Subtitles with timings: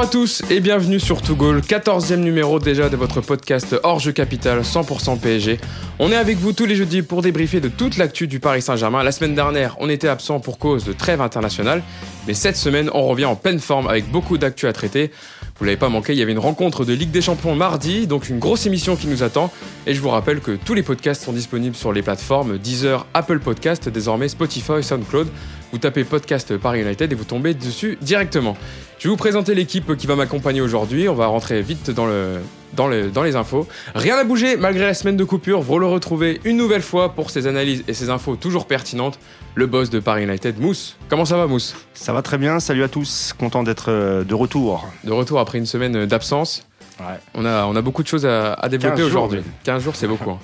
[0.00, 3.98] Bonjour à tous et bienvenue sur To Goal, 14e numéro déjà de votre podcast hors
[3.98, 5.60] jeu capital 100% PSG.
[5.98, 9.02] On est avec vous tous les jeudis pour débriefer de toute l'actu du Paris Saint-Germain.
[9.02, 11.82] La semaine dernière, on était absent pour cause de trêve internationale,
[12.26, 15.10] mais cette semaine, on revient en pleine forme avec beaucoup d'actu à traiter.
[15.58, 18.30] Vous l'avez pas manqué, il y avait une rencontre de Ligue des Champions mardi, donc
[18.30, 19.52] une grosse émission qui nous attend.
[19.86, 23.40] Et je vous rappelle que tous les podcasts sont disponibles sur les plateformes Deezer, Apple
[23.40, 25.28] Podcast, désormais Spotify, SoundCloud.
[25.72, 28.56] Vous tapez podcast Paris United et vous tombez dessus directement.
[28.98, 31.08] Je vais vous présenter l'équipe qui va m'accompagner aujourd'hui.
[31.08, 32.38] On va rentrer vite dans, le,
[32.74, 33.68] dans, le, dans les infos.
[33.94, 35.60] Rien n'a bougé malgré la semaine de coupure.
[35.60, 39.20] Vous le retrouvez une nouvelle fois pour ses analyses et ses infos toujours pertinentes.
[39.54, 40.96] Le boss de Paris United, Mousse.
[41.08, 41.76] Comment ça va, Mousse?
[41.94, 42.58] Ça va très bien.
[42.58, 43.32] Salut à tous.
[43.38, 44.88] Content d'être euh, de retour.
[45.04, 46.66] De retour après une semaine d'absence.
[46.98, 47.06] Ouais.
[47.34, 49.38] On a, on a beaucoup de choses à, à développer 15 jours, aujourd'hui.
[49.46, 49.52] oui.
[49.64, 50.30] 15 jours, c'est beaucoup.
[50.32, 50.38] hein.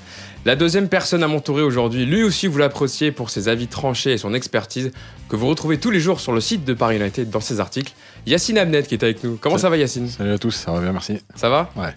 [0.47, 4.17] La deuxième personne à m'entourer aujourd'hui, lui aussi vous l'appréciez pour ses avis tranchés et
[4.17, 4.93] son expertise,
[5.29, 7.93] que vous retrouvez tous les jours sur le site de Paris United dans ses articles.
[8.27, 9.39] Yacine Abnet qui est avec nous.
[9.41, 10.09] Comment ça va Yacine?
[10.09, 11.19] Salut à tous, ça va bien, merci.
[11.35, 11.69] Ça va?
[11.75, 11.93] Ouais.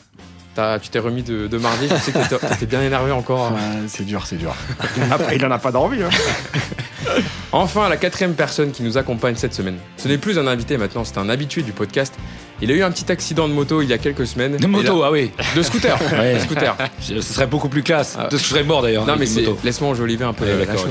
[0.55, 3.51] T'as- Tu t'es remis de, de mardi, je sais que t'étais- bien énervé encore.
[3.51, 4.55] Ouais, c'est dur, c'est dur.
[5.11, 6.01] Après, il en a pas d'envie.
[6.01, 6.09] Hein.
[7.51, 9.77] Enfin, la quatrième personne qui nous accompagne cette semaine.
[9.97, 12.15] Ce n'est plus un invité maintenant, c'est un habitué du podcast.
[12.61, 14.57] Il a eu un petit accident de moto il y a quelques semaines.
[14.57, 15.31] De moto, ah oui.
[15.55, 15.97] De scooter.
[16.19, 16.35] Ouais.
[16.35, 16.75] De scooter.
[16.99, 18.15] Ce serait beaucoup plus classe.
[18.19, 18.27] Ah.
[18.31, 19.05] Je serais mort d'ailleurs.
[19.05, 19.25] Non mais
[19.63, 20.89] laisse-moi enjoliver un peu Ouais, la chose.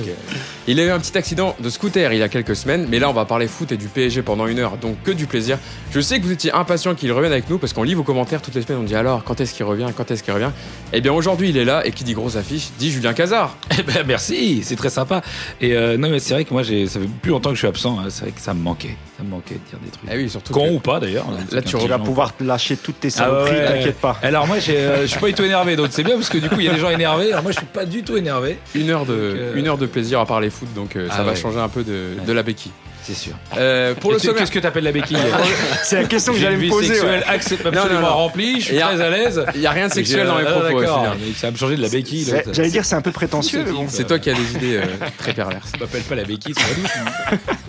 [0.66, 3.08] Il a eu un petit accident de scooter il y a quelques semaines, mais là
[3.08, 5.58] on va parler foot et du PSG pendant une heure, donc que du plaisir.
[5.92, 8.42] Je sais que vous étiez impatient qu'il revienne avec nous parce qu'on lit vos commentaires
[8.42, 10.50] toutes les semaines, on dit alors quand est-ce qu'il revient, quand est-ce qu'il revient?
[10.92, 13.56] Eh bien aujourd'hui il est là et qui dit grosse affiche dit Julien Cazard.
[13.78, 15.22] Eh ben, merci, c'est très sympa.
[15.60, 17.68] Et euh, non mais c'est vrai que moi ça fait plus longtemps que je suis
[17.68, 17.96] absent.
[18.00, 18.06] hein.
[18.08, 20.10] C'est vrai que ça me manquait, ça me manquait de dire des trucs.
[20.12, 20.52] Eh oui surtout.
[20.52, 21.26] Con que- ou pas d'ailleurs.
[21.60, 23.66] Là, tu vas pouvoir lâcher toutes tes Ah ouais, saloperies, ouais.
[23.78, 24.16] t'inquiète pas.
[24.22, 26.48] Alors moi euh, je suis pas du tout énervé, donc c'est bien parce que du
[26.48, 27.30] coup il y a des gens énervés.
[27.32, 29.86] Alors moi je suis pas du tout énervé, Une heure de, euh, une heure de
[29.86, 32.42] plaisir à parler foot, donc euh, ça Ah va changer un peu de, de la
[32.42, 32.72] béquille.
[33.02, 33.32] c'est sûr.
[33.56, 35.16] Euh, pour Et le sommaire, qu'est-ce que t'appelles la béquille
[35.82, 36.88] C'est la question que j'allais me poser.
[36.94, 37.36] sexuelle ouais.
[37.38, 38.14] accep- Non, non, absolument non.
[38.16, 39.44] remplie, je suis très à l'aise.
[39.54, 40.82] il y a rien de sexuel dans mes propos.
[40.84, 42.32] Ça va me changer de la béquille.
[42.52, 43.64] J'allais dire c'est un peu prétentieux.
[43.88, 44.80] C'est toi qui as des idées
[45.18, 45.72] très perverses.
[45.74, 47.38] Je m'appelle pas la béquille, c'est.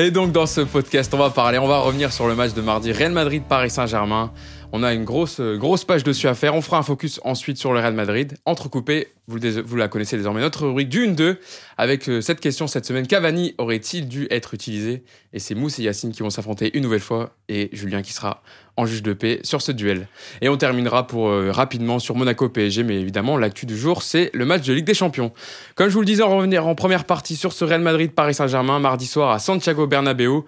[0.00, 2.60] Et donc dans ce podcast, on va parler, on va revenir sur le match de
[2.60, 4.32] mardi Real Madrid Paris Saint-Germain.
[4.70, 6.54] On a une grosse euh, grosse page dessus à faire.
[6.54, 9.08] On fera un focus ensuite sur le Real Madrid, entrecoupé.
[9.26, 11.38] Vous, vous la connaissez désormais notre rubrique du 1-2
[11.76, 15.02] avec euh, cette question cette semaine Cavani aurait-il dû être utilisé?
[15.32, 18.44] Et c'est Mousse et Yacine qui vont s'affronter une nouvelle fois et Julien qui sera
[18.78, 20.08] en juge de paix sur ce duel.
[20.40, 24.30] Et on terminera pour euh, rapidement sur Monaco PSG, mais évidemment l'actu du jour c'est
[24.32, 25.32] le match de Ligue des Champions.
[25.74, 28.34] Comme je vous le disais, on revenir en première partie sur ce Real Madrid Paris
[28.34, 30.44] Saint-Germain mardi soir à Santiago Bernabéu.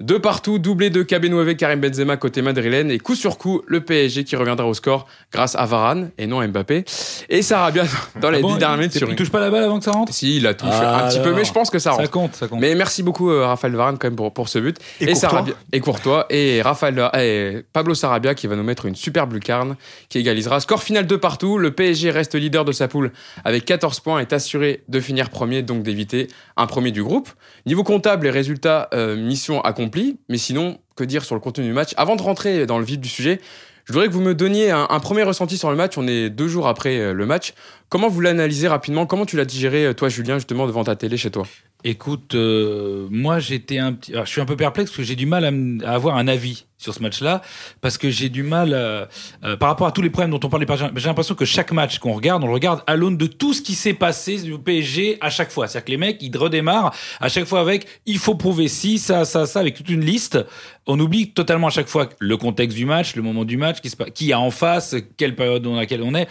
[0.00, 4.24] De partout, doublé de Cabenoeve, Karim Benzema côté madrilène et coup sur coup le PSG
[4.24, 6.84] qui reviendra au score grâce à Varane et non à Mbappé
[7.28, 7.84] et Sarabia
[8.20, 9.90] dans les Ah bon, dix dernières minutes il- touche pas la balle avant que ça
[9.90, 10.10] rentre?
[10.14, 12.02] Si, il la touche Ah, un petit peu, mais je pense que ça rentre.
[12.04, 12.60] Ça compte, ça compte.
[12.60, 14.78] Mais merci beaucoup euh, Raphaël Varane quand même pour, pour ce but.
[15.00, 15.28] Et Courtois.
[15.28, 19.76] Sarabia, et Courtois et Raphaël et Pablo Sarabia qui va nous mettre une superbe lucarne
[20.08, 20.60] qui égalisera.
[20.60, 21.58] Score final de partout.
[21.58, 23.12] Le PSG reste leader de sa poule
[23.44, 27.28] avec 14 points est assuré de finir premier donc d'éviter un premier du groupe.
[27.66, 29.89] Niveau comptable, les résultats euh, mission accomplie.
[30.28, 31.92] Mais sinon, que dire sur le contenu du match?
[31.96, 33.40] Avant de rentrer dans le vif du sujet,
[33.84, 35.98] je voudrais que vous me donniez un, premier ressenti sur le match.
[35.98, 37.54] On est deux jours après euh, le match.
[37.88, 39.06] Comment vous l'analysez rapidement?
[39.06, 41.44] Comment tu l'as digéré, euh, toi, Julien, justement, devant ta télé chez toi?
[41.82, 45.26] Écoute, euh, moi j'étais un petit, je suis un peu perplexe parce que j'ai du
[45.26, 45.44] mal
[45.84, 47.42] à avoir un avis sur ce match-là
[47.80, 49.04] parce que j'ai du mal euh,
[49.44, 50.66] euh, par rapport à tous les problèmes dont on parlait.
[50.66, 53.26] par exemple, J'ai l'impression que chaque match qu'on regarde, on le regarde à l'aune de
[53.26, 55.68] tout ce qui s'est passé du PSG à chaque fois.
[55.68, 59.24] C'est-à-dire que les mecs ils redémarrent à chaque fois avec il faut prouver ci, ça,
[59.24, 60.38] ça, ça, avec toute une liste.
[60.86, 63.90] On oublie totalement à chaque fois le contexte du match, le moment du match, qui,
[63.90, 66.26] se qui a en face, quelle période dans laquelle on est,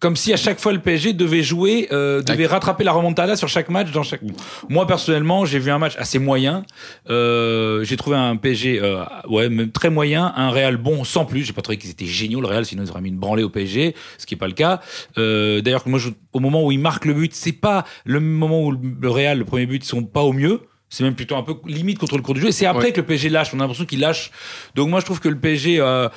[0.00, 3.48] comme si à chaque fois le PSG devait jouer, euh, devait rattraper la remontada sur
[3.48, 4.20] chaque match dans chaque.
[4.68, 6.64] Moi personnellement, j'ai vu un match assez moyen.
[7.08, 11.44] Euh, j'ai trouvé un PSG, euh, ouais, même très moyen, un Real bon sans plus.
[11.44, 13.48] J'ai pas trouvé qu'ils étaient géniaux le Real, sinon ils auraient mis une branlée au
[13.50, 14.80] PSG, ce qui est pas le cas.
[15.18, 18.64] Euh, D'ailleurs, moi, je- au moment où ils marquent le but, c'est pas le moment
[18.64, 20.60] où le Real, le premier but, ils sont pas au mieux.
[20.88, 22.48] C'est même plutôt un peu limite contre le cours du jeu.
[22.48, 22.92] Et c'est après Ouais.
[22.92, 23.50] que le PSG lâche.
[23.54, 24.30] On a l'impression qu'il lâche.
[24.74, 25.78] Donc moi, je trouve que le PSG.
[25.80, 26.08] Euh,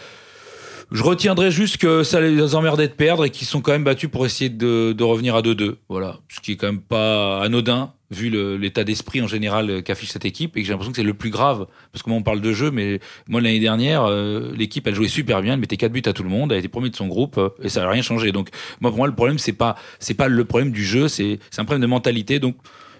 [0.91, 4.09] je retiendrai juste que ça les emmerdait de perdre et qu'ils sont quand même battus
[4.09, 5.77] pour essayer de, de revenir à 2-2.
[5.89, 6.17] Voilà.
[6.29, 10.25] Ce qui est quand même pas anodin, vu l'état d'esprit en général euh, qu'affiche cette
[10.25, 10.57] équipe.
[10.57, 11.67] Et que j'ai l'impression que c'est le plus grave.
[11.91, 15.07] Parce que moi, on parle de jeu, mais moi, l'année dernière, euh, l'équipe, elle jouait
[15.07, 15.53] super bien.
[15.53, 16.51] Elle mettait 4 buts à tout le monde.
[16.51, 17.37] Elle était premier de son groupe.
[17.37, 18.31] euh, et ça n'a rien changé.
[18.31, 18.49] Donc,
[18.81, 21.07] moi, pour moi, le problème, c'est pas, c'est pas le problème du jeu.
[21.07, 22.39] C'est, c'est un problème de mentalité.
[22.39, 22.55] Donc,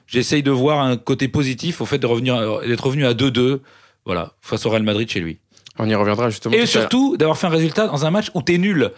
[0.08, 3.60] j'essaye de voir un côté positif au fait de revenir, d'être revenu à 2-2.
[4.06, 4.34] Voilà.
[4.42, 5.40] Face au Real Madrid chez lui.
[5.78, 6.56] On y reviendra justement.
[6.56, 8.92] Et surtout, d'avoir fait un résultat dans un match où t'es nul.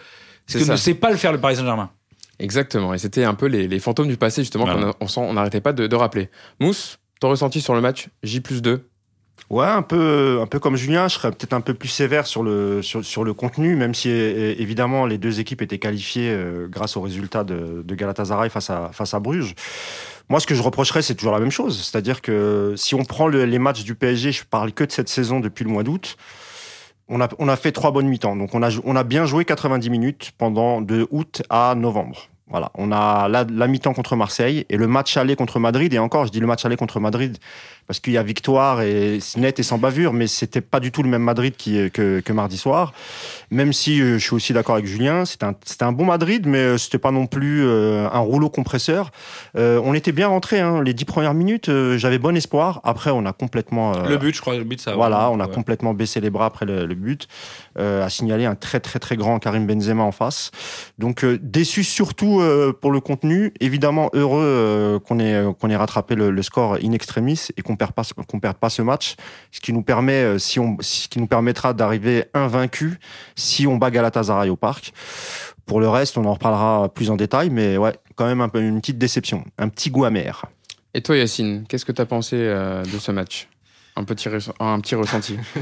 [0.46, 0.72] Ce que ça.
[0.72, 1.90] ne sait pas le faire le Paris Saint-Germain.
[2.38, 2.94] Exactement.
[2.94, 4.92] Et c'était un peu les, les fantômes du passé, justement, Voilà.
[4.94, 6.28] qu'on n'arrêtait pas de, de rappeler.
[6.60, 8.88] Mousse, ton ressenti sur le match J plus 2
[9.50, 12.42] Ouais, un peu, un peu comme Julien, je serais peut-être un peu plus sévère sur
[12.42, 16.96] le, sur, sur le contenu, même si évidemment les deux équipes étaient qualifiées euh, grâce
[16.98, 19.54] au résultat de, de Galatasaray face à, face à Bruges.
[20.28, 21.80] Moi, ce que je reprocherais, c'est toujours la même chose.
[21.82, 25.08] C'est-à-dire que si on prend le- les matchs du PSG, je parle que de cette
[25.08, 26.18] saison depuis le mois d'août,
[27.08, 28.36] on a, on a fait trois bonnes mi-temps.
[28.36, 32.28] Donc, on a, on a bien joué 90 minutes pendant de août à novembre.
[32.50, 32.70] Voilà.
[32.74, 35.92] On a la, la mi-temps contre Marseille et le match aller contre Madrid.
[35.92, 37.38] Et encore, je dis le match aller contre Madrid
[37.88, 41.02] parce qu'il y a victoire et net et sans bavure, mais c'était pas du tout
[41.02, 42.92] le même Madrid qui, que, que mardi soir.
[43.50, 46.58] Même si euh, je suis aussi d'accord avec Julien, c'était un, un bon Madrid, mais
[46.58, 49.10] euh, c'était pas non plus euh, un rouleau compresseur.
[49.56, 50.82] Euh, on était bien rentré hein.
[50.82, 51.70] les dix premières minutes.
[51.70, 52.80] euh, J'avais bon espoir.
[52.84, 54.94] Après, on a complètement euh, Le but, je crois, le but, ça.
[54.94, 55.54] voilà, on a ouais.
[55.54, 57.26] complètement baissé les bras après le, le but.
[57.78, 60.50] Euh, à signaler un très très très grand Karim Benzema en face.
[60.98, 63.54] Donc euh, déçu surtout euh, pour le contenu.
[63.60, 67.76] Évidemment heureux euh, qu'on ait qu'on ait rattrapé le, le score in extremis et qu'on
[67.78, 69.14] perd pas ce- qu'on perde pas ce match,
[69.50, 72.98] ce qui nous permet euh, si on ce qui nous permettra d'arriver invaincu
[73.36, 74.92] si on bat Galatasaray au parc.
[75.64, 78.60] Pour le reste, on en reparlera plus en détail, mais ouais, quand même un peu
[78.60, 80.44] une petite déception, un petit goût amer.
[80.94, 83.48] Et toi, Yacine, qu'est-ce que tu as pensé euh, de ce match?
[83.94, 85.36] Un petit, re- un petit ressenti.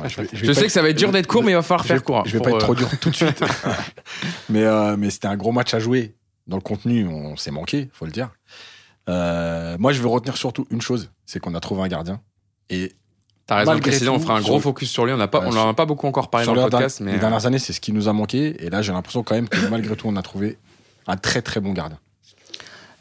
[0.00, 1.26] Ouais, je vais- je vais Je pas sais être- que ça va être dur d'être
[1.26, 2.22] court, mais il va falloir je faire court.
[2.24, 3.42] Je vais pas être euh, trop dur tout de suite.
[4.48, 6.14] mais euh, mais c'était un gros match à jouer.
[6.46, 8.30] Dans le contenu, on s'est manqué, faut le dire.
[9.10, 12.20] Euh, moi, je veux retenir surtout une chose, c'est qu'on a trouvé un gardien.
[12.70, 12.92] Et
[13.46, 15.12] T'as raison de préciser, on fera un gros sur- focus sur lui.
[15.12, 16.68] On n'a pas, Ouais, on sur- en a pas beaucoup encore parlé dans le les,
[16.70, 18.64] podcast, les mais euh, dernières années, c'est ce qui nous a manqué.
[18.64, 20.56] Et là, j'ai l'impression quand même que malgré tout, on a trouvé
[21.08, 21.98] un très très bon gardien.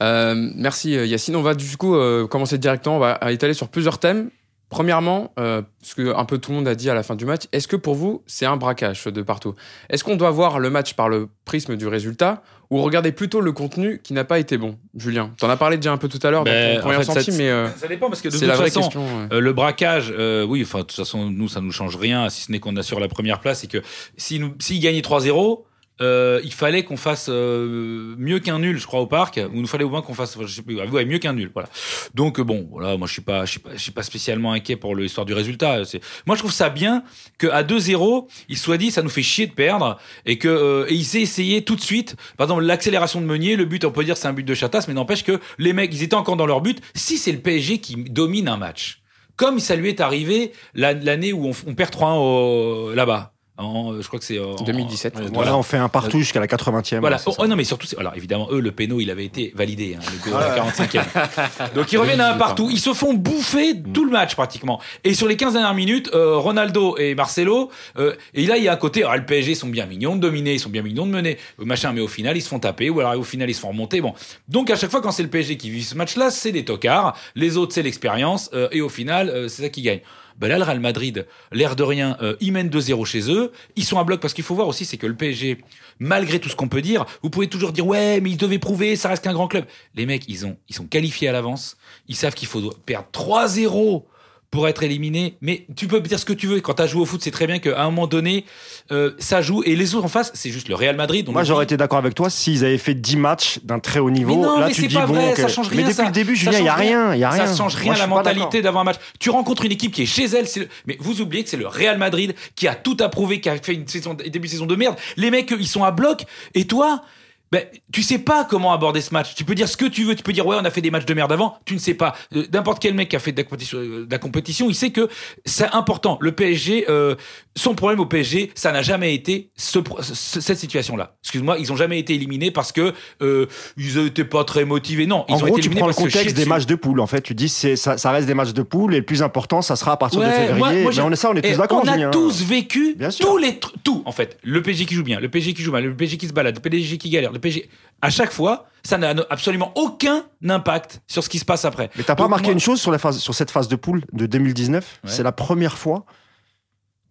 [0.01, 1.35] Euh, merci euh, Yacine.
[1.35, 2.95] On va du coup euh, commencer directement.
[2.95, 4.31] On va étaler sur plusieurs thèmes.
[4.69, 7.25] Premièrement, euh, ce que un peu tout le monde a dit à la fin du
[7.25, 9.55] match, est-ce que pour vous c'est un braquage de partout?
[9.89, 13.51] Est-ce qu'on doit voir le match par le prisme du résultat ou regarder plutôt le
[13.51, 16.29] contenu qui n'a pas été bon Julien, t'en as parlé déjà un peu tout à
[16.31, 18.27] l'heure dans Ben, ton premier en fait, ressenti, ça- mais euh, Ça dépend parce que
[18.29, 19.01] de toute façon, question.
[19.01, 19.27] ouais.
[19.33, 22.43] Euh, le braquage, euh, oui, enfin, de toute façon, nous, ça nous change rien, si
[22.43, 23.79] ce n'est qu'on assure la première place et que
[24.17, 25.65] s'ils nous- s'ils gagnaient 3-0,
[26.01, 29.61] euh, il fallait qu'on fasse euh, mieux qu'un nul, je crois, au parc, ou il
[29.61, 30.75] nous fallait au moins qu'on fasse, je sais plus,
[31.05, 31.69] mieux qu'un nul, voilà.
[32.13, 34.51] Donc, euh, bon, voilà, moi, je suis pas, je suis pas, je suis pas spécialement
[34.53, 35.81] inquiet pour l'histoire du résultat.
[36.25, 37.03] Moi, je trouve ça bien
[37.37, 40.85] que à 2-0, il soit dit, ça nous fait chier de perdre, et que, euh,
[40.89, 42.15] et il s'est essayé tout de suite.
[42.37, 44.87] Par exemple, l'accélération de Meunier, le but, on peut dire, c'est un but de chatasse,
[44.87, 46.79] mais n'empêche que les mecs, ils étaient encore dans leur but.
[46.95, 49.01] Si c'est le PSG qui domine un match,
[49.35, 53.33] comme ça lui est arrivé la- l'année où on, on perd 3-1 au- là-bas.
[53.59, 55.15] En, je crois que c'est en 2017.
[55.15, 56.99] Ouais, Voilà, on fait un partout jusqu'à la 80e.
[56.99, 57.17] Voilà.
[57.25, 59.95] Oh, oh, non, mais surtout, c'est- alors évidemment, eux, le péno, il avait été validé,
[59.95, 61.03] hein, le goal à la 45e.
[61.75, 62.69] Donc ils reviennent à un partout.
[62.71, 64.79] Ils se font bouffer tout le match pratiquement.
[65.03, 68.67] Et sur les 15 dernières minutes, euh, Ronaldo et Marcelo, euh, et là il y
[68.67, 71.05] a un côté, ah, le PSG sont bien mignons de dominer, ils sont bien mignons
[71.05, 73.49] de mener, euh, machin, mais au final ils se font taper, ou alors au final
[73.49, 74.01] ils se font remonter.
[74.01, 74.13] Bon,
[74.47, 77.15] donc à chaque fois quand c'est le PSG qui vit ce match-là, c'est des tocards.
[77.35, 79.99] Les autres c'est l'expérience, euh, et au final euh, c'est ça qui gagne.
[80.39, 83.51] Ben là, le Real Madrid, l'air de rien, euh, ils mènent 2-0 chez eux.
[83.75, 85.59] Ils sont à bloc parce qu'il faut voir aussi, c'est que le PSG,
[85.99, 88.95] malgré tout ce qu'on peut dire, vous pouvez toujours dire ouais, mais ils devaient prouver,
[88.95, 89.65] ça reste qu'un grand club.
[89.95, 91.77] Les mecs, ils ont, ils sont qualifiés à l'avance.
[92.07, 94.03] Ils savent qu'il faut perdre 3-0
[94.51, 95.37] pour être éliminé.
[95.41, 96.59] Mais tu peux dire ce que tu veux.
[96.59, 98.45] Quand tu as joué au foot, c'est très bien qu'à un moment donné,
[98.91, 99.61] euh, ça joue.
[99.65, 101.29] Et les autres en face, c'est juste le Real Madrid.
[101.29, 104.35] Moi, j'aurais été d'accord avec toi s'ils avaient fait 10 matchs d'un très haut niveau.
[104.37, 105.83] Mais non, Là, mais tu c'est dis pas bon, vrai, ça change Mais rien.
[105.85, 106.05] depuis ça.
[106.05, 107.45] le début, Julien, il y a rien, il y a rien.
[107.45, 108.97] Ça change rien la mentalité d'avoir un match.
[109.19, 111.57] Tu rencontres une équipe qui est chez elle, c'est le- mais vous oubliez que c'est
[111.57, 114.65] le Real Madrid qui a tout approuvé, qui a fait une saison, début de saison
[114.65, 114.95] de merde.
[115.17, 116.23] Les mecs, ils sont à bloc.
[116.55, 117.03] Et toi,
[117.51, 119.33] ben, tu sais pas comment aborder ce match.
[119.35, 120.15] Tu peux dire ce que tu veux.
[120.15, 121.57] Tu peux dire, ouais, on a fait des matchs de merde avant.
[121.65, 122.15] Tu ne sais pas.
[122.35, 124.75] Euh, N'importe quel mec qui a fait de la compétition, euh, de la compétition il
[124.75, 125.09] sait que
[125.45, 126.17] c'est important.
[126.21, 127.15] Le PSG, euh,
[127.55, 129.79] son problème au PSG, ça n'a jamais été ce,
[130.13, 131.15] cette situation-là.
[131.23, 133.45] Excuse-moi, ils ont jamais été éliminés parce que euh,
[133.77, 135.05] ils étaient pas très motivés.
[135.07, 136.49] Non, ils En ont gros, été tu éliminés prends le parce contexte des dessus.
[136.49, 136.99] matchs de poule.
[136.99, 139.23] En fait, tu dis c'est ça, ça reste des matchs de poule et le plus
[139.23, 140.57] important, ça sera à partir de Ouais, février.
[140.57, 141.81] moi- moi, mais j'ai- on est ça, on est tous d'accord.
[141.83, 142.11] On a Julien.
[142.11, 144.37] tous vécu tous les tout en fait.
[144.43, 146.55] Le PSG qui joue bien, le PSG qui joue mal, le PSG qui se balade,
[146.55, 147.69] le PSG qui galère, le PSG.
[148.01, 151.89] À chaque fois, ça n'a absolument aucun impact sur ce qui se passe après.
[151.97, 154.03] Mais t'as pas remarqué moi- une chose sur, la phase, sur cette phase de poule
[154.13, 155.09] de 2019 Ouais.
[155.09, 156.05] C'est la première fois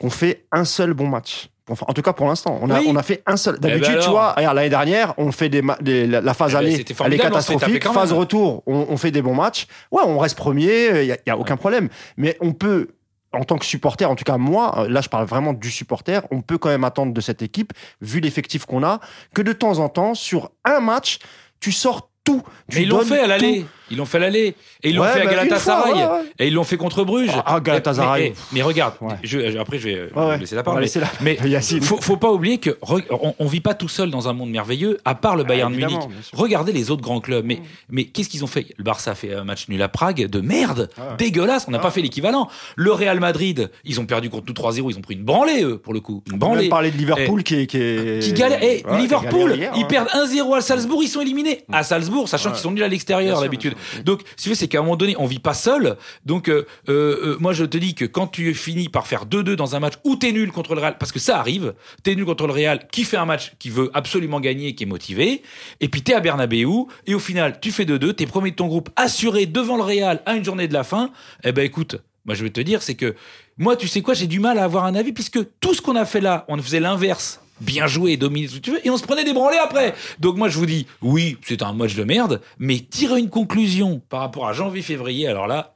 [0.00, 1.49] qu'on fait un seul bon match.
[1.70, 3.58] Enfin, en tout cas, pour l'instant, on a, on a fait un seul.
[3.61, 4.11] ben D'habitude, tu alors.
[4.12, 7.85] vois, l'année dernière, on fait des, la, la phase Eh ben, aller, elle est catastrophique.
[7.85, 9.66] Phase retour, on, on fait des bons matchs.
[9.90, 11.90] Ouais, on reste premier, il y a, y a aucun problème.
[12.16, 12.88] Mais on peut,
[13.32, 16.26] en tant que supporter, en tout cas moi, euh, là, je parle vraiment du supporter,
[16.30, 19.00] on peut quand même attendre de cette équipe, vu l'effectif qu'on a,
[19.35, 21.18] que de temps en temps, sur un match,
[21.61, 22.42] tu sors tout.
[22.70, 23.66] Tu Mais ils l'ont fait à l'aller.
[23.90, 24.54] Ils l'ont fait à l'aller.
[24.83, 25.92] Et ils l'ont Ouais, fait à bah, Galatasaray.
[25.92, 26.26] fois, ouais, ouais.
[26.38, 27.30] Et ils l'ont fait contre Bruges.
[27.47, 28.23] Ah, Galatasaray.
[28.23, 30.38] Mais, mais- mais regarde, je- après je vais ouais.
[30.38, 30.80] laisser la parole.
[30.83, 31.83] mais- la- Mais Yacine.
[31.83, 34.50] faut, faut pas oublier que re- on, on vit pas tout seul dans un monde
[34.50, 36.26] merveilleux, à part le Bayern évidemment, Munich.
[36.33, 37.45] Regardez les autres grands clubs.
[37.45, 38.66] Mais, mais qu'est-ce qu'ils ont fait?
[38.76, 41.64] Le Barça a fait un match nul à Prague de merde, Ah dégueulasse.
[41.68, 41.83] On n'a Ah.
[41.83, 42.49] pas fait l'équivalent.
[42.76, 44.90] Le Real Madrid, ils ont perdu contre nous 3-0.
[44.90, 46.23] Ils ont pris une branlée eux pour le coup.
[46.26, 46.68] Une On peut branlée.
[46.68, 47.66] parler de Liverpool qui est.
[47.66, 48.23] Qui, est...
[48.23, 48.59] Qui galère.
[48.62, 51.64] Eh, Ouais, qui Liverpool, hier, ils perdent 1-0 à Salzbourg, ils sont éliminés.
[51.73, 53.75] À Salzbourg, sachant qu'ils sont nuls à l'extérieur d'habitude.
[54.04, 55.97] Donc, si tu veux, c'est qu'à un moment donné, on vit pas seul.
[56.25, 59.54] Donc, euh, euh, euh, moi, je te dis que quand tu finis par faire 2-2
[59.54, 62.25] dans un match où t'es nul contre le Real, parce que ça arrive, t'es nul
[62.25, 65.42] contre le Real, qui fait un match qui veut absolument gagner, qui est motivé,
[65.80, 66.58] et puis t'es à Bernabeu,
[67.06, 70.23] et au final, tu fais 2-2, t'es premier de ton groupe, assuré devant le Real
[70.26, 71.11] à une journée de la fin.
[71.44, 73.14] Eh ben, écoute, moi, je vais te dire, c'est que
[73.56, 75.97] moi, tu sais quoi, j'ai du mal à avoir un avis, puisque tout ce qu'on
[75.97, 77.40] a fait là, on faisait l'inverse.
[77.61, 79.95] Bien joué, dominé, tout ce que tu veux, et on se prenait des branlées après.
[80.21, 84.00] Donc moi, je vous dis, oui, c'est un match de merde, mais tirer une conclusion
[84.09, 85.75] par rapport à janvier-février, alors là.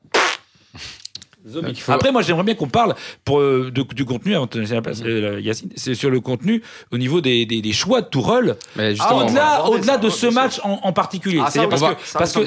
[1.48, 1.74] Zombie.
[1.74, 2.94] Faut- Après, moi, j'aimerais bien qu'on parle
[3.24, 5.06] pour, euh, de- du contenu, avant de la place, Mm.
[5.06, 9.14] euh, Yacine, c'est sur le contenu au niveau des, des, des choix de Tourelle, Ah,
[9.14, 9.62] au-delà,
[9.94, 11.40] ça, de ce match en, en particulier.
[11.44, 12.38] Ah, ça, parce va- que, parce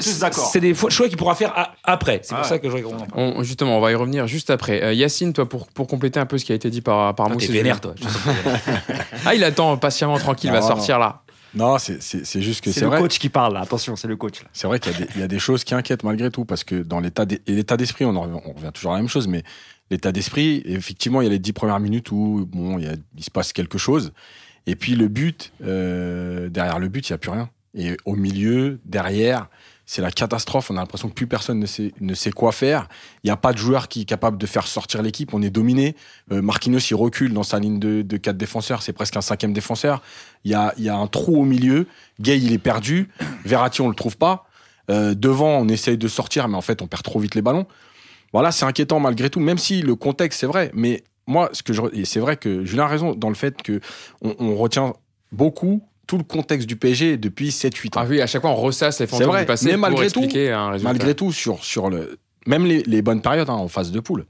[0.51, 2.19] c'est des choix qu'il pourra faire a- après.
[2.23, 2.49] C'est pour Ouais.
[2.49, 3.33] ça que je voudrais qu'on en parle.
[3.37, 4.83] on- justement, on va y revenir juste après.
[4.83, 7.27] Euh, Yacine, toi, pour, pour compléter un peu ce qui a été dit par, par
[7.29, 7.93] Ah, Mousse T'es vénère, toi.
[9.25, 11.21] Ah, il attend patiemment, tranquille, il va Non, sortir là.
[11.55, 12.01] Non, c'est-
[12.41, 12.99] juste que C'est c'est le vrai.
[12.99, 13.61] coach qui parle, là.
[13.61, 14.41] attention, c'est le coach.
[14.53, 16.43] C'est vrai qu'il y, a des- il y a des choses qui inquiètent malgré tout,
[16.45, 19.43] parce que dans l'état d'esprit, on, on revient toujours à la même chose, mais
[19.89, 22.95] l'état d'esprit, effectivement, il y a les dix premières minutes où bon, il, y a-
[23.17, 24.11] il se passe quelque chose,
[24.67, 27.49] et puis le but, euh, derrière le but, il n'y a plus rien.
[27.77, 29.47] Et au milieu, derrière,
[29.85, 30.71] c'est la catastrophe.
[30.71, 32.87] On a l'impression que plus personne ne sait, ne sait quoi faire.
[33.23, 35.33] Il n'y a pas de joueur qui est capable de faire sortir l'équipe.
[35.33, 35.95] On est dominé.
[36.31, 38.81] Euh, Marquinhos, il recule dans sa ligne de, quatre défenseurs.
[38.81, 40.01] C'est presque un cinquième défenseur.
[40.43, 41.87] Il y a, y a un trou au milieu.
[42.19, 43.09] Gay, il est perdu.
[43.45, 44.47] Verratti, on le trouve pas.
[44.89, 47.67] Euh, devant, on essaye de sortir, mais en fait, on perd trop vite les ballons.
[48.33, 50.71] Voilà, c'est inquiétant malgré tout, même si le contexte, c'est vrai.
[50.73, 53.61] Mais moi, ce que je, et c'est vrai que Julien a raison dans le fait
[53.61, 53.79] que
[54.21, 54.93] on, on retient
[55.31, 58.01] beaucoup tout le contexte du PSG depuis 7-8 ans.
[58.03, 60.09] Ah oui, à chaque fois, on ressasse les fantômes vrai, du passé mais pour malgré
[60.09, 60.89] tout- expliquer un résultat.
[60.93, 64.25] Malgré tout, sur, sur le, même les, les bonnes périodes hein, en phase de poule.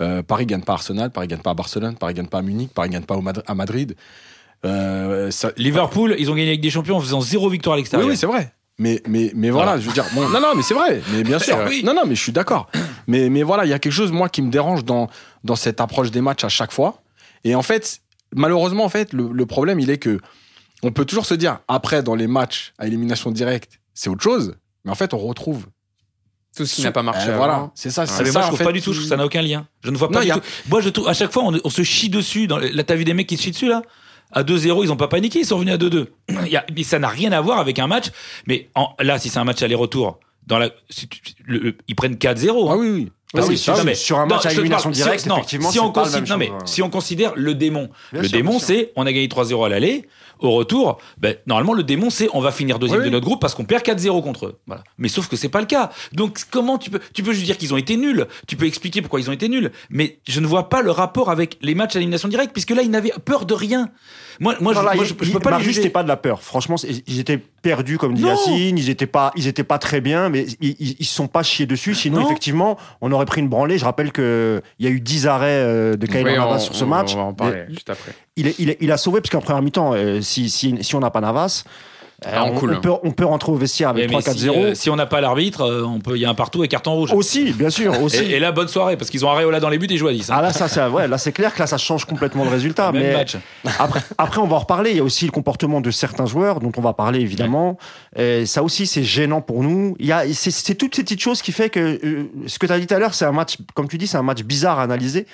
[0.00, 2.42] Euh, Paris gagne pas à Arsenal, Paris gagne pas à Barcelone, Paris gagne pas à
[2.42, 3.94] Munich, Paris gagne pas au Madri- à Madrid.
[4.64, 7.80] Euh, ça- Liverpool, ils ont gagné avec des champions en faisant zéro victoire à Oui,
[7.82, 8.08] l'extérieur.
[8.08, 8.52] oui, c'est vrai.
[8.78, 11.38] Mais, mais, mais voilà, je veux dire, bon, non, non, mais c'est vrai, mais bien
[11.38, 11.58] sûr.
[11.68, 11.82] Oui.
[11.84, 12.68] Non, non, mais je suis d'accord.
[13.06, 15.08] Mais, mais voilà, il y a quelque chose, moi, qui me dérange dans,
[15.44, 17.02] dans cette approche des matchs à chaque fois.
[17.44, 18.00] Et en fait,
[18.34, 20.18] malheureusement, en fait, le, le problème, il est que
[20.82, 24.54] on peut toujours se dire, après, dans les matchs à élimination directe, c'est autre chose.
[24.84, 25.66] Mais en fait, on retrouve.
[26.56, 27.36] Tout ce qui n'a pas marché avant.
[27.36, 28.32] voilà, c'est ça, Ah, c'est ça.
[28.32, 29.66] moi, je trouve fait, pas du tout, ça n'a aucun lien.
[29.84, 30.40] Je ne vois pas Non, du a- tout.
[30.68, 32.46] Moi, je trouve, à chaque fois, on, on se chie dessus.
[32.48, 33.82] Dans, là, t'as vu des mecs qui se chient dessus, là
[34.32, 36.06] À 2-0, ils ont pas paniqué, ils sont revenus à 2-2.
[36.28, 38.06] Il y a- mais ça n'a rien à voir avec un match.
[38.48, 42.16] Mais en- là, si c'est un match aller-retour, dans la, si tu- le- ils prennent
[42.16, 42.68] 4-0.
[42.68, 42.76] Ah hein.
[42.78, 43.12] oui, oui.
[43.32, 44.90] Parce Ah oui, que- sur- non, mais- sur un non, match à je te élimination
[44.90, 46.58] directe, si- non, effectivement, si on pas la considère, non, mais ouais.
[46.64, 49.68] si on considère le démon, Bien le sûr, démon, c'est on a gagné 3-0 à
[49.68, 50.08] l'aller,
[50.40, 53.40] au retour, ben, normalement le démon c'est on va finir deuxième Oui, de notre groupe
[53.40, 54.58] parce qu'on perd 4-0 contre eux.
[54.66, 54.82] Voilà.
[54.98, 55.90] Mais sauf que c'est pas le cas.
[56.12, 59.02] Donc comment tu peux tu peux juste dire qu'ils ont été nuls, tu peux expliquer
[59.02, 61.96] pourquoi ils ont été nuls, mais je ne vois pas le rapport avec les matchs
[61.96, 63.90] à élimination directe puisque là ils n'avaient peur de rien.
[64.42, 65.90] Moi moi, je, moi, il- je, je il- peux pas les Marius, juger.
[65.90, 66.42] pas de la peur.
[66.42, 68.22] Franchement, ils étaient perdus, comme dit.
[68.22, 68.78] Yacine.
[68.78, 71.94] Ils étaient pas, ils étaient pas très bien, mais ils, se sont pas chiés dessus.
[71.94, 72.26] Sinon, Non.
[72.26, 73.76] effectivement, on aurait pris une branlée.
[73.76, 76.58] Je rappelle que il y a eu 10 arrêts euh, de Kyle Oui, Navas on-
[76.58, 77.14] sur ce on- match.
[77.14, 78.12] On va en parler Mais juste après.
[78.36, 81.64] il, a sauvé parce qu'en première mi-temps, euh, si, si, si on n'a pas Navas,
[81.66, 84.38] euh, Ah, on peut, on peut rentrer au vestiaire avec Mais- mais 3-4-0.
[84.38, 86.62] si, euh, si on n'a pas l'arbitre, euh, on peut il y a un partout
[86.62, 87.12] et carton rouge.
[87.12, 88.18] Aussi, bien sûr, aussi.
[88.24, 90.12] Et, et là bonne soirée parce qu'ils ont Areola dans les buts et jouent à
[90.12, 90.30] 10.
[90.30, 90.34] hein.
[90.38, 92.92] Ah là, ça, ça, ouais, là c'est clair que là, ça change complètement le résultat.
[92.92, 93.36] Même mais match.
[93.78, 94.90] après, après, on va en reparler.
[94.90, 97.78] Il y a aussi le comportement de certains joueurs dont on va parler évidemment.
[98.16, 99.96] Et ça aussi, c'est gênant pour nous.
[99.98, 102.66] Il y a, c'est, c'est toutes ces petites choses qui fait que euh, ce que
[102.66, 104.42] tu as dit tout à l'heure, c'est un match, comme tu dis, c'est un match
[104.42, 105.26] bizarre à analyser.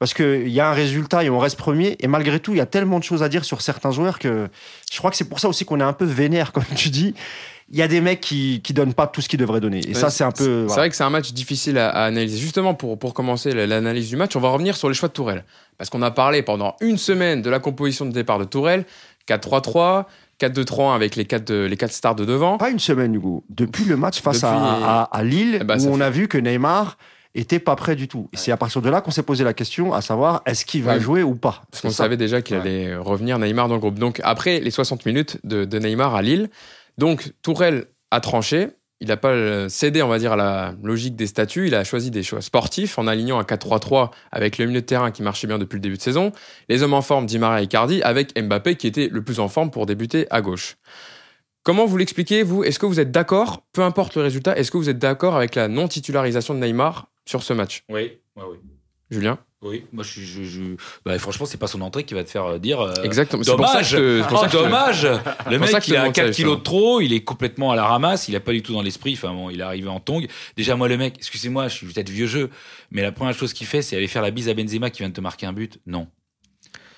[0.00, 1.96] Parce qu'il y a un résultat et on reste premier.
[2.00, 4.48] Et malgré tout, il y a tellement de choses à dire sur certains joueurs que
[4.90, 7.14] je crois que c'est pour ça aussi qu'on est un peu vénère, comme tu dis.
[7.72, 9.80] Il y a des mecs qui, qui donnent pas tout ce qu'ils devraient donner.
[9.84, 10.42] Et Ouais, ça, c'est un peu.
[10.42, 10.74] C'est voilà.
[10.82, 12.36] vrai que c'est un match difficile à, à analyser.
[12.38, 15.12] Justement, pour, pour commencer la- l'analyse du match, on va revenir sur les choix de
[15.12, 15.44] Tourelle.
[15.78, 18.86] Parce qu'on a parlé pendant une semaine de la composition de départ de Tourelle
[19.28, 20.06] 4-3-3,
[20.40, 22.58] 4-2-3-1 avec les quatre, de- les quatre stars de devant.
[22.58, 23.44] Pas une semaine, Hugo.
[23.50, 26.10] Depuis le match face à, Depuis- à, à Lille, Eh ben, où on fait- a
[26.10, 26.96] vu que Neymar
[27.34, 28.28] était pas prêt du tout.
[28.32, 30.82] Et c'est à partir de là qu'on s'est posé la question, à savoir est-ce qu'il
[30.82, 31.00] va Ouais.
[31.00, 31.62] jouer ou pas?
[31.70, 32.62] Parce qu'on savait déjà qu'il Ouais.
[32.62, 33.98] allait revenir Neymar dans le groupe.
[33.98, 36.50] Donc après les 60 minutes de, de Neymar à Lille,
[36.98, 38.68] donc Tourelle a tranché.
[39.02, 41.68] Il n'a pas euh, cédé, on va dire, à la logique des statuts.
[41.68, 45.10] Il a choisi des choix sportifs en alignant un 4-3-3 avec le milieu de terrain
[45.10, 46.32] qui marchait bien depuis le début de saison.
[46.68, 49.48] Les hommes en forme, Di Maria et Icardi, avec Mbappé qui était le plus en
[49.48, 50.76] forme pour débuter à gauche.
[51.62, 52.62] Comment vous l'expliquez, vous?
[52.64, 55.54] Est-ce que vous êtes d'accord, peu importe le résultat, est-ce que vous êtes d'accord avec
[55.54, 58.56] la non-titularisation de Neymar sur ce match Oui, oui, oui.
[59.10, 60.20] Julien Oui, moi je.
[60.20, 62.80] Je, je- bah, franchement, c'est pas son entrée qui va te faire dire.
[62.80, 63.42] euh, Exactement.
[63.42, 65.02] Dommage, c'est pour ça que je- dommage
[65.50, 67.84] Le mec, il a demande 4 ça, kilos de trop, il est complètement à la
[67.84, 69.14] ramasse, il a pas du tout dans l'esprit.
[69.14, 70.28] Enfin bon, il est arrivé en tongue.
[70.56, 72.50] Déjà, moi, le mec, excusez-moi, je suis peut-être vieux jeu,
[72.92, 75.08] mais la première chose qu'il fait, c'est aller faire la bise à Benzema qui vient
[75.08, 75.80] de te marquer un but.
[75.86, 76.06] Non.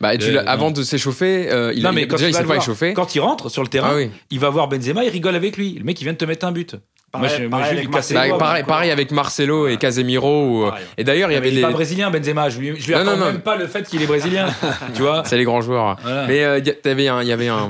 [0.00, 2.41] Bah, tu Euh, avant de s'échauffer, euh, il, non, mais il- quand déjà il s'est
[2.41, 2.93] pas voir, échauffé.
[2.93, 4.11] Quand il rentre sur le terrain, Ah oui.
[4.31, 5.75] il va voir Benzema, il rigole avec lui.
[5.75, 6.75] Le mec, il vient de te mettre un but.
[7.12, 9.69] Pareil- moi, je, moi, pareil je vais avec casser Bah, les pareil, pareil avec Marcelo
[9.69, 10.47] et Casemiro.
[10.64, 10.85] ou- Pareil.
[10.97, 11.62] Et d'ailleurs, il y avait il est des.
[11.62, 12.49] pas brésilien, Benzema.
[12.49, 13.26] Je lui, je lui Non, non, non.
[13.26, 14.47] même pas le fait qu'il est brésilien.
[14.95, 15.97] tu vois C'est les grands joueurs.
[16.02, 16.26] Voilà.
[16.26, 17.69] Mais euh, il y, avait un, il y avait un,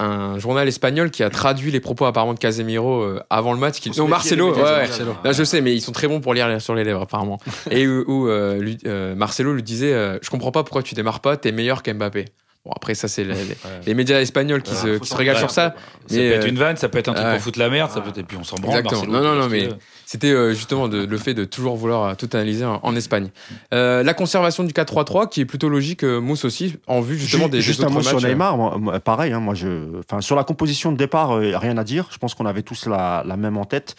[0.00, 3.80] un journal espagnol qui a traduit les propos apparemment de Casemiro euh, avant le match.
[3.80, 3.90] Qui...
[3.98, 4.54] Non, Marcelo.
[4.54, 5.32] ouais, ouais.
[5.32, 7.40] je sais, mais ils sont très bons pour lire sur les lèvres apparemment.
[7.70, 10.94] Et où, où, euh, lui- euh, Marcelo lui disait, euh, je comprends pas pourquoi tu
[10.94, 12.26] démarres pas, t'es meilleur qu'Mbappé.
[12.66, 13.56] Bon après ça c'est les, les-
[13.86, 15.74] les médias espagnols qui, se, qui se régalent sur ça.
[16.06, 17.68] Ça Mais, peut être euh, une vanne, ça peut être un truc pour foutre la
[17.68, 18.16] merde, ça peut être.
[18.18, 18.78] Et puis on s'en branle.
[18.78, 19.12] Exactement.
[19.12, 19.68] Non, non, non, mais-.
[20.06, 23.30] C'était euh, justement de- le fait de toujours vouloir euh, tout analyser en, en Espagne.
[23.74, 27.50] Euh, la conservation du 4-3-3 qui est plutôt logique, Mousse aussi, en vue justement Ju-
[27.50, 28.24] des, juste des un autres mot sur matchs.
[28.30, 29.32] Neymar, moi, moi, pareil.
[29.34, 32.06] hein, moi, je, enfin, sur la composition de départ, euh, rien à dire.
[32.12, 33.94] Je pense qu'on avait tous la, la même en tête.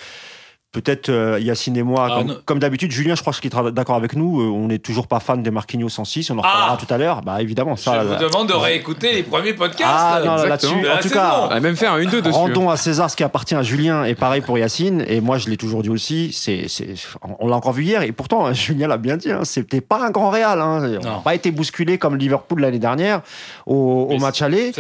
[0.76, 4.14] Peut-être euh, Yacine et moi, Ah, comme, d'habitude, Julien, je crois qu'il sera d'accord avec
[4.14, 4.42] nous.
[4.42, 6.32] euh, on n'est toujours pas fan des Marquinhos 106.
[6.32, 7.22] On en reparlera Ah tout à l'heure.
[7.22, 8.02] Bah évidemment, ça.
[8.04, 9.84] je vous demande de réécouter les premiers podcasts.
[9.90, 10.68] Ah non, là, là-dessus.
[10.76, 11.48] En tout cas, bon.
[11.48, 12.30] On a même fait un 1-2 dessus.
[12.36, 15.06] Rendons à César ce qui appartient à Julien et pareil pour Yacine.
[15.08, 16.34] Et moi, je l'ai toujours dit aussi.
[16.34, 16.94] C'est, c'est,
[17.40, 18.02] on l'a encore vu hier.
[18.02, 19.32] Et pourtant, Julien l'a bien dit.
[19.32, 20.60] Hein, c'était pas un grand Real.
[20.60, 20.80] Hein.
[20.84, 21.22] On n'a Non.
[21.22, 23.22] pas été bousculé comme Liverpool l'année dernière
[23.66, 24.74] au, au match aller.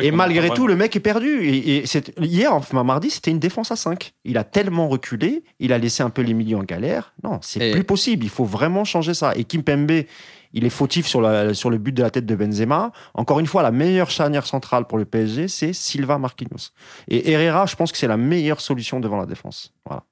[0.00, 1.44] Et malgré tout, le mec est perdu.
[1.46, 1.84] Et, et
[2.22, 4.12] hier, enfin, mardi, c'était une défense à 5.
[4.24, 7.12] Il a tellement reculé, il a laissé un peu les milieux en galère.
[7.22, 8.24] Non, c'est Et- plus possible.
[8.24, 9.32] Il faut vraiment changer ça.
[9.36, 9.90] Et Kim Pembe,
[10.54, 12.92] il est fautif sur, la- sur le but de la tête de Benzema.
[13.14, 16.70] Encore une fois, la meilleure charnière centrale pour le PSG, c'est Silva Marquinhos.
[17.08, 19.72] Et Herrera, je pense que c'est la meilleure solution devant la défense.
[19.86, 20.02] Voilà.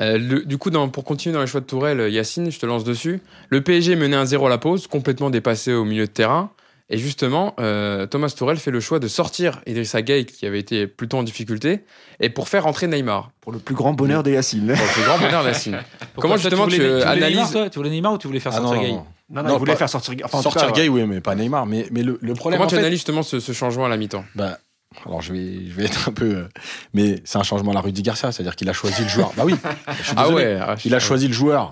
[0.00, 2.58] Euh, le- du coup, dans- pour continuer dans les choix de Tourelle, euh, Yacine, je
[2.60, 3.20] te lance dessus.
[3.48, 6.50] Le PSG menait 1-0 à la pause, complètement dépassé au milieu de terrain.
[6.90, 10.86] Et justement, euh, Thomas Tourelle fait le choix de sortir Idrissa Gueye, qui avait été
[10.86, 11.84] plutôt en difficulté,
[12.18, 13.30] et pour faire entrer Neymar.
[13.42, 14.68] Pour le plus grand bonheur de Yacine.
[14.74, 15.78] Pour le plus grand bonheur d'Yacine.
[16.14, 18.18] Pourquoi Comment justement tu, tu, voulais, tu voulais analyses- Neymar, toi Tu voulais Neymar ou
[18.18, 19.06] tu voulais faire Ah non, sortir non, Gay non.
[19.30, 20.14] Non, non, Non, il voulait pas- faire sortir.
[20.24, 21.66] Enfin, Sortir cas, Gay, oui, mais pas Neymar.
[21.66, 23.88] Mais, mais le, le problème, Comment en tu fait, analyses justement ce, ce changement à
[23.90, 24.24] la mi-temps?
[24.34, 24.58] Bah,
[25.04, 26.48] alors je vais, je vais être un peu, euh,
[26.94, 29.32] mais c'est un changement à la Rudy Garcia, c'est-à-dire qu'il a choisi le joueur.
[29.36, 29.54] Bah oui,
[29.98, 31.70] je suis Ah ouais ah, Il a choisi le joueur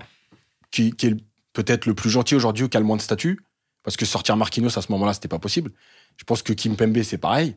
[0.69, 1.15] qui, qui est
[1.53, 3.39] peut-être le plus gentil aujourd'hui ou qui a le moins de statut.
[3.87, 5.71] Parce que sortir Marquinhos à ce moment-là, c'était pas possible.
[6.17, 7.55] Je pense que Kim Pembe, c'est pareil.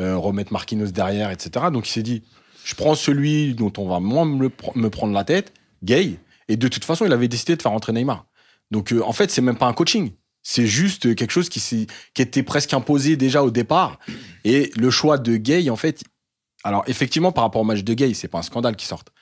[0.00, 1.66] Euh, remettre Marquinhos derrière, etc.
[1.72, 2.24] Donc il s'est dit,
[2.64, 5.52] je prends celui dont on va moins me, prendre la tête,
[5.84, 6.18] Gay.
[6.48, 8.26] Et de toute façon, il avait décidé de faire rentrer Neymar.
[8.72, 10.10] Donc euh, en fait, c'est même pas un coaching.
[10.42, 11.86] C'est juste quelque chose qui,
[12.18, 14.00] était presque imposé déjà au départ.
[14.42, 16.02] Et le choix de Gay, en fait,
[16.64, 19.12] alors effectivement, par rapport au match de Gay, c'est pas un scandale qui sorte.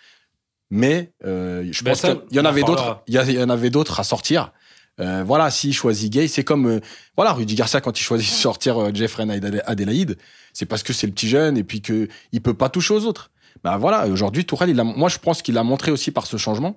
[0.70, 2.76] Mais euh, je Ben pense qu'il y en on en avait d'autres.
[2.76, 3.04] parlera.
[3.08, 4.52] Il y, a- il y en avait d'autres à sortir.
[5.00, 6.80] Euh, voilà, s'il choisit Gay, c'est comme euh,
[7.16, 9.26] voilà Rudy Garcia quand il choisit de sortir euh, Jeffrey
[9.66, 10.16] Adelaide,
[10.54, 13.04] c'est parce que c'est le petit jeune et puis que il peut pas toucher aux
[13.04, 13.30] autres.
[13.62, 16.76] Bah voilà, aujourd'hui Tourelle, moi je pense qu'il a montré aussi par ce changement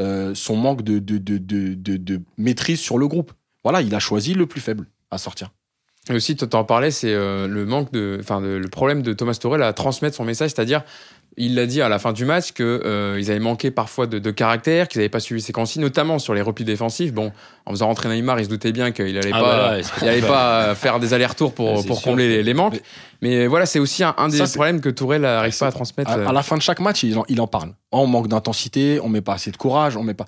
[0.00, 3.32] euh, son manque de, de, de, de, de, maîtrise sur le groupe.
[3.64, 5.50] Voilà, il a choisi le plus faible à sortir.
[6.08, 9.62] Et aussi, tu en parlais, c'est le manque de, enfin, le problème de Thomas Tuchel
[9.62, 10.84] à transmettre son message, c'est-à-dire,
[11.38, 14.18] il l'a dit à la fin du match que euh, ils avaient manqué parfois de,
[14.18, 17.12] de caractère, qu'ils n'avaient pas suivi ses consignes, notamment sur les replis défensifs.
[17.12, 17.32] Bon,
[17.64, 20.74] en faisant rentrer Neymar, il se doutait bien qu'il allait Ah, pas, il allait pas
[20.74, 22.80] faire des allers-retours pour, combler les, les manques.
[23.22, 26.10] Mais, voilà, c'est aussi un, un des Ça, problèmes que Tourelle n'arrive pas à transmettre.
[26.10, 26.26] À, euh.
[26.28, 27.70] à la fin de chaque match, il en, il en parle.
[27.92, 30.26] Oh, on manque d'intensité, on met pas assez de courage, on met pas.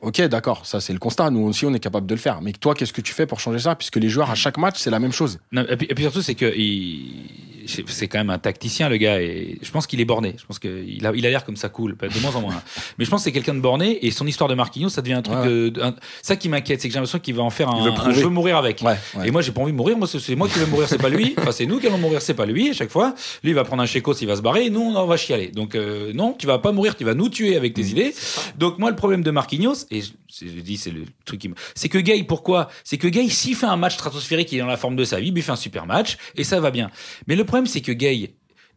[0.00, 1.30] Ok, d'accord, ça c'est le constat.
[1.30, 2.40] Nous aussi, on est capable de le faire.
[2.40, 3.74] Mais toi, qu'est-ce que tu fais pour changer ça?
[3.74, 5.40] Puisque les joueurs à chaque match, c'est la même chose.
[5.50, 8.96] Non, et, puis, et puis surtout, c'est que il- c'est quand même un tacticien, le
[8.96, 10.34] gars, et je pense qu'il est borné.
[10.38, 12.62] Je pense qu'il a, il a l'air comme ça cool, de moins en moins.
[12.98, 15.14] Mais je pense que c'est quelqu'un de borné, et son histoire de Marquinhos, ça devient
[15.14, 15.36] un truc.
[15.38, 15.46] Ouais.
[15.46, 17.78] euh, un- ça qui m'inquiète, c'est que j'ai l'impression qu'il va en faire un.
[17.78, 18.80] Il veut un je veux mourir avec.
[18.82, 18.96] Ouais.
[19.16, 19.28] ouais.
[19.28, 19.96] Et moi, j'ai pas envie de mourir.
[19.98, 21.34] Moi, c'est- moi qui vais mourir, c'est pas lui.
[21.38, 22.70] Enfin, c'est nous qui allons mourir, c'est pas lui.
[22.70, 24.66] À chaque fois, lui, il va prendre un chécos, il va se barrer.
[24.66, 25.48] Et nous, on va chialer.
[25.48, 28.14] Donc, euh, non, tu vas pas mourir, tu vas nous tuer avec tes idées.
[28.56, 30.00] Donc, moi, le problème de Marquinhos, et
[30.30, 31.54] je, dis, c'est le truc qui me.
[31.74, 32.68] C'est que Gay, pourquoi?
[32.84, 35.20] C'est que Gay, s'il fait un match stratosphérique, il est dans la forme de sa
[35.20, 36.90] vie, il fait un super match, et ça va bien.
[37.26, 38.34] Mais le problème, c'est que Gay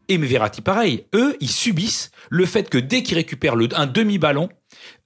[0.09, 4.49] et Verratti, pareil, eux, ils subissent le fait que dès qu'ils récupèrent le, un demi-ballon,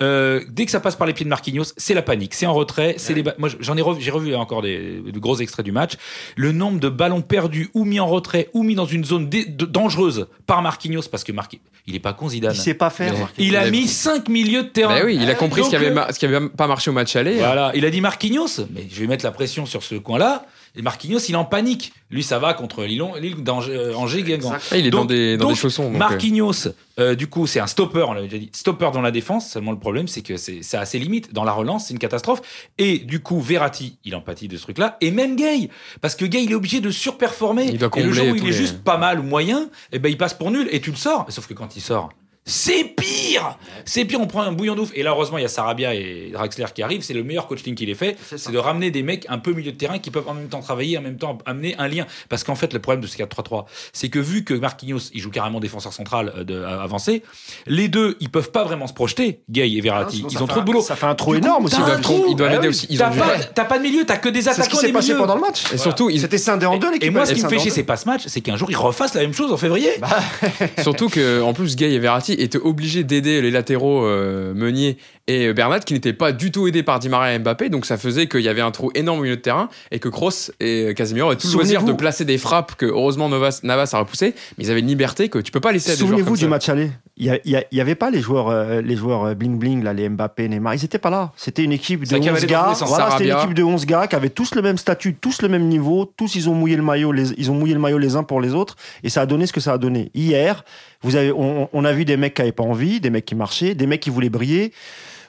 [0.01, 2.53] euh, dès que ça passe par les pieds de Marquinhos, c'est la panique, c'est en
[2.53, 5.71] retrait, c'est les moi j'en ai revu, j'ai revu encore des, de gros extraits du
[5.71, 5.93] match,
[6.35, 10.27] le nombre de ballons perdus ou mis en retrait ou mis dans une zone dangereuse
[10.47, 12.53] par Marquinhos parce que Marquinhos, il est pas con Zidane.
[12.55, 13.13] Il sait pas faire.
[13.37, 14.95] Il a Il a- mis cinq milieux de terrain.
[14.99, 16.89] Ben oui, il a compris ce qui avait, euh, ma- ce qui avait pas marché
[16.89, 17.35] au match aller.
[17.37, 20.45] Voilà, il a dit Marquinhos, mais je vais mettre la pression sur ce coin-là.
[20.77, 21.93] Et Marquinhos, il est en panique.
[22.09, 24.53] Lui, ça va contre Lille, Lille euh, Angers, Guingamp.
[24.71, 25.85] Ah, il est dans des, dans donc, des chaussons.
[25.85, 29.01] donc, euh, Marquinhos, euh, du coup, c'est un stopper, on l'avait déjà dit, stopper dans
[29.01, 29.49] la défense.
[29.49, 31.33] Seulement le problème, c'est que c'est c'est à ses limites.
[31.33, 32.41] Dans la relance, c'est une catastrophe.
[32.77, 34.97] Et du coup, Verratti, il empathie de ce truc-là.
[35.01, 35.69] Et même Gay,
[36.01, 37.65] parce que Gay, il est obligé de surperformer.
[37.65, 39.99] Il doit et le jour où il est les- juste pas mal ou moyen, et
[39.99, 41.25] ben il passe pour nul et tu le sors.
[41.29, 42.09] Sauf que quand il sort.
[42.47, 44.91] C'est pire C'est pire, on prend un bouillon d'ouf.
[44.93, 47.01] Et là, heureusement, il y a Sarabia et Draxler qui arrivent.
[47.01, 48.15] C'est le meilleur coaching qu'il ait fait.
[48.35, 50.59] C'est de ramener des mecs un peu milieu de terrain qui peuvent en même temps
[50.61, 52.05] travailler, en même temps amener un lien.
[52.29, 55.31] Parce qu'en fait, le problème de ce 4-3-3, c'est que vu que Marquinhos, il joue
[55.31, 57.23] carrément défenseur central euh, de, à- avancé,
[57.65, 60.23] les deux, ils peuvent pas vraiment se projeter, Gay et Verratti.
[60.29, 60.81] ils ont trop de un- boulot.
[60.81, 61.77] Ça fait un trou coup, énorme aussi.
[61.77, 62.69] Ils doivent, ils doivent Ah aider oui.
[62.69, 62.85] aussi.
[62.91, 64.91] Ils T'as pas, t'as pas de milieu, t'as que des C'est ce attaquants qui s'est
[64.93, 65.19] passé milieux.
[65.21, 65.63] pendant le match.
[65.73, 66.91] Et surtout, ils- C'était scindé en deux.
[67.01, 68.77] Et moi, ce qui me fait chier, c'est pas ce match, c'est qu'un jour, ils
[68.77, 69.89] refassent la même chose en février.
[70.83, 75.53] Surtout que en plus Gay et Verratti étaient obligés d'aider les latéraux euh, Meunier et
[75.53, 78.27] Bernat qui n'étaient pas du tout aidés par Di Maria et Mbappé donc ça faisait
[78.27, 81.29] qu'il y avait un trou énorme au milieu de terrain et que Kroos et Casemiro
[81.29, 84.65] avaient tout le loisir de placer des frappes que heureusement Navas, Navas a repoussé mais
[84.65, 86.47] ils avaient une liberté que tu peux pas laisser à des joueurs Souvenez-vous du ça.
[86.47, 86.91] match aller.
[87.17, 87.39] Il
[87.71, 90.75] y, avait pas les joueurs, euh, les joueurs bling bling là, les Mbappé, Neymar.
[90.75, 91.31] Ils étaient pas là.
[91.37, 92.85] C'était une équipe de Ça 11 cavalait dans tous gars.
[92.87, 95.47] Voilà, c'était une équipe de 11 gars qui avaient tous le même statut, tous le
[95.47, 96.11] même niveau.
[96.17, 97.13] Tous ils ont mouillé le maillot.
[97.13, 98.75] Les, ils ont mouillé le maillot les uns pour les autres.
[99.03, 100.11] Et ça a donné ce que ça a donné.
[100.13, 100.65] Hier,
[101.03, 103.35] vous avez, on, on a vu des mecs qui avaient pas envie, des mecs qui
[103.35, 104.73] marchaient, des mecs qui voulaient briller.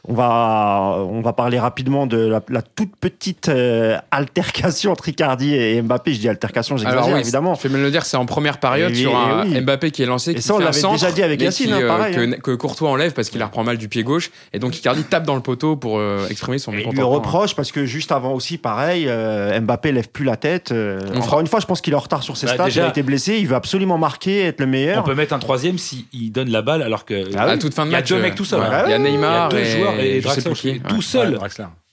[0.08, 5.54] On va, on va parler rapidement de la, la toute petite euh, altercation entre Icardi
[5.54, 6.14] et Mbappé.
[6.14, 7.54] Je dis altercation, Alors j'exagère oui, évidemment.
[7.54, 9.60] je fais bien le dire, c'est en première période Et- sur et un oui.
[9.60, 11.80] Mbappé qui est lancé, Et qui ça, on l'avait déjà dit avec Yacine, qui, hein,
[11.82, 12.36] euh, pareil, que, hein.
[12.42, 15.24] que Courtois enlève parce qu'il la reprend mal du pied gauche et donc Icardi tape
[15.24, 17.08] dans le poteau pour euh, exprimer son Et il mécontentement.
[17.10, 20.70] reproche parce que juste avant aussi, pareil, euh, Mbappé lève plus la tête.
[20.72, 22.54] euh, On encore fera- une fois, je pense qu'il est en retard sur ses Bah,
[22.54, 22.64] stats.
[22.66, 23.38] déjà- il a été blessé.
[23.38, 25.00] Il veut absolument marquer, être le meilleur.
[25.00, 27.24] On peut mettre un troisième s'il donne la balle alors que.
[27.36, 28.82] Ah à toute fin de Il y a match, deux mecs tout seuls, hein.
[28.86, 30.80] Il y a Neymar Il y a deux joueurs et sais Draxler qui.
[30.80, 31.00] tout Ouais.
[31.02, 31.38] seul.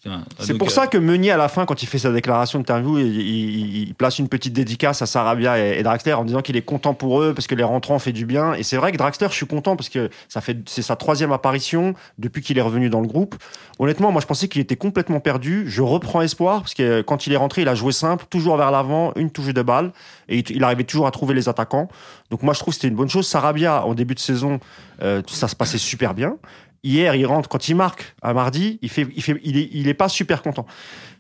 [0.05, 2.59] Ouais, C'est pour euh, ça que Meunier, à la fin, quand il fait sa déclaration
[2.59, 6.41] d'interview, il, il- il place une petite dédicace à Sarabia et, et Draxler en disant
[6.41, 8.53] qu'il est content pour eux parce que les rentrants ont fait du bien.
[8.53, 11.31] Et c'est vrai que Draxler, je suis content parce que ça fait c'est sa troisième
[11.31, 13.35] apparition depuis qu'il est revenu dans le groupe.
[13.79, 15.63] Honnêtement, moi, je pensais qu'il était complètement perdu.
[15.67, 18.71] Je reprends espoir parce que quand il est rentré, il a joué simple, toujours vers
[18.71, 19.93] l'avant, une touche de balle
[20.27, 21.87] et il, il arrivait toujours à trouver les attaquants.
[22.29, 23.25] Donc moi, je trouve que c'était une bonne chose.
[23.25, 24.59] Sarabia, en début de saison,
[25.01, 26.35] euh, ça se passait super bien.
[26.83, 29.93] Hier, il rentre quand il marque à mardi, il fait, il fait, il est, est
[29.93, 30.65] pas super content.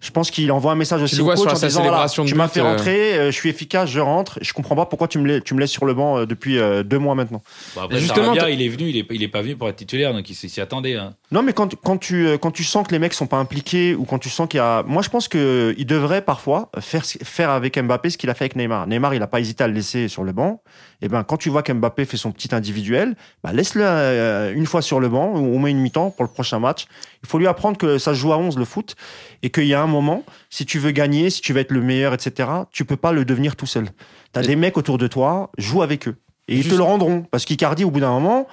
[0.03, 1.79] Je pense qu'il envoie un message aussi le au vois coach sur en sa disant
[1.79, 4.37] voilà, célébration de tu m'as fait euh, rentrer, euh, je suis efficace, je rentre.
[4.41, 6.59] Je comprends pas pourquoi tu me, lais- tu me laisses sur le banc euh, depuis
[6.59, 7.41] euh, deux mois maintenant.
[7.81, 10.13] après, Justement, Sarabia, il est venu, il est, il est pas venu pour être titulaire,
[10.13, 10.95] donc il s'y attendait.
[10.97, 11.13] hein.
[11.31, 14.03] Non, mais quand, quand, tu, quand tu sens que les mecs sont pas impliqués ou
[14.03, 14.83] quand tu sens qu'il y a.
[14.83, 18.55] Moi, je pense qu'il devrait parfois faire, faire avec Mbappé ce qu'il a fait avec
[18.57, 18.87] Neymar.
[18.87, 20.61] Neymar, il a pas hésité à le laisser sur le banc.
[21.01, 24.81] Et ben, quand tu vois qu'Mbappé fait son petit individuel, bah, laisse-le euh, une fois
[24.81, 26.85] sur le banc ou au moins une mi-temps pour le prochain match.
[27.23, 28.95] Il faut lui apprendre que ça se joue à 11 le foot
[29.41, 31.81] et qu'il y a un moment, si tu veux gagner, si tu veux être le
[31.81, 33.85] meilleur, etc., tu peux pas le devenir tout seul.
[34.33, 36.15] Tu as Et- des mecs autour de toi, joue avec eux.
[36.49, 37.21] Et ils te le rendront.
[37.31, 38.47] Parce qu'Icardi, au bout d'un moment,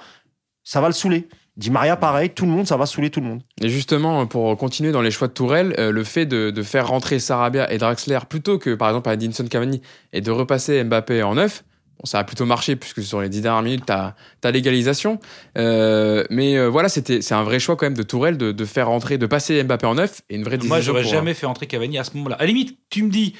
[0.63, 1.27] ça va le saouler.
[1.57, 3.41] Di Maria, pareil, tout le monde, ça va saouler tout le monde.
[3.61, 6.87] Et justement, pour continuer dans les choix de Tourelle, euh, le fait de, de faire
[6.87, 9.81] rentrer Sarabia et Draxler plutôt que par exemple à Edinson Cavani
[10.13, 11.65] et de repasser Mbappé en neuf,
[12.03, 15.19] ça a plutôt marché puisque sur les dix dernières minutes, tu as, l'égalisation.
[15.57, 18.65] Euh, mais euh, voilà, c'était c'est un vrai choix quand même de Tourelle de, de
[18.65, 20.57] faire rentrer, de passer Mbappé en neuf et une vraie.
[20.63, 22.35] Moi, j'aurais jamais fait entrer Cavani à ce moment-là.
[22.35, 23.35] À la limite, tu me dis,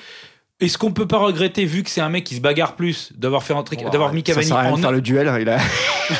[0.61, 3.43] est-ce qu'on peut pas regretter, vu que c'est un mec qui se bagarre plus, d'avoir
[3.43, 5.27] fait entrer, d'avoir mis Ça Cavani sert à rien en de faire le duel.
[5.41, 5.57] Il a...
[5.57, 5.63] Non,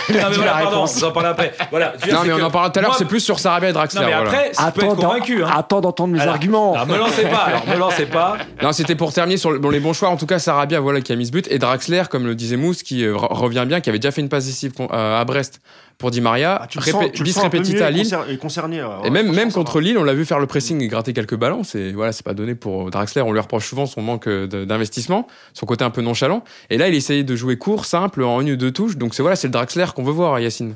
[0.10, 1.04] mais dit voilà, la pardon, réponse.
[1.04, 1.54] on en parle après.
[1.70, 1.94] Voilà.
[1.98, 3.06] Je veux dire, Non, c'est mais on que en parlera tout à l'heure, moi- c'est
[3.06, 4.02] plus sur Sarabia et Draxler.
[4.02, 4.30] Non, mais voilà.
[4.30, 5.44] après, tu peux être convaincu.
[5.44, 5.50] Hein.
[5.56, 6.74] attends d'entendre mes Alors, arguments.
[6.74, 8.38] Alors, me lancez pas, alors, me lancez pas.
[8.64, 10.10] Non, c'était pour terminer sur le- bon, les bons choix.
[10.10, 11.48] En tout cas, Sarabia, voilà, qui a mis ce but.
[11.52, 14.22] Et Draxler, comme le disait Mousse, qui euh, re- revient bien, qui avait déjà fait
[14.22, 15.62] une passe décisive con- euh, à Brest
[16.02, 16.60] pour Di Maria.
[16.64, 18.04] Ah, tu le sens, tu bis à Lille.
[18.04, 18.84] concer- et concerné.
[18.84, 19.80] ouais, Et même, même contre.
[19.80, 21.64] Lille, on l'a vu faire le pressing et gratter quelques ballons.
[21.64, 23.22] C'est voilà, c'est pas donné pour Draxler.
[23.22, 26.44] On lui reproche souvent son manque euh, d'investissement, son côté un peu nonchalant.
[26.70, 28.98] Et là, il essayait de jouer court, simple, en une ou deux touches.
[28.98, 30.76] Donc c'est voilà, c'est le Draxler qu'on veut voir, Yacine.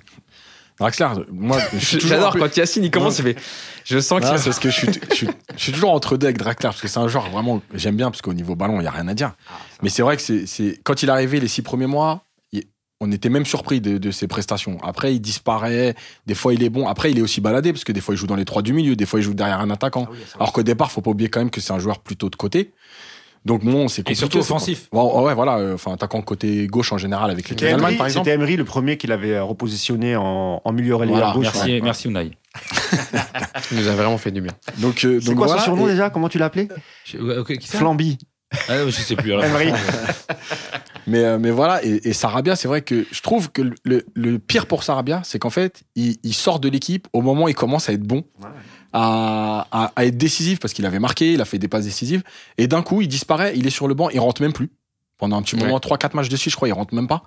[0.79, 3.35] Draxler, moi, J'adore peu- quand Yacine il commence, il fait.
[3.85, 5.91] Je sens qu'il Non, va- c'est parce que je suis, je, suis, je suis toujours
[5.91, 8.55] entre deux avec Draxler parce que c'est un joueur vraiment j'aime bien parce qu'au niveau
[8.55, 9.31] ballon il y a rien à dire.
[9.81, 12.24] Mais c'est vrai que c'est, quand il est arrivé les six premiers mois,
[13.01, 14.77] on était même surpris de, de ses prestations.
[14.83, 16.87] Après il disparaît, des fois il est bon.
[16.87, 18.73] Après il est aussi baladé parce que des fois il joue dans les trois du
[18.73, 20.07] milieu, des fois il joue derrière un attaquant.
[20.35, 22.71] Alors qu'au départ faut pas oublier quand même que c'est un joueur plutôt de côté.
[23.43, 24.87] Donc bon c'est Et surtout offensif.
[24.91, 28.07] Ouais, ouais, voilà, euh, enfin attaquant côté gauche en général avec l'équipe d'Allemagne Emery, par
[28.07, 28.25] exemple.
[28.25, 31.43] c'était Emery le premier qui l'avait euh, repositionné en, en milieu relayeur Voilà, gauche.
[31.53, 31.81] Merci, ouais.
[31.81, 32.31] merci Unai.
[33.71, 34.53] il nous a vraiment fait du bien.
[34.79, 36.09] Donc euh, C'est donc quoi voilà, son surnom et- déjà?
[36.09, 36.69] Comment tu l'as appelé?
[37.03, 37.77] Je- ouais, ok, qui ça?
[37.77, 38.17] Flamby.
[38.69, 39.33] Ah, Je sais plus.
[39.33, 39.71] Emery.
[41.07, 44.39] Mais, euh, mais voilà, et, et Sarabia, c'est vrai que je trouve que le, le
[44.39, 47.55] pire pour Sarabia, c'est qu'en fait, il, il sort de l'équipe au moment où il
[47.55, 48.23] commence à être bon.
[48.93, 52.23] à, à, à être décisif parce qu'il avait marqué, il a fait des passes décisives.
[52.57, 54.71] Et d'un coup, il disparaît, il est sur le banc, il rentre même plus.
[55.17, 57.23] Pendant un petit moment, trois, quatre matchs dessus, je crois, il rentre même pas.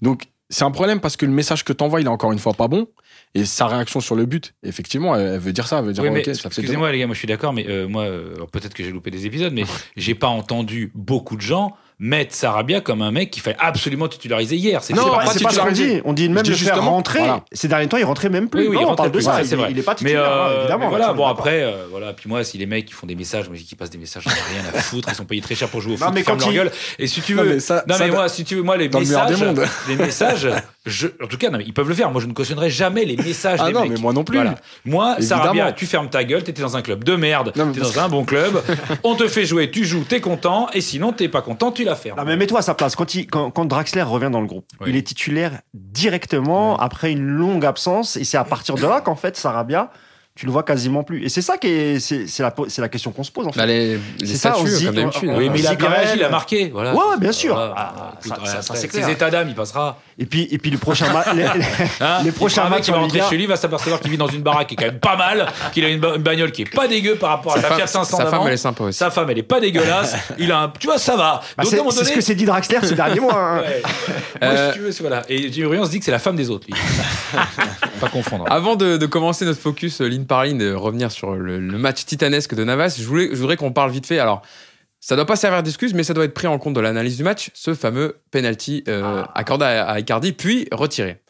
[0.00, 2.54] Donc, c'est un problème parce que le message que t'envoies, il est encore une fois
[2.54, 2.86] pas bon.
[3.34, 6.10] Et sa réaction sur le but, effectivement, elle, veut dire ça, elle veut dire Oui,
[6.10, 8.34] mais ok, ça fait excusez-moi les gars, moi je suis d'accord, mais euh, moi euh,
[8.52, 9.64] peut-être que j'ai loupé des épisodes, mais
[9.96, 14.56] j'ai pas entendu beaucoup de gens mettre Sarabia comme un mec qu'il fallait absolument titulariser
[14.56, 14.82] hier.
[14.82, 16.00] C'est Non, c'est pas ce qu'on dit.
[16.04, 17.20] On dit même dis faire rentrer.
[17.20, 17.40] voilà.
[17.52, 18.62] Ces derniers temps, il rentrait même plus.
[18.62, 19.42] Oui, oui, Non, il on parle de plus, ça.
[19.44, 19.68] c'est vrai.
[19.70, 20.84] il est pas Mais, titulaire, euh, hein, évidemment.
[20.84, 22.12] mais voilà, bon après, euh, voilà.
[22.12, 23.96] Puis moi, si les mecs qui font des messages, moi je dis qu'ils passent des
[23.98, 25.08] messages, j'en ai rien à foutre.
[25.10, 26.52] Ils sont payés très cher pour jouer au Non, foot, mais ils ferment quand leur
[26.54, 26.72] il- gueule.
[26.98, 28.62] Et si tu Non, veux, mais ça- non ça mais doit- moi, si tu veux,
[28.62, 29.44] moi les messages,
[29.88, 30.48] les messages,
[30.84, 32.10] je, en tout cas, non, mais ils peuvent le faire.
[32.10, 33.92] Moi, je ne cautionnerai jamais les messages Ah des non, mecs.
[33.92, 34.36] mais moi non plus.
[34.36, 34.56] Voilà.
[34.84, 35.16] Moi.
[35.20, 37.98] Sarabia, tu fermes ta gueule, t'étais dans un club de merde, Non, mais t'es dans
[38.00, 38.62] un bon club,
[39.02, 41.96] on te fait jouer, tu joues, t'es content, et sinon t'es pas content, tu la
[41.96, 42.18] fermes.
[42.18, 42.94] Non, mais mets-toi à sa place.
[42.96, 44.90] Quand, il, quand, quand Draxler revient dans le groupe, Oui.
[44.90, 48.16] il est titulaire directement après une longue absence.
[48.16, 49.90] Et c'est à partir de là qu'en fait, Sarabia,
[50.36, 51.24] tu le vois quasiment plus.
[51.24, 53.52] Et c'est ça qui est, c'est, c'est la, c'est la question qu'on se pose, en
[53.52, 53.58] fait.
[53.58, 55.28] Bah, les, les C'est ça, on statuts, se dit- comme d'habitude.
[55.32, 56.70] on- Oui, mais il a Zigarel, bien réagi, il a marqué.
[56.72, 56.94] Voilà.
[56.94, 57.54] Ouais, bien sûr.
[57.54, 57.74] Voilà.
[57.76, 59.08] Ah, Écoute, ça- ça- ça, après, c'est ses clair.
[59.08, 59.98] états d'âme, il passera.
[60.18, 61.48] Et puis, et puis le prochain match, les, les-
[62.00, 64.28] Hein les prochains matchs qui va en rentrer chez lui, va s'apercevoir qu'il vit dans
[64.28, 66.62] une baraque qui est quand même pas mal, qu'il a une, ba- une bagnole qui
[66.62, 68.98] est pas dégueu par rapport à Sa Fiat 500 sa femme, elle est sympa aussi.
[68.98, 70.16] Sa femme, elle est pas dégueulasse.
[70.38, 71.40] Il a un, tu vois, ça va.
[71.56, 73.34] Bah, Donc, c'est, ce que s'est dit Draxler ces derniers mois.
[73.34, 73.60] hein.
[73.62, 73.82] ouais.
[74.42, 75.22] Moi, si tu veux, c'est- voilà.
[75.30, 76.66] Et Jimmy Ryan se dit que c'est la femme des autres.
[78.00, 78.44] pas confondre.
[78.50, 81.78] Avant de, de commencer notre focus euh, ligne par ligne, de revenir sur le, le
[81.78, 84.18] match titanesque de Navas, je, voulais, je voudrais qu'on parle vite fait.
[84.18, 84.42] Alors,
[85.00, 87.22] ça doit pas servir d'excuse, mais ça doit être pris en compte de l'analyse du
[87.22, 91.22] match, ce fameux penalty euh, accordé à, à Icardi, puis retiré.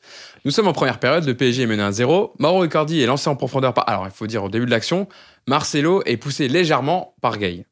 [0.44, 2.32] Nous sommes en première période, le PSG est mené à 0.
[2.38, 3.88] Mauro Icardi est lancé en profondeur par...
[3.88, 5.08] Alors, il faut dire, au début de l'action,
[5.46, 7.66] Marcelo est poussé légèrement par Gay.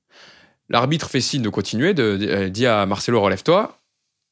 [0.69, 3.79] L'arbitre fait signe de continuer, de, de- euh, dit à Marcelo, relève-toi.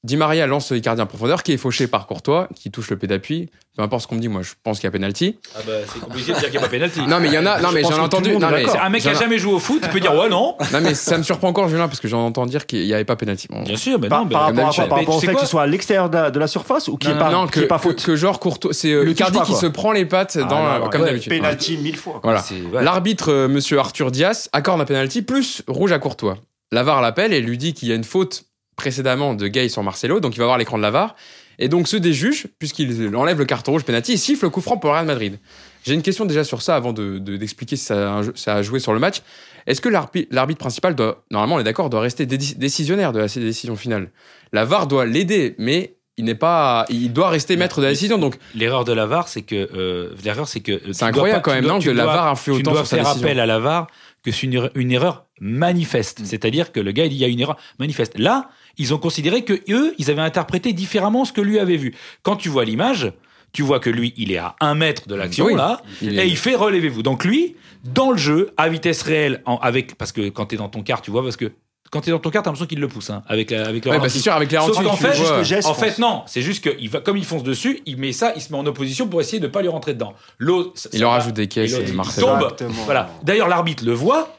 [0.04, 3.06] Di Maria lance Icardi en profondeur, qui est fauché par Courtois, qui touche le pied
[3.06, 3.50] d'appui.
[3.76, 5.38] Peu importe ce qu'on me dit, moi, je pense qu'il y a penalty.
[5.54, 7.00] Ah bah, c'est compliqué de dire qu'il n'y a pas pénalty.
[7.06, 7.60] Non, mais il y en a.
[7.60, 8.36] Non, mais j'en ai que entendu.
[8.36, 10.56] Non, mais, un mec qui a jamais joué au foot, il peut dire ouais, non.
[10.72, 13.04] non, mais ça me surprend encore, Julien, parce que j'en entends dire qu'il n'y avait
[13.04, 13.46] pas pénalty.
[13.48, 13.62] Bon.
[13.62, 14.24] Bien sûr, mais Par, non.
[14.26, 14.82] mais- par rapport à d'habitude.
[14.82, 16.88] quoi Par Mais rapport au fait quoi qu'il soit à l'extérieur de, de la surface
[16.88, 19.04] ou qu'il est pas, non, qu'il que, pas que, faute que genre Courtois, c'est euh,
[19.04, 21.30] Le Icardi qui se prend les pattes Ah, dans, non, comme ouais, d'habitude.
[21.32, 22.20] Penalty mille fois.
[22.24, 22.42] Voilà.
[22.82, 26.38] L'arbitre, euh, monsieur Arthur Dias, accorde un penalty plus rouge à Courtois.
[26.72, 28.44] Lavar l'appelle et lui dit qu'il y a une faute
[28.76, 31.14] précédemment de Gay sur Marcelo, donc il va voir l'écran de Lavar.
[31.58, 34.60] Et donc ceux des juges, puisqu'il enlève le carton rouge penalty, il siffle le coup
[34.60, 35.38] franc pour le Real Madrid.
[35.84, 38.62] J'ai une question déjà sur ça avant de- de- d'expliquer si ça a, ça a
[38.62, 39.20] joué sur le match.
[39.66, 43.20] Est-ce que l'arbi- l'arbitre principal doit, normalement on est d'accord, doit rester dé- décisionnaire de
[43.20, 44.10] la décision finale?
[44.52, 48.18] La VAR doit l'aider, mais il n'est pas, il doit rester maître de la décision.
[48.18, 51.50] Donc L'erreur de la VAR, c'est que euh, l'erreur, c'est que tu c'est incroyable pas-
[51.50, 53.26] quand même, dois- non, que la dois- VAR influe autant dois sur sa faire décision.
[53.28, 53.86] appel à la VAR
[54.24, 56.20] que c'est une, erreur- une erreur manifeste.
[56.20, 56.24] Mm.
[56.24, 58.18] C'est-à-dire que le gars, il dit il y a une erreur manifeste.
[58.18, 61.94] Là, ils ont considéré que eux, ils avaient interprété différemment ce que lui avait vu.
[62.22, 63.12] Quand tu vois l'image,
[63.52, 65.54] tu vois que lui, il est à un mètre de l'action Oui.
[65.54, 67.02] là, Il et il fait relevez-vous.
[67.02, 67.54] Donc lui,
[67.84, 71.02] dans le jeu, à vitesse réelle, en- avec parce que quand t'es dans ton quart,
[71.02, 71.52] tu vois, parce que
[71.90, 73.98] quand t'es dans ton quart, t'as l'impression qu'il le pousse hein, avec la, avec Ouais,
[73.98, 76.64] bah, c'est sûr, avec les Sauf qu'en fait, juste geste, en fait, non, c'est juste
[76.64, 79.06] que il va, comme il fonce dessus, il met ça, il se met en opposition
[79.06, 80.14] pour essayer de pas lui rentrer dedans.
[80.38, 82.40] L'autre, ça- il leur rajoute des caisses, et il tombe.
[82.40, 82.84] Exactement.
[82.86, 83.10] Voilà.
[83.22, 84.38] D'ailleurs, l'arbitre le voit.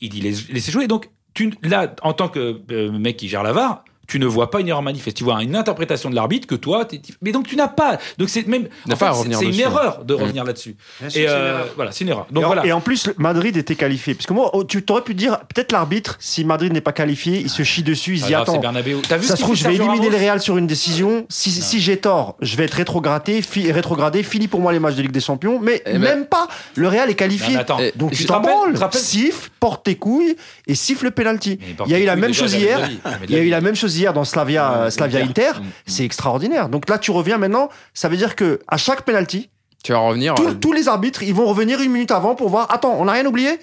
[0.00, 0.88] Il dit laisse- laissez jouer.
[0.88, 4.50] Donc, tu, là, en tant que euh, mec qui gère la VAR, tu ne vois
[4.50, 5.16] pas une erreur manifeste.
[5.16, 7.98] Tu vois une interprétation de l'arbitre que toi, t'es- mais donc tu n'as pas.
[8.18, 8.68] Donc c'est même.
[8.84, 9.62] N'a en pas à fait, revenir C'est une dessus.
[9.62, 10.20] erreur de Mm.
[10.20, 10.76] revenir là-dessus.
[11.00, 11.68] Bien Et c'est une euh, erreur.
[11.76, 12.26] voilà, c'est une erreur.
[12.30, 12.66] Donc et, en, voilà.
[12.66, 14.12] et en plus, Madrid était qualifié.
[14.14, 17.38] Parce que moi, oh, tu t'aurais pu dire, peut-être l'arbitre, si Madrid n'est pas qualifié,
[17.40, 18.60] il se chie dessus, il se dit grave, c'est attends.
[18.60, 18.98] Bernabéu.
[19.08, 21.24] T'as vu Ça se trouve, je vais éliminer le Real sur une décision.
[21.30, 24.96] Si, si j'ai tort, je vais être rétrogradé, fi- rétrogradé, fini pour moi les matchs
[24.96, 25.58] de Ligue des Champions.
[25.62, 26.48] Mais Eh ben- même pas.
[26.74, 27.56] Le Real est qualifié.
[27.80, 28.76] Et- Donc tu te t'en branles.
[28.92, 31.58] Siffle, porte tes couilles et siffle le penalty.
[31.86, 32.80] Il y a eu la même chose hier.
[33.28, 35.46] Il y a eu la même chose hier dans Slavia, Ouais, Slavia Inter.
[35.50, 35.60] Inter.
[35.60, 35.64] Mm.
[35.86, 36.68] C'est extraordinaire.
[36.68, 37.68] Donc là, tu reviens maintenant.
[37.94, 39.50] Ça veut dire que à chaque penalty,
[39.84, 40.34] Tu vas revenir.
[40.34, 42.66] tous, euh, tous les arbitres, ils vont revenir une minute avant pour voir.
[42.72, 43.60] Attends, on n'a rien oublié?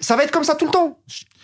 [0.00, 0.96] Ça va être comme ça tout le temps.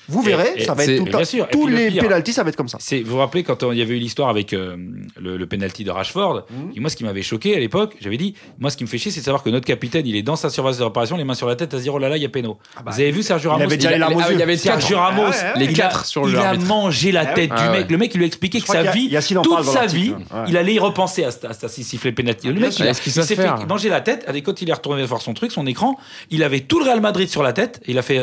[0.08, 1.44] Vous Et- verrez, et ça va être tout le bien sûr.
[1.44, 2.78] Et Tous le les pire- penalties, ça va être comme ça.
[3.04, 4.76] Vous vous rappelez quand il y avait eu l'histoire avec euh,
[5.20, 6.44] le, le penalty de Rashford
[6.74, 8.98] et Moi, ce qui m'avait choqué à l'époque, j'avais dit, moi, ce qui me fait
[8.98, 11.24] chier, c'est de savoir que notre capitaine, il est dans sa surface de réparation, les
[11.24, 12.58] mains sur la tête, à se dire, oh là là, il y a péno.
[12.76, 14.34] bah, vous avez vu Sergio il Ramos avait déjà il, les larmes aux ah, yeux.
[14.34, 14.96] il y avait Sergio.
[14.96, 15.52] Ramos, ouais, ouais.
[15.58, 16.66] Les il quatre a, sur il le a arbitre.
[16.66, 17.56] mangé la Ah tête ouais.
[17.56, 17.90] du Ah mec.
[17.90, 19.10] Le mec, il lui a expliqué que sa a- vie,
[19.42, 20.14] toute sa vie,
[20.48, 21.30] il allait y repenser à,
[21.68, 22.48] siffler le penalty.
[22.48, 24.26] Le mec, il, a- il s'est fait manger la tête.
[24.34, 25.96] Et quand il est retourné voir son truc, son écran,
[26.30, 27.80] il avait tout le Real Madrid sur la tête.
[27.86, 28.18] Et il a fait,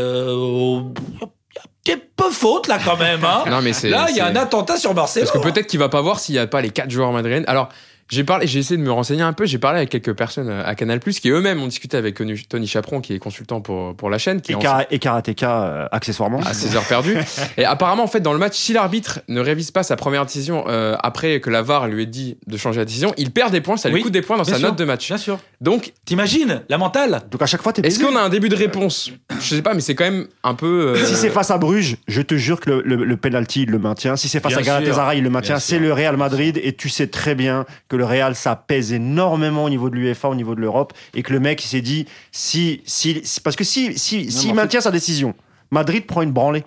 [1.94, 3.24] a peu faute là quand même.
[3.24, 3.44] Hein.
[3.50, 3.90] Non, mais c'est.
[3.90, 5.28] Là, il y a un attentat sur Barcelone.
[5.28, 7.46] Parce que peut-être qu'il va pas voir s'il y a pas les quatre joueurs madrilènes.
[7.48, 7.70] Alors,
[8.10, 9.46] J'ai parlé, j'ai essayé de me renseigner un peu.
[9.46, 12.16] J'ai parlé avec quelques personnes euh, à Canal qui eux-mêmes ont discuté avec
[12.48, 15.64] Tony- Chaperon, qui est consultant pour pour la chaîne, qui Et, est en- et karatéka,
[15.64, 16.40] euh, accessoirement.
[16.42, 17.18] à ses heures perdues.
[17.58, 20.66] Et apparemment, en fait, dans le match, si l'arbitre ne révise pas sa première décision
[20.68, 23.62] euh, après que la VAR lui ait dit de changer la décision, il perd des
[23.62, 24.68] points, ça lui Oui, coûte des points dans sa sûr.
[24.68, 25.08] note de match.
[25.08, 25.40] Bien sûr.
[25.62, 28.56] Donc, T'imagines la mentale Donc à chaque fois, t'es est-ce qu'on a un début de
[28.56, 29.12] réponse?
[29.40, 30.94] Je sais pas, mais c'est quand même un peu.
[30.96, 33.72] euh, Si c'est face à Bruges, je te jure que le, le, le penalty, il
[33.72, 34.16] le maintient.
[34.16, 35.58] Si c'est face Bien à Galatasaray, il le maintient.
[35.60, 39.64] C'est le Real Madrid et tu sais très bien que le Real, ça pèse énormément
[39.66, 42.06] au niveau de l'UEFA, au niveau de l'Europe et que le mec, il s'est dit,
[42.32, 45.34] si, si, parce que si, si, s'il maintient sa décision,
[45.72, 46.64] Madrid prend une branlée.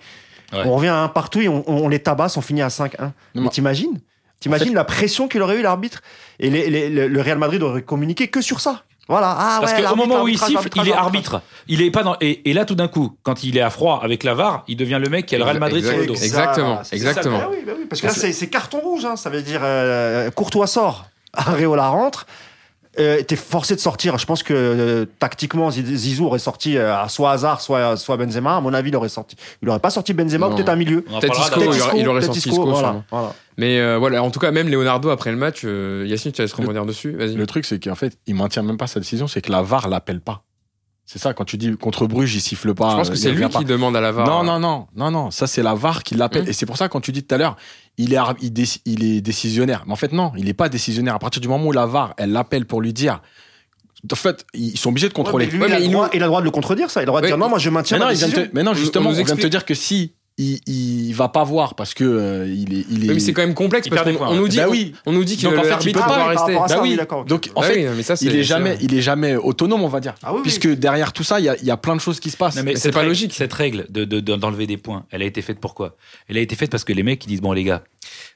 [0.51, 0.61] Ouais.
[0.65, 2.89] On revient à un partout et on, on les tabasse, on finit à 5-1.
[3.35, 3.99] Mais mais- t'imagines?
[4.39, 6.01] T'imagines la pression qu'il aurait eu l'arbitre?
[6.39, 8.83] Et les- les- le, le Real Madrid aurait communiqué que sur ça.
[9.09, 9.35] Voilà.
[9.37, 11.41] Ah, Parce ouais, qu'au moment où il siffle, il est arbitre.
[11.67, 12.15] Il est pas dans.
[12.21, 14.77] Et, et là, tout d'un coup, quand il est à froid avec la VAR, il
[14.77, 16.13] devient le mec qui a le Real Madrid sur le dos.
[16.13, 16.25] Exact.
[16.57, 16.95] Exactement, ça.
[16.95, 17.37] exactement.
[17.39, 19.05] Bah oui, bah oui, parce que là, c'est c'est carton rouge.
[19.05, 19.15] hein.
[19.15, 22.25] Ça veut dire euh, Courtois sort, Areola rentre.
[22.99, 24.17] Euh, T'es forcé de sortir.
[24.17, 28.17] Je pense que euh, tactiquement, Ziz- Zizou aurait sorti euh, à soit Hazard, soit, soit
[28.17, 28.57] Benzema.
[28.57, 29.35] À mon avis, il aurait sorti.
[29.61, 30.55] Il aurait pas sorti Benzema, Non.
[30.55, 31.01] peut-être un milieu.
[31.03, 33.03] Peut-être Isco, il aurait- il aurait peut-être sorti Isco, Isco, voilà, sûrement.
[33.11, 33.33] voilà.
[33.57, 36.41] Mais euh, voilà, en tout cas, même Leonardo après le match, euh, Yacine, tu te
[36.41, 37.11] laisses rebondir dessus.
[37.11, 37.35] Vas-y.
[37.35, 39.87] Le truc, c'est qu'en fait, il maintient même pas sa décision, c'est que la VAR
[39.87, 40.41] l'appelle pas.
[41.11, 42.91] C'est ça, quand tu dis contre Bruges, il siffle pas.
[42.91, 43.57] Je pense que euh, c'est lui pas.
[43.57, 44.27] qui demande à la VAR.
[44.27, 46.43] Non, non, non, non, non, ça c'est la VAR qui l'appelle.
[46.43, 46.49] Hum.
[46.49, 47.55] Et c'est pour ça, quand tu dis tout à l'heure,
[47.97, 49.85] il est, il, est décisionnaire.
[49.87, 51.15] Mais en fait, non, il n'est pas décisionnaire.
[51.15, 53.23] À partir du moment où la VAR, elle l'appelle pour lui dire.
[54.11, 55.47] En fait, ils sont obligés de contrôler.
[55.47, 56.45] Ouais, mais lui, Ouais, il, a le il droit, nous- il a le droit de
[56.45, 56.99] le contredire, ça.
[56.99, 58.17] Il a le droit de Ouais, dire non, moi je maintiens mais, non, ma il
[58.17, 58.51] vient de décision.
[58.51, 61.13] te- mais non, On- justement, on on, vient de te dire que si il, il
[61.13, 63.07] va pas voir parce que euh, il est, il est.
[63.09, 64.93] Oui, mais c'est quand même complexe parce qu'on nous dit, Bah oui.
[65.05, 66.53] on nous dit Donc, en fait, il peut pas, rester.
[66.53, 66.97] rapport à ça, Bah oui.
[67.27, 68.79] Donc en Bah fait, oui, non, mais ça, c'est- il est jamais, vrai.
[68.81, 70.15] il est jamais autonome, on va dire.
[70.23, 70.41] Ah oui, oui.
[70.43, 72.37] Puisque derrière tout ça, il y a, il y a plein de choses qui se
[72.37, 72.55] passent.
[72.55, 73.33] Non, mais Mais c'est cette pas règle- logique.
[73.33, 75.95] Cette règle de, de- de- d'enlever des points, elle a été faite pourquoi?
[76.29, 77.83] Elle a été faite parce que les mecs ils disent bon les gars,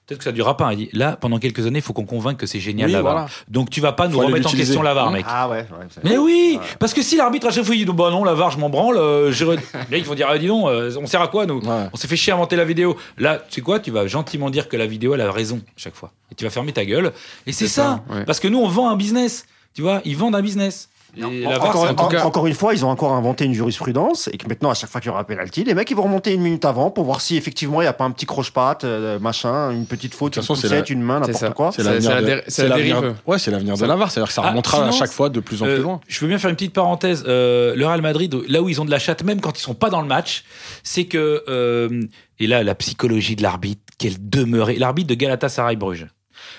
[0.05, 0.73] peut-être que ça durera pas.
[0.73, 3.01] Il dit là pendant quelques années, il faut qu'on convainque que c'est génial Oui, la
[3.01, 3.13] VAR.
[3.13, 3.27] voilà.
[3.47, 5.25] Donc tu vas pas nous remettre en question la VAR, Hein mec.
[5.27, 5.65] Ah ouais,
[6.03, 8.51] Mais oui, parce que si l'arbitre à chaque fois il dit bah non la VAR
[8.51, 11.21] je m'en branle, euh, re- là ils vont dire ah, dis donc, euh, on sert
[11.21, 11.87] à quoi nous Ouais.
[11.93, 12.97] On s'est fait chier à inventer la vidéo.
[13.17, 15.95] Là, tu sais quoi Tu vas gentiment dire que la vidéo elle a raison chaque
[15.95, 16.11] fois.
[16.31, 17.11] Et tu vas fermer ta gueule.
[17.47, 18.25] Et c'est C'est ça, ça, ouais.
[18.25, 19.45] parce que nous on vend un business.
[19.75, 20.89] Tu vois, ils vendent un business.
[21.15, 21.83] Et la VAR, encore,
[22.25, 24.89] en- cas- une fois, ils ont encore inventé une jurisprudence et que maintenant, à chaque
[24.89, 27.03] fois qu'il y aura un penalty, les mecs ils vont remonter une minute avant pour
[27.05, 30.35] voir si effectivement il n'y a pas un petit croche-patte, euh, machin, une petite faute,
[30.37, 31.49] une poussette, une main, c'est n'importe ça.
[31.51, 31.71] quoi.
[31.71, 33.13] C'est l'avenir de- la.
[33.27, 34.09] Ouais, c'est l'avenir de Ça- la VAR.
[34.11, 36.01] C'est-à-dire que ça Ah, remontera sinon, à chaque fois de plus en Euh, plus loin.
[36.07, 37.23] Je veux bien faire une petite parenthèse.
[37.27, 39.75] Euh, le Real Madrid, là où ils ont de la chatte, même quand ils sont
[39.75, 40.43] pas dans le match,
[40.83, 42.01] c'est que euh,
[42.39, 46.07] et là la psychologie de l'arbitre, qu'elle demeurait, l'arbitre de Galatasaray Bruges.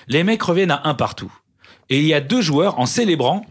[0.07, 1.31] Les mecs reviennent à un partout,
[1.89, 3.45] et il y a deux joueurs en célébrant,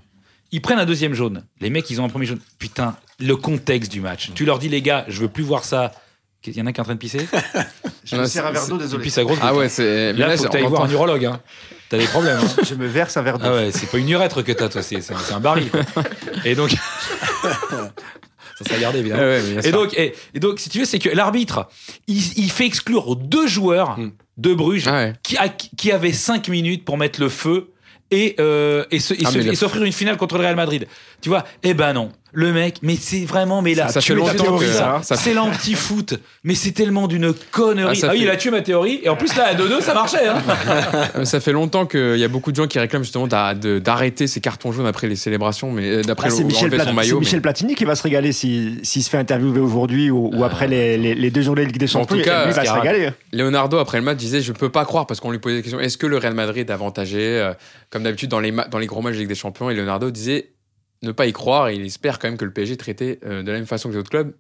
[0.55, 1.45] ils prennent un deuxième jaune.
[1.61, 2.40] Les mecs, ils ont un premier jaune.
[2.59, 4.31] Putain, le contexte du match.
[4.35, 5.93] Tu leur dis les gars, je veux plus voir ça.
[6.47, 7.27] Il y en a qui est en train de pisser?
[8.05, 9.03] Je me sers un verre d'eau, désolé.
[9.03, 9.38] pisse à grosse.
[9.40, 10.12] Ah ouais, c'est.
[10.12, 11.25] Là, là, faut c'est- que voir un urologue.
[11.25, 11.40] Hein.
[11.88, 12.37] T'as des problèmes.
[12.38, 12.62] Hein.
[12.62, 13.47] Je me verse un verre d'eau.
[13.49, 15.71] Ah ouais, c'est pas une urètre que t'as, toi, c'est un, un baril.
[15.71, 15.81] quoi.
[16.45, 16.71] Et donc.
[17.43, 19.23] ça serait gardé, évidemment.
[19.23, 19.73] Ouais, ouais, bien Et sûr.
[19.73, 21.69] donc, et, et donc, si tu veux, c'est que l'arbitre,
[22.07, 24.11] il, il fait exclure deux joueurs Hmm.
[24.37, 25.12] de Bruges Ah ouais.
[25.23, 27.71] qui, a- qui avaient cinq minutes pour mettre le feu
[28.14, 30.87] et, euh, et, se- et Ah, et s'offrir une finale contre le Real Madrid.
[31.20, 31.44] Tu vois?
[31.62, 32.12] Eh ben non.
[32.35, 35.01] Le mec, mais c'est vraiment, mais là, Ça fait ta théorie, ça.
[35.03, 36.14] ça- c'est l'anti-foot.
[36.42, 38.01] Mais c'est tellement d'une connerie.
[38.03, 39.01] Ah, Ah, oui, fait- il a tué ma théorie.
[39.03, 40.27] Et en plus, là, à 2-2, ça marchait.
[40.27, 40.42] Hein.
[41.25, 44.73] Ça fait longtemps qu'il y a beaucoup de gens qui réclament justement d'arrêter ces cartons
[44.73, 47.20] jaunes après les célébrations, mais euh, d'après Ah, Michel, Plat- son c'est maillot.
[47.20, 50.44] Michel mais- Platini qui va se régaler s'il s'il se fait interviewer aujourd'hui ou, ou
[50.44, 52.16] après les, les- les deux journées de Ligue des En Champions.
[52.16, 53.11] tout cas, lui, il va se régaler.
[53.33, 55.81] Leonardo, après le match, disait Je peux pas croire, parce qu'on lui posait des questions
[55.81, 57.53] est-ce que le Real Madrid est avantagé euh,
[57.90, 60.49] Comme d'habitude, dans les, dans les gros matchs de Ligue des Champions, et Leonardo disait
[61.05, 63.43] ne pas y croire, et il espère quand même que le PSG est traité euh,
[63.43, 64.33] de la même façon que les autres clubs.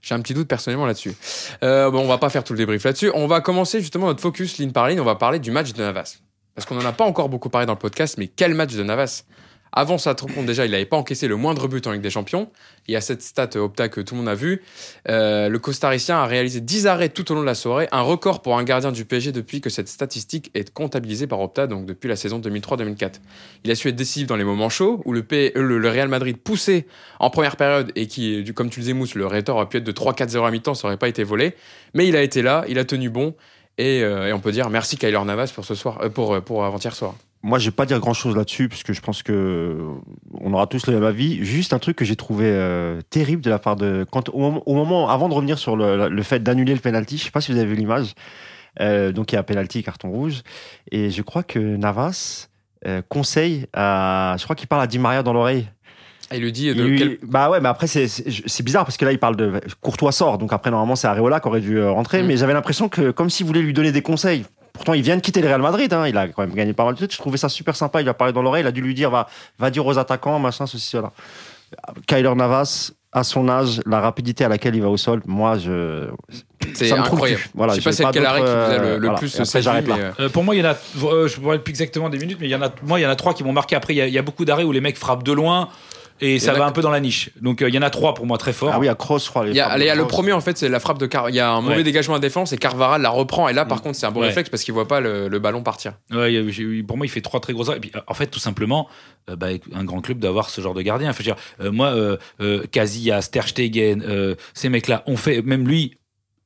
[0.00, 1.14] J'ai un petit doute personnellement là-dessus.
[1.62, 3.10] Euh, bon, on va pas faire tout le débrief là-dessus.
[3.14, 5.00] On va commencer justement notre focus ligne par ligne.
[5.00, 6.18] On va parler du match de Navas.
[6.54, 8.82] Parce qu'on n'en a pas encore beaucoup parlé dans le podcast, mais quel match de
[8.82, 9.24] Navas?
[9.72, 12.50] Avant sa rencontre, déjà, il n'avait pas encaissé le moindre but en Ligue des Champions.
[12.86, 14.62] Il y a cette stat euh, Opta que tout le monde a vu.
[15.08, 18.42] Euh, le costaricien a réalisé 10 arrêts tout au long de la soirée, un record
[18.42, 22.08] pour un gardien du PSG depuis que cette statistique est comptabilisée par Opta, donc depuis
[22.08, 23.14] la saison 2003-2004.
[23.64, 26.86] Il a su être décisif dans les moments chauds, où le, Real Madrid poussait
[27.20, 29.84] en première période et qui, comme tu le disais, Mousse, le Rétor aurait pu être
[29.84, 31.54] de 3-4-0 à mi-temps, ça aurait pas été volé.
[31.94, 33.34] Mais il a été là, il a tenu bon.
[33.76, 35.52] Et, euh, et on peut dire merci Kyler Navas
[36.14, 37.14] pour, euh, pour avant-hier soir.
[37.42, 39.78] Moi, je vais pas dire grand chose là-dessus, puisque je pense que
[40.40, 41.44] on aura tous le même avis.
[41.44, 44.04] Juste un truc que j'ai trouvé euh, terrible de la part de.
[44.10, 47.16] Quand, au, moment, au moment- avant de revenir sur le, le fait d'annuler le penalty,
[47.16, 48.14] je sais pas si vous avez vu l'image.
[48.80, 50.42] Euh, donc, il y a penalty, carton rouge.
[50.90, 52.48] Et je crois que Navas
[52.86, 54.34] euh, conseille à.
[54.38, 55.68] Je crois qu'il parle à Di Maria dans l'oreille.
[56.34, 59.12] Il lui dit de lui- quel- Bah ouais, mais après, c'est- bizarre parce que là,
[59.12, 59.60] il parle de.
[59.80, 62.22] Courtois sort, donc après, normalement, c'est Areola qui aurait dû rentrer.
[62.22, 62.26] Mm.
[62.26, 64.44] Mais j'avais l'impression que, comme s'il voulait lui donner des conseils
[64.78, 65.92] Pourtant, il vient de quitter le Real Madrid.
[65.92, 66.06] Hein.
[66.08, 67.12] Il a quand même gagné pas mal de trucs.
[67.12, 68.00] Je trouvais ça super sympa.
[68.00, 68.62] Il a parlé dans l'oreille.
[68.62, 71.12] Il a dû lui dire va, va dire aux attaquants, machin, ceci, cela.
[72.06, 76.08] Kyler Navas, à son âge, la rapidité à laquelle il va au sol, moi, je.
[76.74, 77.42] C'est ça me trouve incroyable.
[77.54, 79.18] Voilà, je sais pas c'est quel arrêt qui vous a le, euh, le voilà.
[79.18, 79.96] plus séduit, j'arrête là.
[79.96, 80.74] mais, euh, Euh, pour moi, il y en a.
[81.04, 82.70] euh, je ne pourrais plus exactement des minutes, mais il y en a.
[82.82, 83.76] Moi, il y en a trois qui m'ont marqué.
[83.76, 85.68] Après, il y, a- il y a beaucoup d'arrêts où les mecs frappent de loin
[86.20, 87.30] et ça va un peu dans la niche.
[87.40, 88.70] Donc, euh, il y en a trois pour moi très forts.
[88.72, 89.44] Ah oui, à Cross, je crois.
[89.44, 90.80] les Il y a, frappes de il y a le premier en fait c'est la
[90.80, 91.30] frappe de Car.
[91.30, 93.82] Il y a un mauvais dégagement à défense et Carvara la reprend et là par
[93.82, 95.92] contre c'est un bon réflexe parce qu'il voit pas le, ballon partir.
[96.10, 96.42] Ouais,
[96.86, 97.72] pour moi, il fait trois très gros.
[97.72, 98.88] Et puis, en fait, tout simplement,
[99.30, 101.12] euh, bah, un grand club d'avoir ce genre de gardien.
[101.60, 105.97] Euh, moi, euh, euh, Casillas, Ter Stegen, euh, ces mecs-là, on fait, même lui,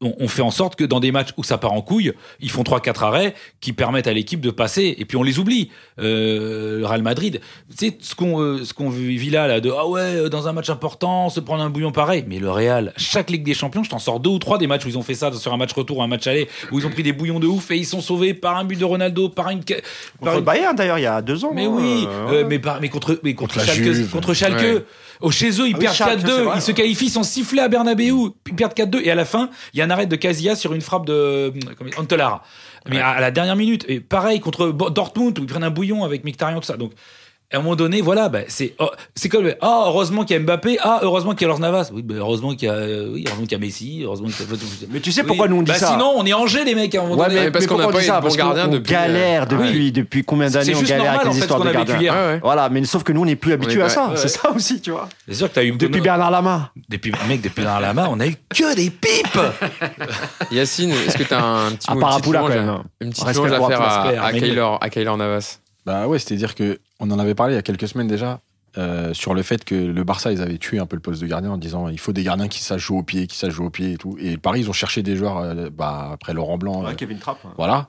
[0.03, 2.51] on, on fait en sorte que dans des matchs où ça part en couille, ils
[2.51, 4.95] font trois, quatre arrêts qui permettent à l'équipe de passer.
[4.99, 5.71] Et puis on les oublie.
[5.99, 7.41] Euh, le Real Madrid,
[7.71, 10.49] tu sais ce qu'on euh, ce qu'on vit là, là, de ah ouais, euh, dans
[10.49, 12.25] un match important, se prendre un bouillon pareil.
[12.27, 14.85] Mais le Real, chaque Ligue des Champions, je t'en sors deux ou trois des matchs
[14.85, 16.87] où ils ont fait ça sur un match retour, ou un match aller, où ils
[16.87, 19.29] ont pris des bouillons de ouf et ils sont sauvés par un but de Ronaldo,
[19.29, 19.83] par une Contre
[20.23, 21.53] par le une Bayern, d'ailleurs, il y a deux ans.
[21.55, 22.45] mais hein, oui, euh, euh, ouais.
[22.49, 24.11] mais, par- mais contre, mais contre, Contre la Schalke, Juve.
[24.11, 24.85] contre Schalke, Ouais.
[25.23, 27.11] Au chez eux, ils Ah oui, perdent Schalke, c'est 4-2, vrai, ils se qualifient, ils
[27.11, 29.91] sont sifflés à Bernabeu, ils perdent 4-2, et à la fin, il y a un
[29.91, 32.45] arrêt de Casillas sur une frappe de dire, Huntelaar.
[32.89, 36.05] Mais à, à la dernière minute, et pareil contre Dortmund, où ils prennent un bouillon
[36.05, 36.77] avec Mkhitaryan, tout ça.
[36.77, 36.93] Donc,
[37.53, 40.43] à un moment donné, voilà, bah, c'est oh, c'est comme ah heureusement qu'il y a
[40.43, 43.11] Mbappé, ah heureusement qu'il y a Lors Navas, oui, bah, heureusement qu'il y a euh,
[43.13, 45.27] oui, heureusement qu'il y a Messi, heureusement qu'il y a Mais tu sais Oui.
[45.27, 47.17] pourquoi nous on dit bah, ça Sinon, on est Angers les mecs à un moment
[47.23, 47.41] Ouais, donné.
[47.43, 49.43] mais, parce mais qu'on n'a pas dit eu ça bon Parce gardien qu'on depuis, galère
[49.43, 51.65] euh, depuis, depuis combien C'est d'années on galère normal, avec en les fait, histoires de
[51.69, 52.01] vécu gardiens.
[52.01, 52.15] hier.
[52.15, 52.41] Ouais, ouais.
[52.43, 54.09] Voilà, mais sauf que nous on n'est plus habitués à ça.
[54.09, 54.17] ouais.
[54.17, 55.09] C'est ça aussi, tu vois.
[55.29, 56.71] C'est sûr que t'as eu Depuis Bernard Lama.
[56.89, 59.39] Depuis, mec, depuis Bernard Lama, on a eu que des pipes.
[60.51, 62.21] Yacine, est-ce que tu as un petit À mot, à
[63.69, 63.83] faire
[64.81, 67.89] à Kaylor Navas Bah ouais, c'est-à-dire que on en avait parlé il y a quelques
[67.89, 68.41] semaines déjà
[68.79, 71.27] euh, sur le fait que le Barça ils avaient tué un peu le poste de
[71.27, 73.67] gardien en disant il faut des gardiens qui sachent jouer au pied, qui sachent jouer
[73.67, 74.17] au pied et tout.
[74.21, 77.39] Et Paris ils ont cherché des joueurs euh, bah, après Laurent Blanc, euh, Kevin Trapp.
[77.57, 77.89] voilà.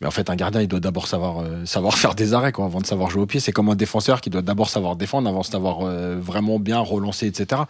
[0.00, 2.64] Mais en fait un gardien il doit d'abord savoir euh, savoir faire des arrêts quoi
[2.64, 3.40] avant de savoir jouer au pied.
[3.40, 6.78] C'est comme un défenseur qui doit d'abord savoir défendre avant de savoir euh, vraiment bien
[6.78, 7.62] relancer etc.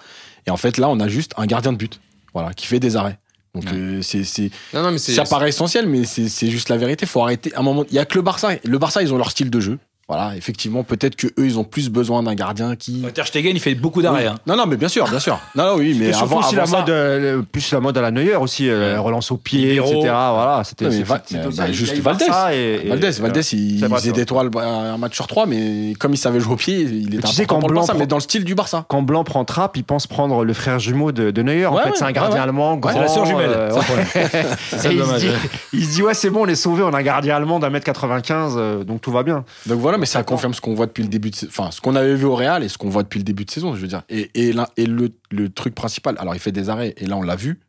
[0.47, 2.01] Et en fait là on a juste un gardien de but,
[2.33, 3.19] voilà, qui fait des arrêts.
[3.55, 3.71] Donc Ouais.
[3.75, 5.15] euh, c'est c'est Non, non, mais c'est.
[5.15, 7.07] ça paraît essentiel, mais c'est c'est juste la vérité.
[7.07, 7.53] Faut arrêter.
[7.55, 8.51] À un moment, il y a que le Barça.
[8.65, 9.79] Le Barça, ils ont leur style de jeu.
[10.09, 13.03] Voilà, effectivement, peut-être que eux, ils ont plus besoin d'un gardien qui.
[13.15, 14.23] Ter Stegen, il fait beaucoup d'arrêts.
[14.23, 14.27] Oui.
[14.33, 14.37] hein.
[14.47, 15.39] Non, non, mais bien sûr, bien sûr.
[15.55, 18.01] Non, non, oui, mais avant, aussi avant la ça- mode, euh, plus la mode à
[18.01, 19.99] la Neuer aussi, euh, relance au pied, etc.
[20.01, 22.25] Voilà, c'était bah, juste Il Valdez.
[22.53, 24.13] Et- et- Valdez, Valdez, il vrai, faisait c'est vrai.
[24.13, 27.35] d'étoiles un match sur trois, mais comme il savait jouer au pied, il était tu
[27.35, 28.87] sais, quand Blanc prend- mais dans le style du Barça.
[28.89, 31.67] Quand Blanc prend Trapp, il pense prendre le frère jumeau de, de Neuer.
[31.67, 32.93] En Ouais, fait, ouais, c'est un gardien allemand, grand.
[32.95, 33.51] C'est la sœur jumelle.
[33.53, 33.71] euh,
[34.73, 35.21] il, se dommage.
[35.21, 35.29] dit,
[35.75, 37.69] il se dit, ouais, c'est bon, on est sauvé, on a un gardien allemand d'un
[37.69, 39.45] mètre 95, euh, donc tout va bien.
[39.67, 41.95] Donc voilà, mais ça confirme ce qu'on voit depuis le début de, enfin, ce qu'on
[41.97, 43.87] avait vu au Real et ce qu'on voit depuis le début de saison, je veux
[43.89, 44.03] dire.
[44.09, 47.17] Et, et là, et le, le truc principal, alors il fait des arrêts, et là
[47.17, 47.61] on l'a vu,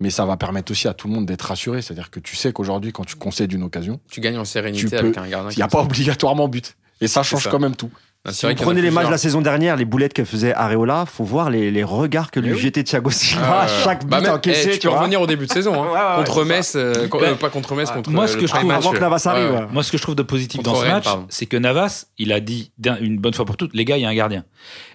[0.00, 1.82] mais ça va permettre aussi à tout le monde d'être rassuré.
[1.82, 4.96] C'est-à-dire que tu sais qu'aujourd'hui, quand tu concèdes une occasion, Tu gagnes en sérénité peux-
[4.98, 5.50] avec un gardien.
[5.50, 6.76] il n'y a pas obligatoirement but.
[7.02, 7.50] Et ça change ça.
[7.50, 7.90] quand même tout.
[8.26, 8.32] Ça.
[8.32, 11.24] Si vous prenez les matchs de la saison dernière, les boulettes que faisait Areola, faut
[11.24, 12.58] voir les, les regards que lui oui.
[12.58, 14.68] jetait Thiago Silva Ah, à chaque but Bah, même, encaissé.
[14.68, 15.86] eh, tu tu peux revenir au début de saison, hein.
[15.86, 18.52] Ouais, ouais, contre Metz, euh, Bah, euh, pas contre Metz, contre moi, ce que je
[18.52, 18.70] trouve-.
[18.70, 19.44] Avant que Navas arrive.
[19.46, 19.58] Ouais, ouais.
[19.60, 19.66] ouais.
[19.72, 22.06] Moi, ce que je trouve de positif Contre dans ce Rennes, match, c'est que Navas,
[22.18, 24.44] il a dit une bonne fois pour toutes, les gars, il y a un gardien.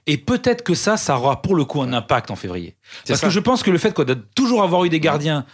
[0.08, 2.76] Et peut-être que ça, ça aura pour le coup un impact en février.
[3.08, 3.28] Parce ça.
[3.28, 5.46] que je pense que le fait quoi, de toujours avoir eu des gardiens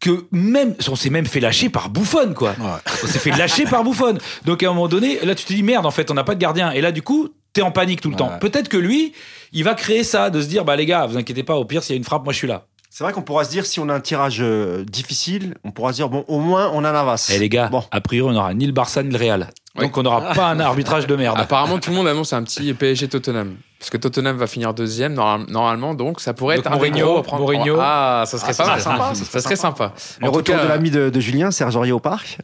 [0.00, 2.54] que même on s'est même fait lâcher par Bouffon quoi.
[3.02, 4.16] On s'est fait lâcher par Bouffon.
[4.44, 6.34] Donc à un moment donné, là tu te dis merde en fait, on n'a pas
[6.34, 8.30] de gardien et là du coup, t'es en panique tout le temps.
[8.30, 8.38] Ouais.
[8.38, 9.12] Peut-être que lui,
[9.52, 11.82] il va créer ça de se dire bah les gars, vous inquiétez pas, au pire
[11.82, 12.66] s'il y a une frappe, moi je suis là.
[12.90, 15.92] C'est vrai qu'on pourra se dire, si on a un tirage euh, difficile, on pourra
[15.92, 17.30] se dire, bon, au moins, on a Navas.
[17.32, 17.84] Et les gars, Bon.
[17.92, 19.50] a priori on n'aura ni le Barça ni le Real.
[19.78, 19.84] Ouais.
[19.84, 21.38] Donc on n'aura pas un arbitrage de merde.
[21.40, 23.56] Apparemment, tout le monde annonce un petit PSG Tottenham.
[23.78, 26.88] Parce que Tottenham va finir deuxième, normal- normalement, donc ça pourrait Donc être un des
[26.90, 27.42] Mourinho, prendre.
[27.42, 27.76] Mourinho.
[27.80, 28.80] Ah, ça serait Ah, ça pas mal.
[28.80, 29.92] serait sympa, ça serait sympa.
[30.20, 32.38] Le En retour cas, de l'ami de, de Julien, Serge Aurier au parc.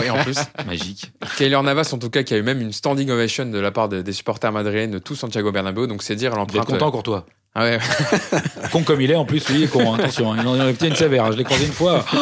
[0.00, 0.36] Oui, en plus.
[0.66, 1.10] Magique.
[1.38, 3.88] Kaylor Navas, en tout cas, qui a eu même une standing ovation de la part
[3.88, 5.88] de- des supporters madriennes de tout Santiago Bernabéu.
[5.88, 6.66] Donc, c'est dire l'empreinte.
[6.66, 7.26] content Courtois
[7.58, 7.78] Ah ouais.
[8.70, 10.60] Con comme il est, en plus, lui, il est con, hein, attention, hein, il en
[10.68, 11.24] obtient une sévère.
[11.24, 12.04] hein, Je l'ai croisé une fois.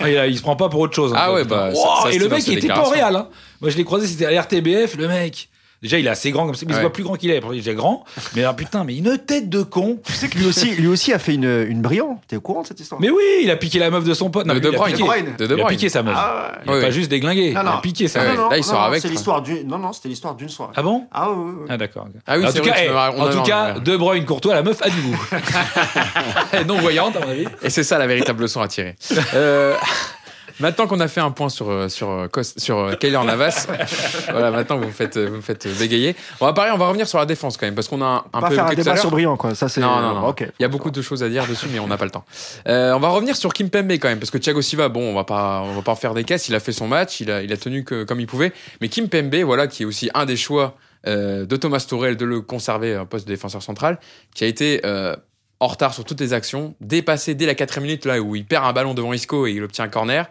[0.00, 1.12] Ah, il, a- il se prend pas pour autre chose.
[1.12, 2.90] hein, Ah ouais, bah, ça- Wow, ça, et le mec, il était pas au.
[2.90, 3.24] Real.
[3.60, 5.48] Moi, je l'ai croisé, c'était à RTBF, le mec.
[5.80, 6.82] Déjà, il est assez grand comme ça, mais il se Ouais.
[6.82, 7.40] voit plus grand qu'il est.
[7.52, 8.04] Il est déjà grand.
[8.34, 9.98] Mais ah, putain, mais une tête de con.
[10.04, 12.20] Tu sais que lui aussi, lui aussi a fait une, une brillante.
[12.26, 13.00] T'es au courant de cette histoire?
[13.00, 14.46] Mais oui, il a piqué la meuf de son pote.
[14.46, 14.94] Non, De De il a Bruyne.
[14.96, 15.02] piqué.
[15.04, 15.36] De Bruyne.
[15.38, 16.14] De Il a piqué sa meuf.
[16.18, 16.92] Ah, Il a Oui, pas oui.
[16.92, 17.52] juste déglingué.
[17.54, 18.36] Non, Il a piqué sa meuf.
[18.50, 19.12] Là, il sort avec, C'est quoi.
[19.14, 19.68] l'histoire d'une.
[19.68, 20.72] Non, non, c'était l'histoire d'une soirée.
[20.76, 21.06] Ah bon?
[21.12, 21.66] Ah ouais, ouais, ouais.
[21.68, 22.08] Ah d'accord.
[22.26, 23.96] Ah oui, en c'est tout vrai, cas, tu eh, en a- tout a- cas, De
[23.96, 25.16] Bruyne, Courtois, la meuf a du goût.
[26.66, 27.44] non voyante à mon avis.
[27.62, 28.96] Et c'est ça la véritable leçon à tirer.
[29.34, 29.74] Euh,
[30.60, 33.66] Maintenant qu'on a fait un point sur euh, sur euh, sur euh, Kyler Navas,
[34.30, 36.16] voilà, maintenant vous me faites vous me faites bégayer.
[36.40, 38.42] On va parler, on va revenir sur la défense quand même parce qu'on a un,
[38.42, 39.54] peu faire un débat sur Briand, quoi.
[39.54, 39.80] Ça, c'est.
[39.80, 40.28] Non, non, non.
[40.28, 40.44] Ok.
[40.58, 42.24] Il y a beaucoup de choses à dire dessus, mais on n'a pas le temps.
[42.66, 45.14] Euh, on va revenir sur Kim Pembe quand même, parce que Thiago Silva, bon, on
[45.14, 46.48] va pas, on va pas en faire des caisses.
[46.48, 48.52] Il a fait son match, il a, il a tenu que, comme il pouvait.
[48.80, 50.74] Mais Kim Pembe, voilà, qui est aussi un des choix
[51.06, 53.98] euh, de Thomas Tourel de le conserver un poste de défenseur central,
[54.34, 55.14] qui a été euh,
[55.60, 58.64] en retard sur toutes les actions, dépassé dès la quatrième minute là où il perd
[58.64, 60.28] un ballon devant Isco et il obtient un corner.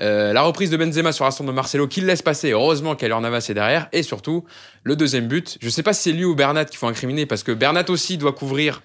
[0.00, 2.52] Euh, la reprise de Benzema sur centre de Marcelo qui le laisse passer.
[2.52, 3.88] Heureusement qu'Aler Navas est derrière.
[3.92, 4.44] Et surtout,
[4.84, 5.58] le deuxième but.
[5.60, 8.16] Je sais pas si c'est lui ou Bernat qu'il faut incriminer parce que Bernat aussi
[8.16, 8.82] doit couvrir.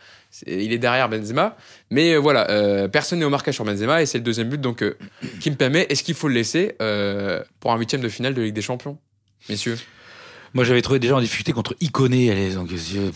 [0.48, 1.56] Il est derrière Benzema.
[1.92, 4.60] Mais euh, voilà, euh, personne n'est au marquage sur Benzema et c'est le deuxième but.
[4.60, 4.98] Donc, euh,
[5.40, 8.56] Kim Pembe, est-ce qu'il faut le laisser euh, pour un huitième de finale de Ligue
[8.56, 8.98] des Champions
[9.50, 9.78] Messieurs?
[10.56, 12.30] Moi, j'avais trouvé déjà en difficulté contre Iconé.
[12.32, 13.10] Allez, donc, euh,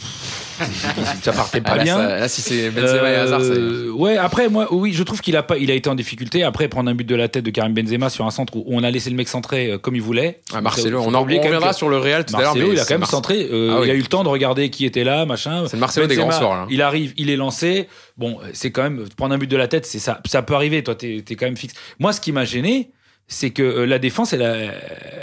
[1.21, 1.97] ça partait pas Ah, là, bien.
[1.97, 3.53] ça- là, si c'est Benzema et Hazard, ça y est.
[3.59, 6.43] Euh, ouais, après, moi, oui, je trouve qu'il a pas, il a été en difficulté.
[6.43, 8.83] Après, prendre un but de la tête de Karim Benzema sur un centre où on
[8.83, 10.41] a laissé le mec centrer euh, comme il voulait.
[10.53, 12.55] Ah, Marcelo, on en reviendra sur le Real tout à l'heure.
[12.55, 13.47] Marcelo, il a quand c'est même centré.
[13.51, 13.87] euh, Ah oui.
[13.87, 15.65] Il a eu le temps de regarder qui était là, machin.
[15.67, 16.67] C'est le Marcelo des grands soirs, là.
[16.71, 17.87] Il arrive, il est lancé.
[18.17, 20.21] Bon, c'est quand même prendre un but de la tête, c'est ça.
[20.25, 20.83] Ça peut arriver.
[20.83, 21.75] Toi, t'es es quand même fixe.
[21.99, 22.89] Moi, ce qui m'a gêné,
[23.27, 24.55] c'est que euh, la défense, elle a,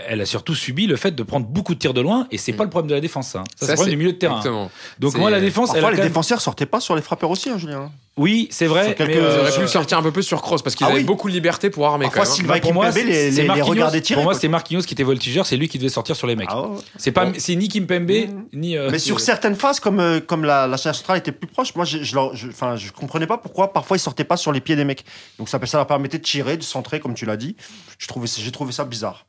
[0.08, 2.52] elle a surtout subi le fait de prendre beaucoup de tirs de loin, et c'est
[2.52, 3.44] pas le problème de la défense, ça.
[3.56, 4.36] Ça, c'est le problème du milieu de terrain.
[4.38, 4.70] Exactement.
[4.98, 7.48] Donc moi, la défense, elle a les même- défenseurs sortaient pas sur les frappeurs aussi,
[7.50, 7.90] hein, Julien.
[8.16, 8.94] Oui, c'est vrai.
[8.94, 10.90] Quelques- mais, euh, Ils auraient pu sortir un peu plus sur Cross parce qu'ils Ah
[10.90, 11.04] avaient oui.
[11.04, 12.36] beaucoup de liberté pour armer quand Parfois, même.
[12.36, 14.18] Silva Bah, pour moi, Kimpembe, les, c'est les, les Marquinhos- regarder tirer.
[14.18, 16.46] Pour moi, c'est Marquinhos qui était voltigeur, c'est lui qui devait sortir sur les mecs.
[16.48, 16.76] Ah ouais.
[16.96, 17.32] C'est pas, Bon.
[17.38, 18.44] c'est ni Kimpembe, Mhm.
[18.52, 18.76] ni.
[18.76, 21.74] euh, Mais sur certaines phases, comme, euh, comme la, la charge centrale était plus proche,
[21.74, 22.16] moi, je, je,
[22.48, 25.04] enfin, je comprenais pas pourquoi parfois ils sortaient pas sur les pieds des mecs.
[25.40, 27.56] Donc ça, ça leur permettait de tirer, de centrer, comme tu l'as dit.
[27.98, 29.26] Je trouvais, j'ai trouvé ça bizarre.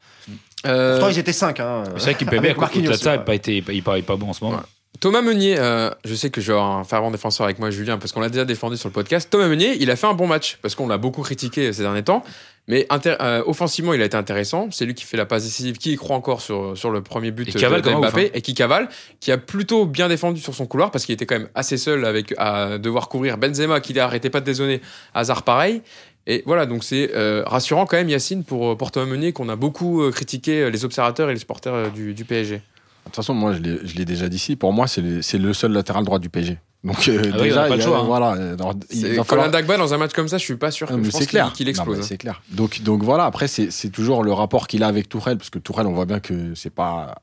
[0.68, 1.60] Euh, Pourtant, ils étaient 5.
[1.60, 4.16] Hein, C'est vrai qu'il avec à Marquinhos, de ça, il pas été, il paraît pas
[4.16, 4.62] bon en ce moment.
[5.00, 7.98] Thomas Meunier, euh, je sais que je vais avoir un fervent défenseur avec moi, Julien,
[7.98, 9.30] parce qu'on l'a déjà défendu sur le podcast.
[9.30, 12.04] Thomas Meunier, il a fait un bon match, parce qu'on l'a beaucoup critiqué ces derniers
[12.04, 12.24] temps.
[12.68, 14.70] Mais euh, offensivement, il a été intéressant.
[14.72, 17.32] C'est lui qui fait la passe décisive, qui y croit encore sur, sur le premier
[17.32, 18.30] but Et de, cavale Mbappé, ouf, hein.
[18.34, 18.90] et qui cavale,
[19.20, 22.06] qui a plutôt bien défendu sur son couloir, parce qu'il était quand même assez seul
[22.06, 24.82] avec, à devoir couvrir Benzema, qui arrêtait pas de dézonner,
[25.14, 25.82] Hazard pareil.
[26.28, 29.56] Et voilà, donc c'est euh, rassurant quand même, Yacine, pour, pour Thomas Meunier, qu'on a
[29.56, 32.62] beaucoup euh, critiqué euh, les observateurs et les supporters euh, du, du PSG.
[33.06, 33.60] De toute façon, moi, je
[33.98, 34.56] l'ai- déjà dit ici.
[34.56, 36.58] Pour moi, c'est le, le seul latéral droit du PSG.
[36.84, 38.04] Donc, euh, Ah oui, déjà, pas il a- choix, hein.
[38.06, 38.32] Voilà.
[38.32, 40.94] alors, il Colin falloir- Dagba, dans un match comme ça, je suis pas sûr que
[41.02, 41.54] je pense qu'il clair.
[41.54, 42.00] qu'il Non, explose.
[42.00, 42.04] hein.
[42.04, 42.42] C'est clair.
[42.52, 43.26] Donc, donc voilà.
[43.26, 46.20] Après, c'est toujours le rapport qu'il a avec Tourelle, parce que Tourelle, on voit bien
[46.20, 47.16] que c'est pas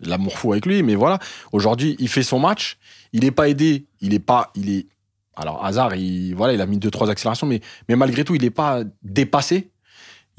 [0.00, 1.18] de l'amour fou avec lui, mais voilà.
[1.52, 2.78] Aujourd'hui, il fait son match.
[3.12, 3.86] Il est pas aidé.
[4.00, 4.50] Il est pas.
[4.54, 4.86] Il est.
[5.36, 8.44] Alors, Hazard, il voilà, il a mis deux trois accélérations, mais mais malgré tout, il
[8.44, 9.70] est pas dépassé.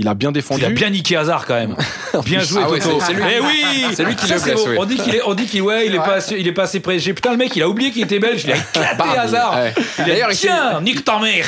[0.01, 0.61] Il a bien défendu.
[0.61, 1.75] Il a bien niqué Hazard quand même.
[2.25, 2.99] Bien joué, Ah ouais, Toto.
[2.99, 4.69] c'est- lui- Eh oui, c'est lui qui Ça, le blesse, beau.
[4.71, 4.75] oui.
[4.79, 6.63] On dit qu'il est, on dit qu'il ouais, il est pas, assez- il est pas
[6.63, 6.97] assez près.
[6.97, 8.41] Putain, le mec, il a oublié qu'il était belge.
[8.43, 9.03] Il a éclaté.
[9.19, 9.53] Hazard.
[9.55, 9.73] Ouais.
[9.99, 11.45] Il a D'ailleurs, dit, il s'est- tiens, nique ta mère.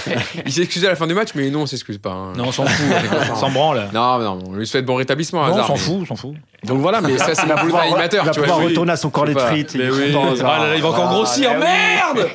[0.46, 2.10] Il s'est excusé à la fin du match, mais non, on s'excuse pas.
[2.12, 2.32] hein.
[2.36, 2.86] Non, on s'en fout.
[3.32, 3.88] on s'en branle.
[3.92, 5.42] Non, mais non, on lui souhaite bon rétablissement.
[5.42, 6.34] Non, on Hazard, s'en mais- fout, on s'en fout.
[6.64, 8.48] Donc voilà, mais Ça, c'est mon boulot d'animateur, il va tu vois.
[8.48, 9.46] pouvoir retourner à son de pas.
[9.48, 9.74] frites.
[9.74, 10.50] Mais il Hazard.
[10.54, 12.20] Ah là là, il va encore Ah, grossir, mais oui.
[12.22, 12.28] merde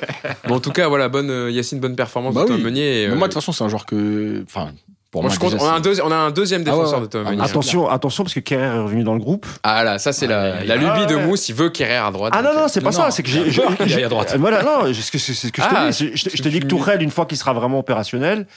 [0.48, 2.54] Bon, en tout cas, voilà, bonne euh, Yacine, bonne performance Bah de.
[2.56, 3.08] Meunier.
[3.08, 4.44] Mais euh, moi, de toute façon, c'est un joueur que.
[4.48, 4.72] Enfin,
[5.12, 6.72] pour moi, moi, je compte- déjà, on, a un deuxi- on a un deuxième Ah
[6.72, 7.43] ouais, défenseur de Thomas Ah, Meunier.
[7.43, 9.45] Attention, attention, parce que Kerrer est revenu dans le groupe.
[9.64, 11.26] Ah là, ça c'est la, Ouais, la lubie de Ah ouais.
[11.26, 12.32] Mousse, il veut Kerrer à droite.
[12.36, 13.51] Ah non, non, euh, c'est pas Non, ça, c'est que j'ai.
[13.51, 14.30] j'ai- qu'il aille à droite.
[14.32, 16.12] j'ai- Voilà, non, c'est ce que, c'est ce que je te Ah, dis.
[16.16, 18.47] Je, je- je te dis que Tourelle, une fois qu'il sera vraiment opérationnel,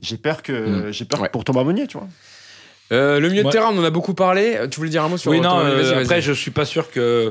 [0.00, 0.52] j'ai peur que,
[0.88, 0.92] Mm.
[0.92, 1.28] j'ai peur Ouais.
[1.28, 2.08] pour Thomas Meunier, tu vois.
[2.92, 4.58] euh, le milieu de terrain, on en a beaucoup parlé.
[4.70, 7.30] Tu voulais dire un mot sur Oui, non, euh, après, je suis pas sûr que.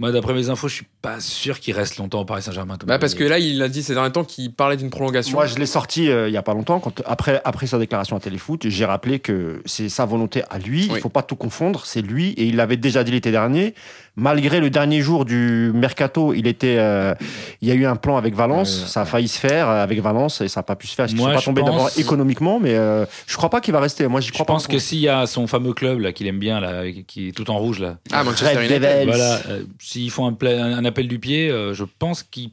[0.00, 2.78] Moi, d'après mes infos, je suis pas sûr qu'il reste longtemps au Paris Saint-Germain.
[2.86, 5.36] Bah, parce que là, il a dit ces derniers temps qu'il parlait d'une prolongation.
[5.36, 8.16] Moi, je l'ai sorti euh, il y a pas longtemps, quand, après, après sa déclaration
[8.16, 8.66] à Téléfoot.
[8.66, 10.88] J'ai rappelé que c'est sa volonté à lui.
[10.90, 10.96] Oui.
[10.96, 11.82] Il faut pas tout confondre.
[11.84, 13.74] C'est lui, et il l'avait déjà dit l'été dernier.
[14.16, 17.14] Malgré le dernier jour du mercato, il était, euh,
[17.60, 18.82] il y a eu un plan avec Valence.
[18.82, 20.94] Ouais, ça a failli se faire euh, avec Valence et ça n'a pas pu se
[20.94, 21.06] faire.
[21.06, 23.60] Parce qu'ils Moi, sont pas je tombés pense- d'abord économiquement, mais euh, je crois pas
[23.60, 24.06] qu'il va rester.
[24.06, 24.52] Moi, j'y Je crois pas.
[24.52, 27.32] pense que s'il y a son fameux club là qu'il aime bien là, qui est
[27.32, 29.06] tout en rouge là, Ah, Manchester United.
[29.06, 30.36] Voilà, euh, s'ils font un,
[30.78, 32.50] un appel du pied, euh, je pense qu'il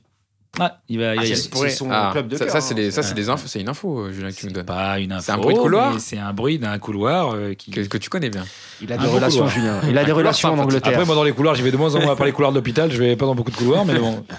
[0.60, 1.36] ah, il va y Ah, aller.
[1.36, 2.76] c'est- Pourrait- son Ah, club de ça, cœur, ça, c'est hein.
[2.76, 3.16] des, ça, c'est Ouais.
[3.16, 4.66] des infos, c'est une info, euh, Julien, que tu me donnes.
[4.66, 5.24] Pas une info.
[5.26, 7.72] C'est un bruit de couloir C'est un bruit d'un couloir euh, qui.
[7.72, 8.44] Que, que tu connais bien.
[8.82, 9.50] Il a des relations, couloir.
[9.56, 9.80] Julien.
[9.90, 10.58] Il a des relations en.
[10.60, 10.92] Angleterre.
[10.92, 12.92] Après, moi, dans les couloirs, j'y vais de moins en moins par les couloirs d'hôpital.
[12.92, 14.26] Je vais pas dans beaucoup de couloirs, mais bon.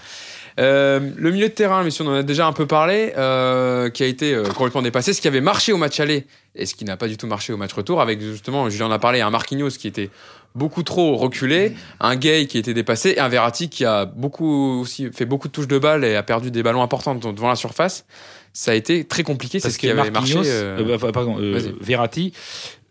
[0.61, 4.03] Euh, le milieu de terrain, messieurs, on en a déjà un peu parlé, euh, qui
[4.03, 5.13] a été euh, complètement dépassé.
[5.13, 7.53] Ce qui avait marché au match aller et ce qui n'a pas du tout marché
[7.53, 10.11] au match retour, avec justement, Julien en a parlé, un Marquinhos qui était
[10.55, 15.11] beaucoup trop reculé, un Gay qui était dépassé, et un Verratti qui a beaucoup aussi
[15.13, 18.05] fait beaucoup de touches de balle et a perdu des ballons importants devant la surface.
[18.53, 20.37] Ça a été très compliqué, c'est ce qui avait marché.
[20.45, 21.73] Euh, bah, pardon, euh.
[21.81, 22.35] Verratti,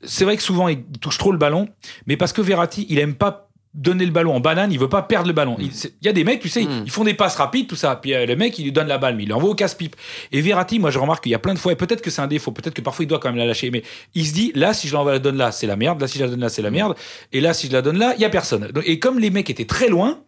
[0.03, 1.68] c'est vrai que souvent il touche trop le ballon,
[2.07, 5.02] mais parce que Verratti, il aime pas donner le ballon en banane, il veut pas
[5.02, 5.56] perdre le ballon.
[5.60, 6.84] Il c'est- il y a des mecs, tu sais, Mm.
[6.86, 7.96] ils font des passes rapides, tout ça.
[7.96, 9.96] Puis euh, le mec, il lui donne la balle, mais il l'envoie au casse-pipe.
[10.34, 12.22] Et Verratti, moi, je remarque qu'il y a plein de fois, et peut-être que c'est
[12.22, 14.52] un défaut, peut-être que parfois il doit quand même la lâcher, mais il se dit,
[14.56, 16.02] là, si je l'envoie la donne là, c'est la merde.
[16.02, 16.96] Là, si je la donne là, c'est la merde.
[17.32, 18.70] Et là, si je la donne là, il y a personne.
[18.86, 20.20] Et comme les mecs étaient très loin,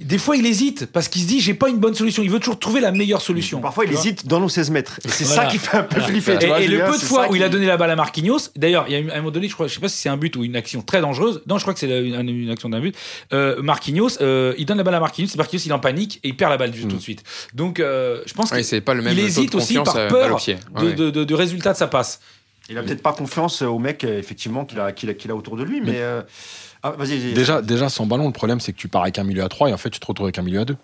[0.00, 2.22] des fois, il hésite parce qu'il se dit, j'ai pas une bonne solution.
[2.22, 3.60] Il veut toujours trouver la meilleure solution.
[3.60, 5.00] Parfois, il hésite dans nos 16 mètres.
[5.04, 5.42] Et c'est Voilà.
[5.42, 6.06] ça qui fait un peu Voilà.
[6.06, 6.38] flipper.
[6.40, 8.38] Et, vois, et le peu de fois où il a donné la balle à Marquinhos,
[8.54, 10.08] d'ailleurs, il y a eu un moment donné, je crois, je sais pas si c'est
[10.08, 11.42] un but ou une action très dangereuse.
[11.48, 12.94] Non, je crois que c'est une, une action d'un but.
[13.32, 16.28] Euh, Marquinhos, euh, il donne la balle à Marquinhos, Marquinhos il est en panique et
[16.28, 17.24] il perd la balle du tout de suite.
[17.54, 19.74] Donc, euh, je pense Ouais, qu'il c'est pas le même il taux de hésite aussi
[19.74, 20.56] par peur balle au pied.
[20.78, 20.92] de, Ouais.
[20.94, 22.20] de- de- du résultat de sa passe.
[22.70, 25.34] Il a peut-être pas confiance au mec, euh, effectivement, qu'il a, qu'il a, qu'il a
[25.34, 25.80] autour de lui.
[25.80, 25.94] Mais.
[25.96, 26.22] euh,
[26.82, 27.32] Ah, vas-y, vas-y.
[27.34, 29.70] Déjà, déjà, sans ballon, le problème, c'est que tu pars avec un milieu à 3
[29.70, 30.76] et en fait, tu te retrouves avec un milieu à 2.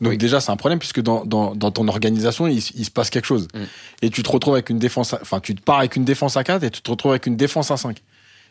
[0.00, 0.18] Donc, Oui.
[0.18, 3.46] déjà, c'est un problème puisque dans, dans, dans ton organisation, il, se passe quelque chose.
[3.54, 3.58] Mm.
[4.02, 6.36] Et tu te retrouves avec une défense, à- enfin, tu te pars avec une défense
[6.36, 8.02] à 4 et tu te retrouves avec une défense à 5.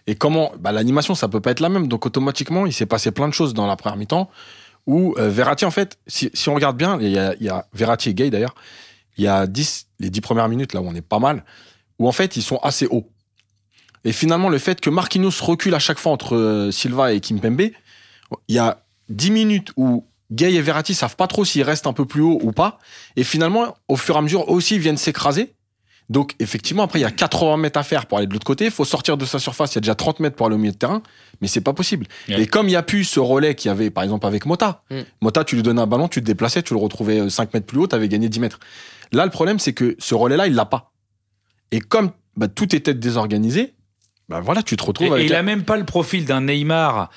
[0.07, 1.87] Et comment, bah, l'animation, ça peut pas être la même.
[1.87, 4.29] Donc, automatiquement, il s'est passé plein de choses dans la première mi-temps
[4.87, 7.49] où euh, Verratti, en fait, si, si on regarde bien, il y a, il y
[7.49, 8.55] a Verratti et Gay d'ailleurs,
[9.17, 11.43] il y a 10, les 10 premières minutes, là où on est pas mal,
[11.99, 13.07] où en fait, ils sont assez hauts.
[14.03, 17.61] Et finalement, le fait que Marquinhos recule à chaque fois entre euh, Silva et Kimpembe,
[18.47, 21.93] il y a 10 minutes où Gay et Verratti savent pas trop s'ils restent un
[21.93, 22.79] peu plus haut ou pas.
[23.15, 25.53] Et finalement, au fur et à mesure, eux aussi ils viennent s'écraser.
[26.09, 28.65] Donc, effectivement, après, il y a 80 mètres à faire pour aller de l'autre côté.
[28.65, 29.73] Il faut sortir de sa surface.
[29.73, 31.01] Il y a déjà 30 mètres pour aller au milieu de terrain.
[31.39, 32.05] Mais c'est pas possible.
[32.27, 32.41] Ouais.
[32.41, 34.83] Et comme il y a plus ce relais qu'il y avait, par exemple, avec Mota.
[34.89, 34.99] Mm.
[35.21, 37.79] Mota, tu lui donnais un ballon, tu te déplaçais, tu le retrouvais 5 mètres plus
[37.79, 38.59] haut, tu avais gagné 10 mètres.
[39.13, 40.91] Là, le problème, c'est que ce relais-là, il l'a pas.
[41.71, 43.73] Et comme bah, tout était désorganisé,
[44.31, 45.25] bah voilà, tu te Et, retrouves et avec.
[45.27, 47.09] il a même pas le profil d'un Neymar.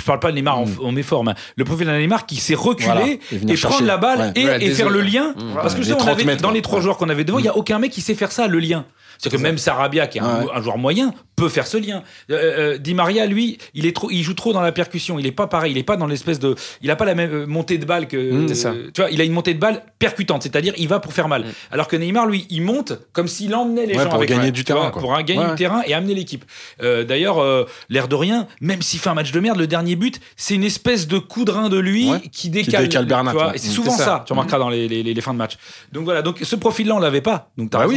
[0.00, 0.76] Je parle pas de Neymar en, Mm.
[0.82, 1.34] en méforme.
[1.56, 2.88] Le profil d'un Neymar qui s'est reculé
[3.30, 4.64] Voilà, et prendre la balle Ouais.
[4.64, 5.34] et, faire le lien.
[5.36, 5.54] Mmh.
[5.54, 6.82] Parce que je sais, on 30 avait, mètres, dans les trois Ouais.
[6.84, 8.84] joueurs qu'on avait devant, il y a aucun mec qui sait faire ça, le lien.
[9.18, 10.46] C'est-à-dire que même Sarabia, qui est un, Ouais.
[10.54, 12.02] un joueur moyen, peut faire ce lien.
[12.30, 15.18] Euh, euh, Di Maria, lui, il est trop, il joue trop dans la percussion.
[15.18, 15.72] Il est pas pareil.
[15.72, 18.08] Il est pas dans l'espèce de, il a pas la même euh, montée de balle
[18.08, 18.16] que.
[18.16, 18.72] Mmh, ça.
[18.94, 21.42] Tu vois, il a une montée de balle percutante, c'est-à-dire il va pour faire mal.
[21.42, 21.52] Mmh.
[21.72, 24.44] Alors que Neymar, lui, il monte comme s'il emmenait les Ouais, gens pour avec gagner
[24.44, 25.02] lui, du vois, terrain, quoi.
[25.02, 25.50] pour un- gagner Ouais.
[25.50, 26.44] du terrain et amener l'équipe.
[26.82, 29.89] Euh, D'ailleurs, euh, l'air de rien, même s'il fait un match de merde, le dernier
[29.96, 32.20] but, c'est une espèce de coup de rein de lui Ouais.
[32.32, 32.84] qui décale.
[32.88, 33.56] décale Bernat, tu vois, ouais.
[33.56, 34.04] et c'est souvent ça.
[34.04, 34.24] ça.
[34.26, 35.56] Tu remarqueras dans les, les- les fins de match.
[35.92, 37.50] Donc voilà, donc ce profil-là, on l'avait pas.
[37.58, 37.94] Donc t'as Bah raison.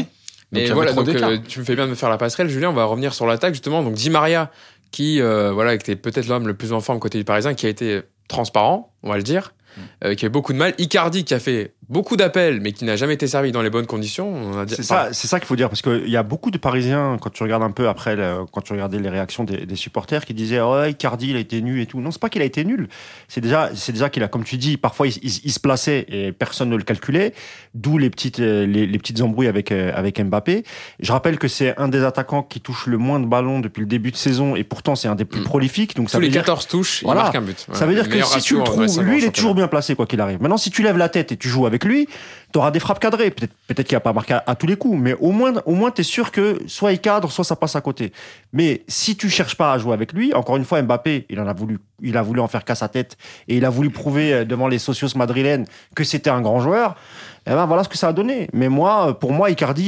[0.51, 0.59] oui.
[0.61, 2.69] Avait voilà, donc euh, tu me fais bien de me faire la passerelle, Julien.
[2.69, 3.81] On va revenir sur l'attaque justement.
[3.81, 4.51] Donc Di Maria,
[4.91, 7.69] qui euh, voilà, était peut-être l'homme le plus en forme côté du Parisien, qui a
[7.69, 9.81] été transparent, on va le dire, Mm.
[10.05, 10.75] euh, qui a eu beaucoup de mal.
[10.77, 13.85] Icardi, qui a fait beaucoup d'appels, mais qui n'a jamais été servi dans les bonnes
[13.85, 14.65] conditions.
[14.65, 17.17] Dit- C'est ça, c'est ça qu'il faut dire parce qu'il y a beaucoup de Parisiens
[17.21, 20.25] quand tu regardes un peu après, le- quand tu regardais les réactions des, des supporters
[20.25, 22.01] qui disaient oh Icardi il a été nul et tout.
[22.01, 22.89] Non, c'est pas qu'il a été nul.
[23.29, 26.05] C'est déjà, c'est déjà qu'il a, comme tu dis, parfois il, il- il se plaçait
[26.09, 27.33] et personne ne le calculait.
[27.75, 30.63] D'où les petites, les, les petites embrouilles avec euh, avec Mbappé.
[30.99, 33.87] Je rappelle que c'est un des attaquants qui touche le moins de ballons depuis le
[33.87, 35.45] début de saison et pourtant c'est un des plus Mm.
[35.45, 35.95] prolifiques.
[35.95, 37.21] Donc ça Tous veut les dire 14 touches, Voilà.
[37.21, 37.67] il marque un but.
[37.73, 40.05] ça veut dire que si tu le trouves, lui, il est toujours bien placé, quoi
[40.07, 40.41] qu'il arrive.
[40.41, 42.07] Maintenant, si tu lèves la tête et tu joues avec lui,
[42.51, 43.31] tu auras des frappes cadrées.
[43.31, 45.91] Peut-être peut qu'il va pas marqué à, tous les coups, mais au moins, au moins
[45.91, 48.11] tu es sûr que soit il cadre, soit ça passe à côté.
[48.51, 51.47] Mais si tu cherches pas à jouer avec lui, encore une fois, Mbappé, il en
[51.47, 53.17] a voulu, il a voulu en faire casse à tête
[53.47, 55.65] et il a voulu prouver euh, devant les socios madrilènes
[55.95, 56.95] que c'était un grand joueur.
[57.45, 58.47] Et ben voilà ce que ça a donné.
[58.53, 59.83] Mais moi, pour moi, Icardi,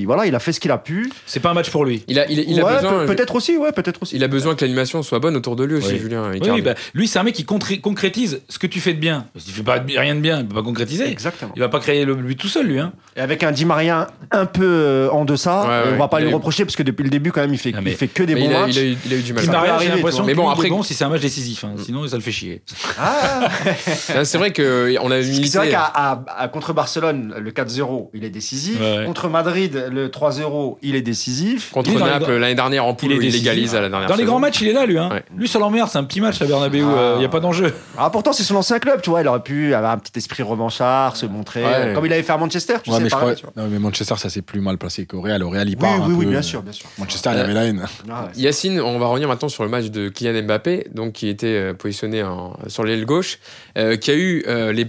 [0.00, 1.10] il, voilà, il a fait ce qu'il a pu.
[1.26, 2.04] C'est pas un match pour lui.
[2.06, 2.90] Il a, il, il a besoin.
[3.00, 4.14] peut- peut-être aussi, ouais, peut-être aussi.
[4.14, 5.98] Il a besoin que l'animation soit bonne autour de lui aussi, Oui.
[5.98, 6.32] Julien.
[6.32, 6.50] Icardi.
[6.52, 9.26] oui, bah, lui, c'est un mec qui concrétise ce que tu fais de bien.
[9.32, 11.08] Parce qu'il fait pas rien de bien, il peut pas concrétiser.
[11.10, 11.50] Exactement.
[11.56, 12.78] Il va pas créer le but tout seul, lui.
[12.78, 12.92] Hein.
[13.16, 15.98] Et avec un Di Maria un peu euh, en deçà, Ouais, on ouais.
[15.98, 17.58] va pas Il a lui eu- reprocher parce que depuis le début quand même il
[17.58, 18.76] fait, Ah, mais- il fait que des bons il, a, matchs.
[18.76, 19.42] il, a eu, il a eu du mal.
[19.44, 21.20] Di Maria, j'ai arriver, l'impression que Mais bon, il après- bon si c'est un match
[21.22, 21.64] décisif.
[21.64, 21.72] hein.
[21.84, 22.62] Sinon, ça le fait chier.
[22.98, 23.48] Ah
[24.24, 25.48] C'est vrai qu'on a Parce que milité.
[25.48, 28.80] c'est vrai qu'à à- à- contre Barcelone, le 4-0, il est décisif.
[28.80, 29.04] Ouais, ouais.
[29.06, 31.70] Contre Madrid, le 3-0, il est décisif.
[31.72, 34.38] Contre Naples l'année dernière en poule, il il égalise à la dernière Dans les grands
[34.38, 34.98] matchs, il est là, lui.
[34.98, 35.08] Hein.
[35.12, 35.22] Ouais.
[35.36, 36.78] Lui, ça l'emmerde, c'est un petit match, la Bernabeu.
[36.78, 37.16] Il Ah.
[37.18, 37.72] n'y a pas d'enjeu.
[37.98, 39.20] Ah, pourtant, c'est son ancien club, tu vois.
[39.22, 41.62] Il aurait pu avoir un petit esprit revanchard, se montrer.
[41.64, 41.70] Ouais.
[41.74, 43.54] euh, Comme il avait fait à Manchester, tu Ouais, sais, mais je pareil, crois- tu
[43.54, 43.64] vois.
[43.64, 45.42] non, mais Manchester, ça s'est plus mal placé qu'au Real.
[45.42, 46.86] Au Real, il Oui, part un oui, oui, peu, bien euh, sûr, bien sûr.
[46.98, 47.84] Manchester, il y avait la haine.
[48.10, 48.28] Ah.
[48.36, 51.74] Yacine, on va revenir maintenant sur le match de Kylian Mbappé, donc qui était euh,
[51.74, 52.22] positionné
[52.66, 53.38] sur l'aile gauche,
[53.78, 54.86] euh, qui a eu euh, les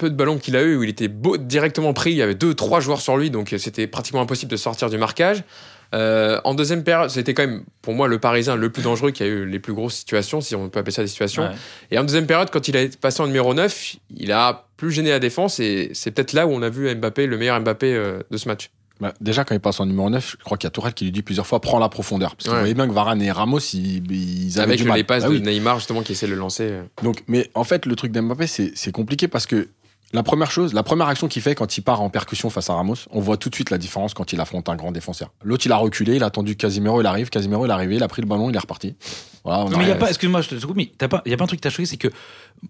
[0.00, 2.10] peu de ballons qu'il a eu où il était beau, directement pris.
[2.10, 4.98] Il y avait deux, trois joueurs sur lui, donc c'était pratiquement impossible de sortir du
[4.98, 5.44] marquage.
[5.92, 9.22] Euh, en deuxième période, c'était quand même pour moi le Parisien le plus dangereux qui
[9.24, 11.42] a eu les plus grosses situations, si on peut appeler ça des situations.
[11.44, 11.50] Ouais.
[11.90, 14.92] Et en deuxième période, quand il a été passé en numéro 9, il a plus
[14.92, 17.92] gêné la défense et c'est peut-être là où on a vu Mbappé, le meilleur Mbappé
[17.94, 18.70] euh, de ce match.
[19.00, 21.06] Bah, déjà, quand il passe en numéro 9, je crois qu'il y a Tourelle qui
[21.06, 22.36] lui dit plusieurs fois prends la profondeur.
[22.36, 22.58] Parce qu'il Ouais.
[22.60, 24.98] voyait bien que Varane et Ramos, ils, ils avaient Avec du mal.
[24.98, 25.40] les passes Bah de oui.
[25.42, 26.70] Neymar justement qui essaie de le lancer.
[27.02, 29.68] Donc, mais en fait, le truc d'Mbappé, c'est c'est compliqué parce que
[30.12, 32.74] la première chose, la première action qu'il fait quand il part en percussion face à
[32.74, 35.30] Ramos, on voit tout de suite la différence quand il affronte un grand défenseur.
[35.44, 38.02] L'autre, il a reculé, il a attendu Casimiro, il arrive, Casimiro, il est arrivé, il
[38.02, 38.96] a pris le ballon, il est reparti.
[39.44, 40.90] Voilà, on Non, mais il y a pas, excuse-moi, je te coupe, mais
[41.26, 42.08] il y a pas un truc que t'as choqué, c'est que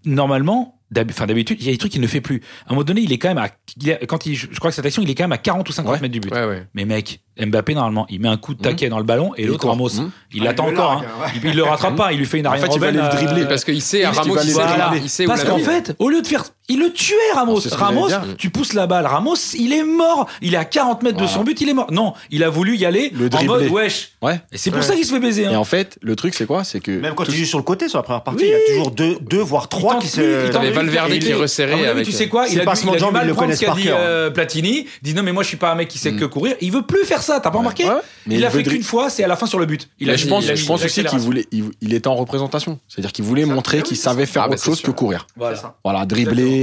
[0.05, 2.43] normalement, d'habitude, il y a des trucs qu'il ne fait plus.
[2.66, 3.49] À un moment donné, il est quand même à,
[3.82, 5.72] il quand il, je crois que cette action, il est quand même à 40 ou
[5.72, 6.01] 50 Ouais.
[6.01, 6.32] mètres du but.
[6.32, 6.66] Ouais, ouais.
[6.74, 9.66] Mais mec, Mbappé normalement, il met un coup de taquet dans le ballon et l'autre.
[9.68, 9.88] Ramos,
[10.32, 10.93] il Ah, l'attend il le encore.
[11.03, 11.32] largue, hein.
[11.43, 13.01] Il, il le rattrape pas, il lui fait une En arrière fait, il va aller
[13.01, 14.62] le dribbler, Parce qu'il sait, à Ramos, il les sait,
[15.03, 17.61] il sait où Parce qu'en fait, au lieu de faire, il le tuait Ramos.
[17.61, 18.09] Ce Ramos,
[18.39, 19.07] tu pousses la balle.
[19.07, 20.27] Ramos, il est mort.
[20.41, 21.91] Il est à 40 mètres de son but, il est mort.
[21.93, 23.68] Non, il a voulu y aller Le en mode dribbler.
[23.68, 24.11] wesh.
[24.23, 24.41] Ouais.
[24.53, 24.87] Et c'est pour Ouais.
[24.87, 25.47] ça qu'il se fait baiser.
[25.47, 25.53] hein.
[25.53, 26.64] Et en fait, le truc, c'est quoi?
[26.64, 26.91] C'est que.
[26.93, 28.49] Même quand tout- il joue sur le côté, sur la première partie, Oui.
[28.51, 30.49] il y a toujours deux, deux voire trois qui se.
[30.51, 30.71] T'avais.
[30.71, 32.47] Valverde qui resserrait avec- Tu sais quoi?
[32.49, 33.85] Il a, pas dû, ce il a du mal ils le prendre ce qu'a dit
[33.85, 33.99] par cœur.
[34.01, 34.87] euh, Platini.
[35.03, 36.55] Il dit non mais moi je suis pas un mec qui sait que courir.
[36.61, 37.41] Il veut plus faire ça.
[37.41, 37.85] T'as pas remarqué?
[37.85, 37.89] Il
[38.33, 39.11] a il veut fait qu'une fois.
[39.11, 39.89] C'est à la fin sur le but.
[39.99, 42.79] Il Mais a je pense, je aussi qu'il voulait, il, il était en représentation.
[42.89, 45.27] C'est-à-dire qu'il voulait montrer qu'il savait faire Ah, bah, autre c'est chose que courir.
[45.37, 45.57] Voilà.
[45.57, 45.62] C'est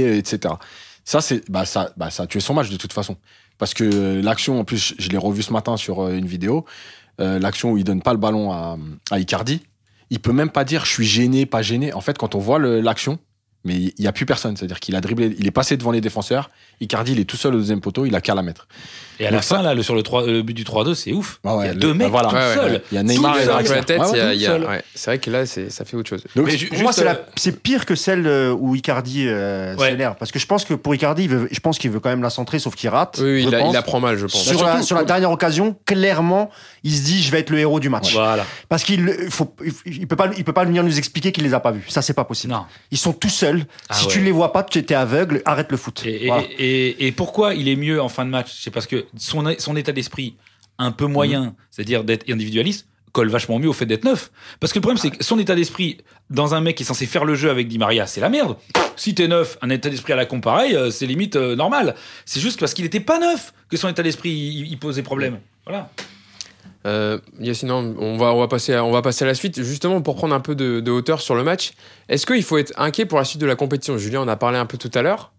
[0.00, 0.54] etc.
[1.04, 3.16] Ça, c'est, bah, ça, bah, ça a tué son match de toute façon.
[3.58, 6.64] Parce que euh, l'action, en plus, je, l'ai revu ce matin sur euh, une vidéo,
[7.20, 8.76] euh, l'action où il donne pas le ballon à,
[9.18, 9.62] Icardi,
[10.10, 11.92] il peut même pas dire je suis gêné, pas gêné.
[11.92, 13.18] En fait, quand on voit l'action,
[13.64, 14.56] mais il y a plus personne.
[14.56, 16.50] C'est-à-dire qu'il a dribblé, il est passé devant les défenseurs.
[16.80, 18.68] Icardi, il est tout seul au deuxième poteau, il a qu'à la mettre.
[19.20, 21.40] Et à la fin là, le, sur le, 3, le but du 3-2, c'est ouf.
[21.44, 22.28] Ah ouais, il y a le- deux mecs bah voilà.
[22.28, 22.82] tout Ouais, ouais.
[22.92, 23.48] Il y a Neymar et seul.
[23.76, 24.82] la tête, seul.
[24.94, 26.22] c'est vrai que là, ça fait autre chose.
[26.36, 29.26] Donc, Mais ju- Pour moi, c'est euh, la- c'est pire que celle euh, où Icardi
[29.28, 30.16] euh, s'énerve.
[30.18, 32.22] Parce que je pense que pour Icardi, il veut, je pense qu'il veut quand même
[32.22, 33.18] la centrer, sauf qu'il rate.
[33.22, 33.74] Oui, il, a- pense.
[33.74, 34.42] il apprend mal, je pense.
[34.44, 36.50] Sur, Bah, la, sur la dernière occasion, clairement,
[36.84, 38.12] il se dit je vais être le héros du match.
[38.12, 38.44] Voilà.
[38.68, 41.44] Parce qu'il il faut, il, il peut pas, il peut pas venir nous expliquer qu'il
[41.44, 41.84] les a pas vus.
[41.88, 42.52] Ça, c'est pas possible.
[42.52, 42.64] Non.
[42.90, 43.64] Ils sont tout seuls.
[43.88, 44.12] Ah si ouais.
[44.12, 45.42] tu les vois pas, tu étais aveugle.
[45.44, 46.02] Arrête le foot.
[46.06, 46.42] Et, et- Voilà.
[46.58, 48.48] et- et pourquoi il est mieux en fin de match?
[48.60, 50.36] C'est parce que son, son état d'esprit
[50.78, 51.52] un peu moyen, Mhm.
[51.70, 54.30] c'est-à-dire d'être individualiste, colle vachement mieux au fait d'être neuf.
[54.60, 55.98] Parce que le problème, c'est que son état d'esprit,
[56.30, 58.56] dans un mec qui est censé faire le jeu avec Di Maria, c'est la merde.
[58.96, 61.94] Si t'es neuf, un état d'esprit à la con pareil, euh, c'est limite euh, normal.
[62.26, 65.38] C'est juste parce qu'il était pas neuf que son état d'esprit il, posait problème.
[65.66, 65.90] Voilà.
[66.86, 69.62] Euh, Yacine, on va, on, va passer à, on va passer à la suite.
[69.62, 71.72] Justement, pour prendre un peu de, de hauteur sur le match,
[72.08, 73.98] est-ce qu'il faut être inquiet pour la suite de la compétition?
[73.98, 75.32] Julien en a parlé un peu tout à l'heure.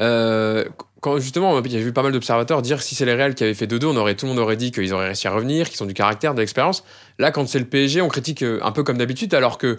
[0.00, 0.64] Euh,
[1.06, 3.54] quand justement, j'ai vu pas mal d'observateurs dire que si c'est les Real qui avaient
[3.54, 5.80] fait 2-2, on aurait, tout le monde aurait dit qu'ils auraient réussi à revenir, qu'ils
[5.84, 6.82] ont du caractère, de l'expérience.
[7.20, 9.76] Là, quand c'est le PSG, on critique euh, un peu comme d'habitude, alors que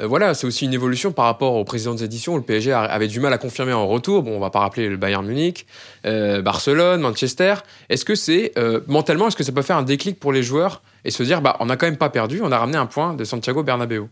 [0.00, 3.08] euh, voilà, c'est aussi une évolution par rapport aux précédentes éditions où le PSG avait
[3.08, 4.22] du mal à confirmer en retour.
[4.22, 5.66] Bon, on va pas rappeler le Bayern Munich,
[6.06, 7.56] euh, Barcelone, Manchester.
[7.90, 10.82] Est-ce que c'est euh, mentalement, est-ce que ça peut faire un déclic pour les joueurs
[11.04, 13.12] et se dire, bah, on a quand même pas perdu, on a ramené un point
[13.12, 14.04] de Santiago Bernabéu?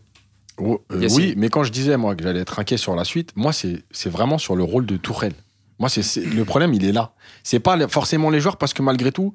[0.59, 3.53] Oh, oui, mais quand je disais moi que j'allais être inquiet sur la suite, moi
[3.53, 5.33] c'est c'est vraiment sur le rôle de Tourelle.
[5.79, 7.11] Moi c'est le problème, il est là.
[7.43, 9.33] C'est pas forcément les joueurs parce que malgré tout,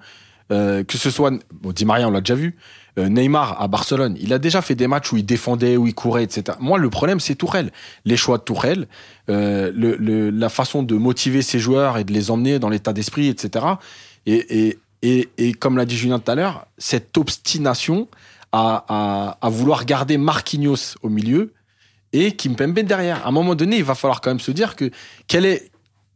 [0.52, 2.56] euh, que ce soit bon, Di Maria, on l'a déjà vu,
[2.98, 5.94] euh, Neymar à Barcelone, il a déjà fait des matchs où il défendait, où il
[5.94, 6.58] courait, etc.
[6.60, 7.70] Moi le problème c'est Tourelle,
[8.04, 8.86] les choix de Tourelle,
[9.30, 12.92] euh, le, le- la façon de motiver ses joueurs et de les emmener dans l'état
[12.92, 13.64] d'esprit, etc.
[14.26, 18.06] Et, et, et, et comme l'a dit Julien tout à l'heure, cette obstination
[18.52, 21.52] à, à, à vouloir garder Marquinhos au milieu
[22.12, 23.24] et Kimpembe derrière.
[23.24, 24.90] À un moment donné, il va falloir quand même se dire que
[25.26, 25.70] quelle est,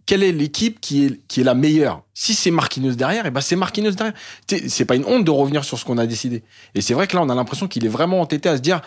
[0.09, 2.03] quelle est l'équipe qui est, qui est la meilleure?
[2.15, 4.15] Si c'est Marquinhos derrière, et ben c'est Marquinhos derrière.
[4.69, 6.43] C'est pas une honte de revenir sur ce qu'on a décidé.
[6.75, 8.81] Et c'est vrai que là, on a l'impression qu'il est vraiment entêté à se dire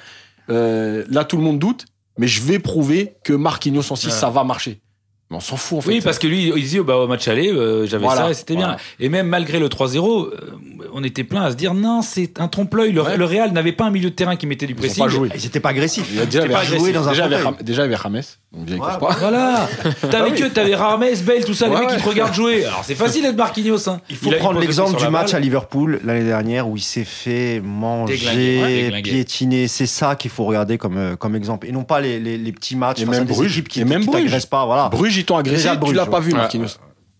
[0.49, 1.85] euh, là, tout le monde doute,
[2.17, 4.11] mais je vais prouver que Marquinhos en 6, Ouais.
[4.11, 4.81] ça va marcher.
[5.31, 5.89] Mais on s'en fout, en fait.
[5.89, 8.33] Oui, parce que lui, il disait bah, au match aller, euh, j'avais Voilà, ça et
[8.33, 8.75] c'était voilà.
[8.75, 8.77] bien.
[8.99, 10.31] Et même malgré le 3-0, euh,
[10.93, 12.91] on était plein à se dire non, c'est un trompe-l'œil.
[12.91, 13.15] Le, Ouais.
[13.17, 15.03] le Real n'avait pas un milieu de terrain qui mettait du Ils ont pressing.
[15.05, 15.29] pas joué.
[15.41, 16.05] Ils pas agressifs.
[16.11, 17.53] Il y a déjà, Ils pas joué dans un déjà, avec, fauteuil.
[17.55, 18.21] Ram- déjà avec Rames,
[18.51, 19.15] donc Ouais, bah, pas.
[19.19, 19.69] Voilà.
[20.11, 22.01] T'avais que t'avais Rames, Bale, tout ça, les Ouais, mecs qui ouais.
[22.01, 22.65] te regardent jouer.
[22.65, 23.87] Alors c'est facile d'être Marquinhos.
[23.89, 24.01] Hein.
[24.09, 27.61] Il faut a- prendre l'exemple du match à Liverpool l'année dernière où il s'est fait
[27.63, 29.67] manger, piétiner.
[29.69, 31.67] C'est ça qu'il faut regarder comme, euh, comme exemple.
[31.67, 33.51] Et non pas les, les, les petits matchs Et face à même des Bruges.
[33.57, 34.65] équipes qui t'agressent pas.
[34.65, 34.89] Voilà.
[34.89, 36.33] Bruges, ils t'ont agressé, Déjà, tu l'as pas vu,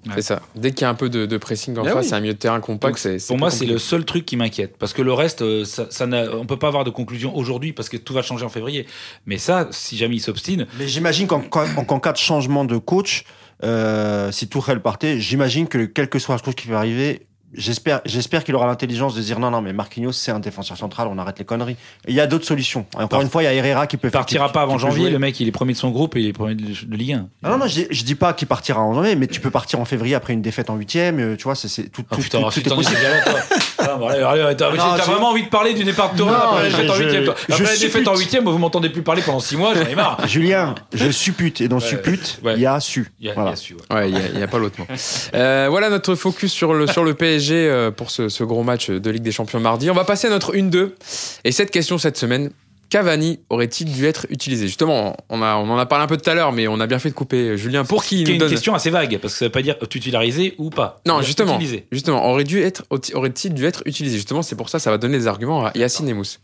[0.07, 0.13] Ouais.
[0.15, 0.41] C'est ça.
[0.55, 2.03] Dès qu'il y a un peu de, de pressing en face, oui.
[2.03, 2.93] c'est un milieu de terrain compact.
[2.93, 4.75] Donc, c'est- c'est Pour moi, c'est le seul truc qui m'inquiète.
[4.79, 7.71] Parce que le reste, euh, ça, ça n'a- on peut pas avoir de conclusion aujourd'hui
[7.71, 8.87] parce que tout va changer en février.
[9.27, 12.77] Mais ça, si jamais il s'obstine, Mais j'imagine qu'en qu'en- qu'en cas de changement de
[12.79, 13.25] coach,
[13.63, 18.01] euh, si Tourelle partait, j'imagine que quel que soit le coach qui va arriver, j'espère,
[18.05, 21.17] j'espère qu'il aura l'intelligence de dire non, non, mais Marquinhos, c'est un défenseur central, on
[21.17, 21.75] arrête les conneries.
[22.07, 22.85] Et il y a d'autres solutions.
[22.95, 24.21] Encore une fois, il y a Herrera qui peut il faire.
[24.21, 25.03] partira qui- pas avant janvier.
[25.03, 25.09] jouer.
[25.11, 27.13] Le mec, il est premier de son groupe et il est premier de, de Ligue
[27.13, 27.27] 1.
[27.43, 29.51] Ah non, non, je, dis- je dis pas qu'il partira en janvier, mais tu peux
[29.51, 31.19] partir en février après une défaite en huitième.
[31.19, 32.81] euh, Tu vois, c'est c'est tout, Oh tout, putain, tout- ensuite, tout toi.
[33.79, 33.97] Ah,
[34.57, 37.23] t'as vraiment envie de parler du départ de Torino Non, après la défaite en huitième,
[37.25, 37.35] toi.
[37.49, 39.95] je Après la défaite en huitième, vous m'entendez plus parler pendant six mois, j'en ai
[39.95, 40.19] marre.
[40.27, 43.11] Julien, je suppute et dans suppute, il y a su.
[43.19, 44.09] Il y a, su, ouais.
[44.09, 44.85] Il y a pas l'autre mot.
[45.33, 48.89] Euh, voilà notre focus sur le, sur le PSG euh, pour ce, ce gros match
[48.89, 49.89] de Ligue des Champions mardi.
[49.89, 50.91] On va passer à notre 1-2.
[51.43, 52.51] Et cette question cette semaine,
[52.89, 54.67] Cavani aurait-il dû être utilisé?
[54.67, 56.87] Justement, on, a, on en a parlé un peu tout à l'heure, mais on a
[56.87, 58.49] bien fait de couper Julien pour Qui nous une donne?
[58.49, 60.99] question assez vague, parce que ça veut pas dire titularisé ou pas.
[61.07, 61.85] Non, justement, utilisé.
[61.91, 62.83] justement, aurait dû être,
[63.13, 64.17] aurait-il dû être utilisé?
[64.17, 66.39] Justement, c'est pour ça, ça va donner des arguments à Yacine et Mousse.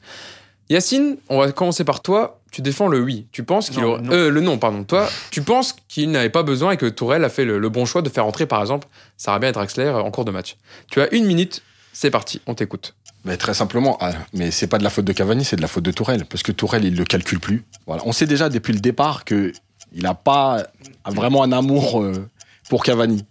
[0.70, 2.37] Yacine, on va commencer par toi.
[2.58, 3.28] Tu défends le oui.
[3.32, 4.12] Tu penses qu'il aurait, non.
[4.12, 4.84] euh, le non, pardon.
[4.84, 7.86] Toi, tu penses qu'il n'avait pas besoin et que Tourelle a fait le, le bon
[7.86, 10.58] choix de faire entrer, par exemple, Sarabia et Draxler en cours de match.
[10.89, 11.62] Tu as une minute.
[11.93, 12.41] C'est parti.
[12.47, 12.95] On t'écoute.
[13.26, 15.68] Mais très simplement, ah, mais c'est pas de la faute de Cavani, c'est de la
[15.68, 17.64] faute de Tourelle, parce que Tourelle il le calcule plus.
[17.86, 19.53] Voilà, on sait déjà depuis le départ que
[19.93, 20.64] il a pas
[21.05, 22.28] vraiment un amour euh,
[22.72, 23.24] pour Cavani.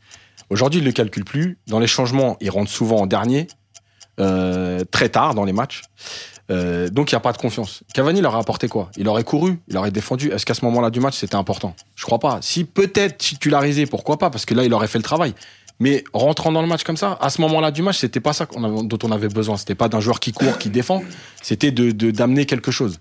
[0.51, 1.59] Aujourd'hui, il le calcule plus.
[1.67, 3.49] Dans les changements, il rentre souvent en dernier,
[4.21, 5.83] euh, très tard dans les matchs.
[6.51, 7.83] Euh, donc il n'y a pas de confiance.
[7.93, 8.91] Cavani il aurait apporté quoi?
[8.97, 10.31] Il aurait couru, il aurait défendu.
[10.31, 11.75] Est-ce qu'à ce moment-là du match c'était important?
[11.97, 12.39] Je crois pas.
[12.41, 14.31] Si peut-être titularisé, pourquoi pas?
[14.31, 15.35] Parce que là il aurait fait le travail.
[15.79, 18.47] Mais rentrant dans le match comme ça, à ce moment-là du match, c'était pas ça
[18.57, 19.59] dont on avait besoin.
[19.59, 21.03] C'était pas d'un joueur qui court, qui défend.
[21.43, 22.99] C'était de d'amener quelque chose.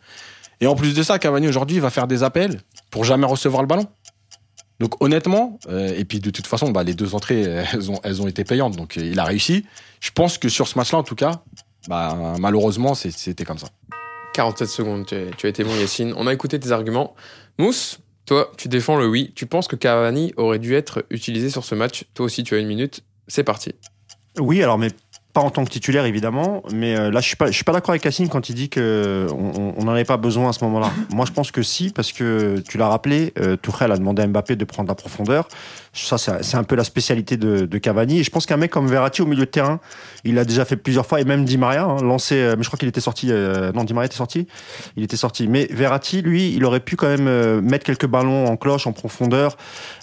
[0.59, 3.67] Et en plus de ça, Cavani aujourd'hui va faire des appels pour jamais recevoir le
[3.67, 3.87] ballon.
[4.79, 8.21] Donc honnêtement, euh, et puis de toute façon, bah, les deux entrées, elles ont, elles
[8.21, 8.75] ont été payantes.
[8.75, 9.65] Donc euh, il a réussi.
[10.01, 11.43] Je pense que sur ce match-là, en tout cas,
[11.87, 13.67] bah, malheureusement, c'était comme ça.
[14.33, 15.05] 47 secondes.
[15.05, 16.13] Tu, as- tu as été bon, Yacine.
[16.17, 17.15] On a écouté tes arguments.
[17.57, 19.31] Mousse, toi, tu défends le oui.
[19.35, 22.05] Tu penses que Cavani aurait dû être utilisé sur ce match.
[22.13, 23.03] Toi aussi, tu as une minute.
[23.27, 23.73] C'est parti.
[24.39, 24.89] Oui, alors mais
[25.35, 27.73] pas en tant que titulaire évidemment, mais euh, là je suis pas je suis pas
[27.73, 30.91] d'accord avec Cassine quand il dit que on n'en avait pas besoin à ce moment-là.
[31.13, 34.27] Moi je pense que si parce que tu l'as rappelé, euh, Tourelle a demandé à
[34.27, 35.49] Mbappé de prendre la profondeur.
[35.91, 38.87] Ça c'est un peu la spécialité de, de Cavani et je pense qu'un mec comme
[38.87, 39.79] Verratti au milieu de terrain,
[40.23, 42.69] il l'a déjà fait plusieurs fois et même Di Maria hein, lancé euh, mais je
[42.69, 44.47] crois qu'il était sorti euh, non Di Maria était sorti,
[44.95, 48.47] il était sorti mais Verratti lui, il aurait pu quand même euh, mettre quelques ballons
[48.47, 49.57] en cloche en profondeur.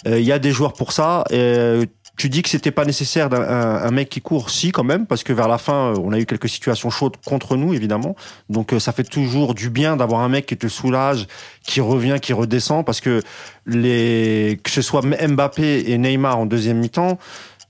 [0.06, 1.84] Euh, Il y a des joueurs pour ça et euh,
[2.22, 5.24] tu dis que c'était pas nécessaire d'un un, mec qui court, si quand même, parce
[5.24, 8.14] que vers la fin, euh, on a eu quelques situations chaudes contre nous, évidemment.
[8.48, 11.26] Donc euh, ça fait toujours du bien d'avoir un mec qui te soulage,
[11.64, 13.22] qui revient, qui redescend, parce que
[13.66, 17.18] les que ce soit Mbappé et Neymar en deuxième mi-temps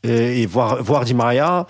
[0.05, 1.67] euh, et voir voir Di Maria,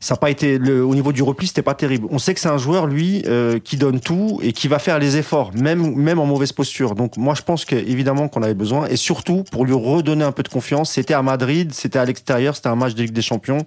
[0.00, 2.06] ça n'a pas été au niveau du repli, c'était pas terrible.
[2.10, 4.98] On sait que c'est un joueur lui euh, qui donne tout et qui va faire
[4.98, 6.94] les efforts, même même en mauvaise posture.
[6.94, 10.32] Donc moi je pense que évidemment qu'on avait besoin et surtout pour lui redonner un
[10.32, 10.90] peu de confiance.
[10.92, 13.64] C'était à Madrid, c'était à l'extérieur, c'était un match de Ligue des Champions.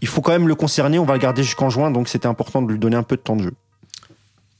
[0.00, 0.98] Il faut quand même le concerner.
[0.98, 3.20] On va le garder jusqu'en juin, donc c'était important de lui donner un peu de
[3.22, 3.52] temps de jeu.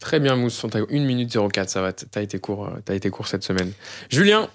[0.01, 0.63] Très bien, Mousse.
[0.63, 1.69] On t'a 1 minute 04.
[1.69, 1.93] Ça va.
[1.93, 2.67] T'as été court.
[2.67, 3.73] euh, T'as été court cette semaine.
[4.11, 4.49] Julien,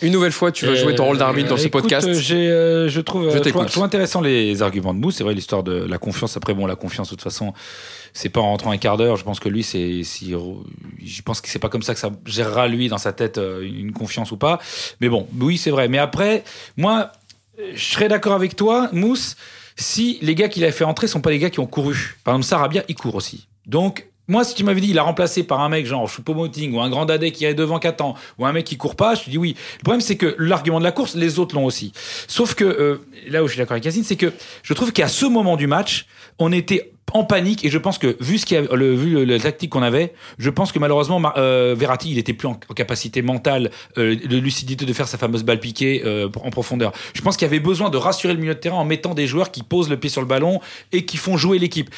[0.00, 2.08] une nouvelle fois, tu vas jouer ton rôle d'arbitre dans ce écoute, podcast.
[2.08, 5.16] euh, euh, je trouve, Je euh, trouve, intéressant les arguments de Mousse.
[5.16, 6.36] C'est vrai l'histoire de la confiance.
[6.36, 7.52] Après, bon, la confiance, de toute façon,
[8.12, 9.16] c'est pas en rentrant un quart d'heure.
[9.16, 10.34] Je pense que lui, c'est, si,
[11.04, 13.92] je pense que c'est pas comme ça que ça gérera lui dans sa tête une
[13.92, 14.58] confiance ou pas.
[15.00, 15.88] Mais bon, oui, c'est vrai.
[15.88, 16.44] Mais après,
[16.76, 17.12] moi,
[17.74, 19.36] je serais d'accord avec toi, Mousse,
[19.76, 22.16] si les gars qu'il a fait entrer sont pas les gars qui ont couru.
[22.24, 23.46] Par exemple, Sarabia, il court aussi.
[23.66, 26.80] Donc, moi, si tu m'avais dit, il a remplacé par un mec genre Choupo-Moting ou
[26.80, 29.24] un grand dadé qui est devant 4 ans ou un mec qui court pas, je
[29.24, 29.54] te dis oui.
[29.78, 31.92] Le problème, c'est que l'argument de la course, les autres l'ont aussi.
[32.28, 32.96] Sauf que, euh,
[33.28, 35.66] là où je suis d'accord avec Yacine, c'est que je trouve qu'à ce moment du
[35.66, 36.06] match,
[36.38, 39.70] on était en panique et je pense que vu ce a, le, vu la tactique
[39.70, 44.16] qu'on avait, je pense que malheureusement euh, Verratti il était plus en, capacité mentale euh,
[44.16, 46.92] de lucidité de faire sa fameuse balle piquée euh, en profondeur.
[47.14, 49.26] Je pense qu'il y avait besoin de rassurer le milieu de terrain en mettant des
[49.26, 50.60] joueurs qui posent le pied sur le ballon
[50.92, 51.90] et qui font jouer l'équipe.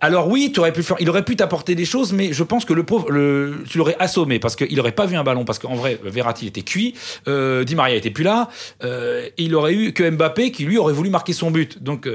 [0.00, 2.64] Alors oui, tu aurais pu faire, il aurait pu t'apporter des choses, mais je pense
[2.64, 5.58] que le pauvre, le, tu l'aurais assommé parce qu'il aurait pas vu un ballon parce
[5.58, 6.94] qu'en vrai Verratti était cuit,
[7.26, 8.48] euh, Di Maria était plus là,
[9.38, 11.82] il aurait eu que Mbappé qui lui aurait voulu marquer son but.
[11.82, 12.08] Donc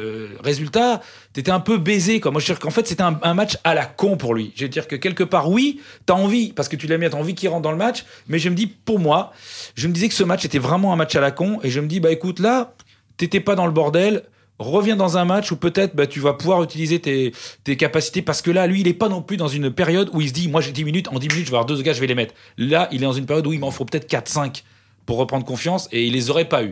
[0.43, 1.01] résultat,
[1.34, 2.32] t'étais un peu baisé quoi.
[2.32, 4.52] Moi je dire qu'en fait c'était un, match à la con pour lui.
[4.56, 7.18] Je veux dire que quelque part oui, t'as envie parce que tu l'as mis, t'as
[7.18, 9.32] envie qu'il rentre dans le match, mais je me dis pour moi,
[9.76, 11.80] je me disais que ce match était vraiment un match à la con et je
[11.80, 12.74] me dis bah écoute là,
[13.18, 14.24] t'étais pas dans le bordel.
[14.60, 17.34] Reviens dans un match où peut-être bah, tu vas pouvoir utiliser tes,
[17.64, 20.22] tes capacités parce que là, lui, il est pas non plus dans une période où
[20.22, 21.91] il se dit Moi, j'ai 10 minutes, en 10 minutes, je vais avoir deux gars,
[21.91, 22.36] je vais les mettre.
[22.60, 24.62] Là, il est dans une période où il m'en faut peut-être 4-5
[25.06, 26.72] pour reprendre confiance et il les aurait pas eu.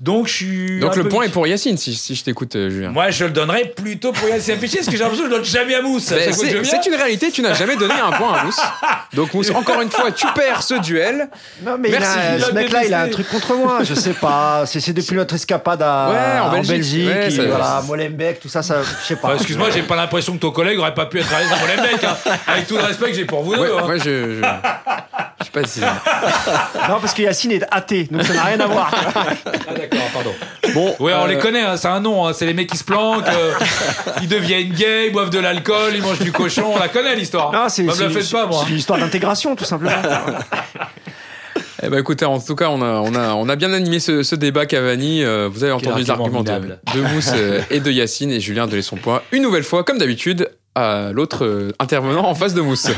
[0.00, 0.80] Donc, je suis.
[0.80, 2.90] Donc le point est pour Yacine, si, si je t'écoute, euh, Julien.
[2.90, 5.42] Moi, je le donnerais plutôt pour Yacine Affiché parce que j'ai l'impression que je le
[5.42, 6.12] donne jamais à Mousse.
[6.12, 8.60] À C'est une réalité, tu n'as jamais donné un point à Mousse.
[9.14, 11.28] Donc Mousse, encore une fois, tu perds ce duel.
[11.62, 13.80] Non, mais Merci, il a- ce mec-là, il a un truc contre moi.
[13.82, 14.64] Je sais pas.
[14.66, 16.70] C'est depuis notre escapade à, Ouais, en en Belgique.
[16.76, 17.06] Belgique.
[17.08, 19.28] Ouais, et ça- voilà, Molenbeek, tout ça, ça, je sais pas.
[19.28, 21.82] Enfin, Excuse-moi, j'ai pas l'impression que ton collègue aurait pas pu être à l'aise mon
[21.82, 22.04] mec.
[22.04, 22.16] Hein.
[22.46, 23.60] Avec tout le respect que j'ai pour vous deux.
[23.62, 23.82] Ouais, hein.
[23.84, 24.40] moi, je, je,
[25.44, 25.80] je sais pas si.
[26.88, 28.90] Non, parce que Yacine est athée, donc ça n'a rien à voir.
[29.14, 30.34] Ah, d'accord, pardon.
[30.74, 32.26] Bon, Ouais, on euh, les connaît, hein, c'est un nom.
[32.26, 33.52] hein, c'est les mecs qui se planquent, euh,
[34.22, 36.72] ils deviennent gays, ils boivent de l'alcool, ils mangent du cochon.
[36.74, 37.52] On la connaît l'histoire.
[37.52, 38.62] Non, c'est Bah, c'est- faites pas, moi.
[38.64, 39.92] c'est une histoire d'intégration, tout simplement.
[41.82, 44.22] Eh ben écoutez, en tout cas, on a, on a, on a bien animé ce,
[44.22, 45.22] ce débat Cavani.
[45.22, 46.58] Euh, vous avez entendu les argument arguments
[46.94, 49.84] de, de Mousse euh, et de Yacine et Julien donner son point une nouvelle fois,
[49.84, 50.48] comme d'habitude.
[50.74, 52.88] À l'autre euh, intervenant en face de Mousse.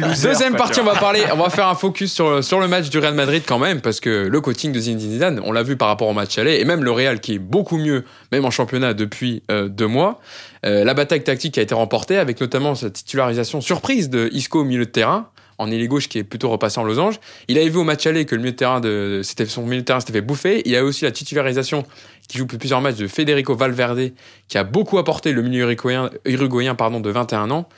[0.00, 0.28] Loser.
[0.28, 2.98] Deuxième partie, on va parler, on va faire un focus sur, sur le match du
[2.98, 5.88] Real Madrid quand même, parce que le coaching de Zinedine Zidane, on l'a vu par
[5.88, 8.94] rapport au match aller, et même le Real qui est beaucoup mieux, même en championnat
[8.94, 10.20] depuis euh, deux mois.
[10.66, 14.64] Euh, la bataille tactique a été remportée avec notamment cette titularisation surprise de Isco au
[14.64, 17.20] milieu de terrain, en ailier gauche qui est plutôt repassé en losange.
[17.48, 19.82] Il avait vu au match aller que le milieu de terrain de, c'était son milieu
[19.82, 20.62] de terrain s'était fait bouffer.
[20.64, 21.84] Il y a aussi la titularisation
[22.32, 24.12] qui joue plusieurs matchs de Federico Valverde,
[24.48, 27.68] qui a beaucoup apporté le milieu uruguayen, uruguayen pardon, de 21 ans.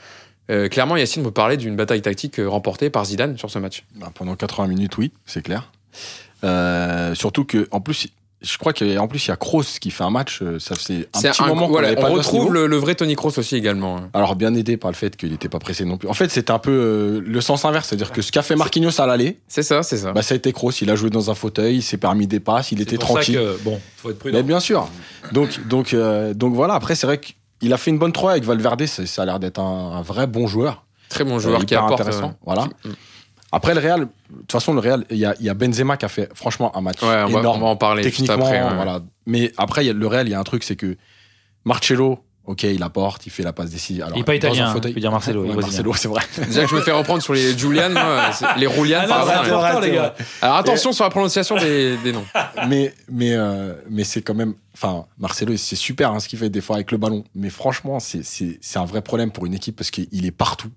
[0.49, 3.83] Euh, clairement, Yacine me parlait d'une bataille tactique euh, remportée par Zidane sur ce match.
[3.95, 5.73] Bah, pendant 80 minutes, oui, c'est clair.
[6.45, 8.07] Euh, surtout que, en plus,
[8.45, 10.39] je crois qu'en plus, il y a Kroos qui fait un match.
[10.41, 12.77] euh, Ça fait un C'est petit un- moment qu'on voilà, pas on retrouve le, le
[12.77, 13.97] vrai Tony Kroos aussi également.
[13.97, 14.09] hein.
[14.13, 16.07] Alors, bien aidé par le fait qu'il n'était pas pressé non plus.
[16.07, 17.87] En fait, c'était un peu euh, le sens inverse.
[17.89, 20.11] C'est-à-dire que ce qu'a fait Marquinhos à l'aller, C'est ça, c'est ça.
[20.13, 20.71] bah, ça a été Kroos.
[20.81, 23.07] Il a joué dans un fauteuil, il s'est permis des passes, il C'est était pour
[23.07, 23.35] ça tranquille.
[23.35, 24.37] que, bon, faut être prudent.
[24.37, 24.87] Mais bien sûr.
[25.31, 26.75] Donc, donc, euh, donc voilà.
[26.75, 28.85] Après, c'est vrai qu'il a fait une bonne 3 avec Valverde.
[28.85, 30.85] Ça, ça a l'air d'être un, un vrai bon joueur.
[31.09, 32.01] Très bon joueur Euh, qui apporte.
[32.01, 32.29] intéressant.
[32.29, 32.67] euh, Voilà.
[32.83, 32.89] qui-
[33.55, 34.05] Après, le Real, de
[34.41, 36.75] toute façon, le Real, il y a, il y a Benzema qui a fait franchement
[36.77, 38.61] un match Ouais, on va, on va en parler juste techniquement, après.
[38.61, 38.75] ouais.
[38.75, 38.99] voilà.
[39.25, 40.97] Mais après, il y a- le Real, il y a un truc, c'est que
[41.63, 44.03] Marcelo, ok, il apporte, il fait la passe décisive.
[44.03, 45.55] Alors, Il est pas dans un italien, fauteuil- hein, je veux dire Marcelo, il est
[45.55, 45.61] Ouais.
[45.61, 46.21] Marcelo, c'est vrai.
[46.45, 47.89] Déjà que je me fais reprendre sur les Julian,
[48.57, 50.13] les Roulian, Ah important, les gars.
[50.41, 52.25] Alors attention sur la prononciation des, des noms.
[52.67, 54.53] mais mais euh, mais c'est quand même.
[54.75, 57.23] Enfin, Marcelo, c'est super hein, ce qu'il fait des fois avec le ballon.
[57.33, 60.69] Mais franchement, c'est c'est c'est un vrai problème pour une équipe parce qu'il est partout.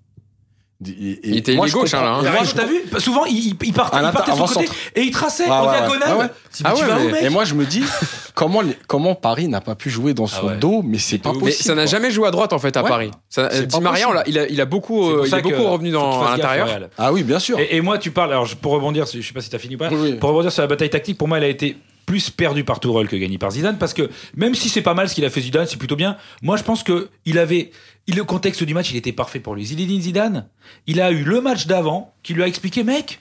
[0.86, 2.42] Et- et- Il était moi, gauche, hein, là, hein.
[2.54, 4.78] t'as vu Souvent, il, partait, À il partait de son avant côté centre.
[4.94, 6.12] et il traçait Ouais, en ouais, diagonale.
[6.14, 6.28] Ouais, ouais.
[6.50, 7.82] Si Ah tu ouais, vas où, mais- mec Et moi, je me dis
[8.36, 10.56] comment les- comment Paris n'a pas pu jouer dans son Ah ouais.
[10.58, 11.46] dos, mais c'est pas possible.
[11.46, 12.88] Mais ça n'a jamais joué à droite en fait à Ouais.
[12.88, 13.10] Paris.
[13.28, 15.60] Ça, Di Maria, on il a, il a beaucoup, euh, il ça est beaucoup que
[15.62, 16.68] revenu dans, à l'intérieur.
[16.96, 17.58] Ah oui, bien sûr.
[17.58, 19.78] Et, et moi, tu parles, alors pour rebondir, je sais pas si t'as fini ou
[19.78, 20.12] pas, oui.
[20.14, 21.76] pour rebondir sur la bataille tactique, pour moi, elle a été
[22.08, 25.10] plus perdue par Tourelle que gagnée par Zidane, parce que même si c'est pas mal
[25.10, 27.70] ce qu'il a fait Zidane, c'est plutôt bien, moi je pense que il avait,
[28.06, 29.66] il, le contexte du match, il était parfait pour lui.
[29.66, 30.48] Zinedine Zidane,
[30.86, 33.20] il a eu le match d'avant qui lui a expliqué, mec,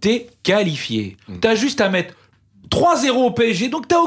[0.00, 1.18] t'es qualifié.
[1.28, 1.40] Mm.
[1.40, 2.14] T'as juste à mettre
[2.70, 3.98] 3-0 au PSG, donc t'as,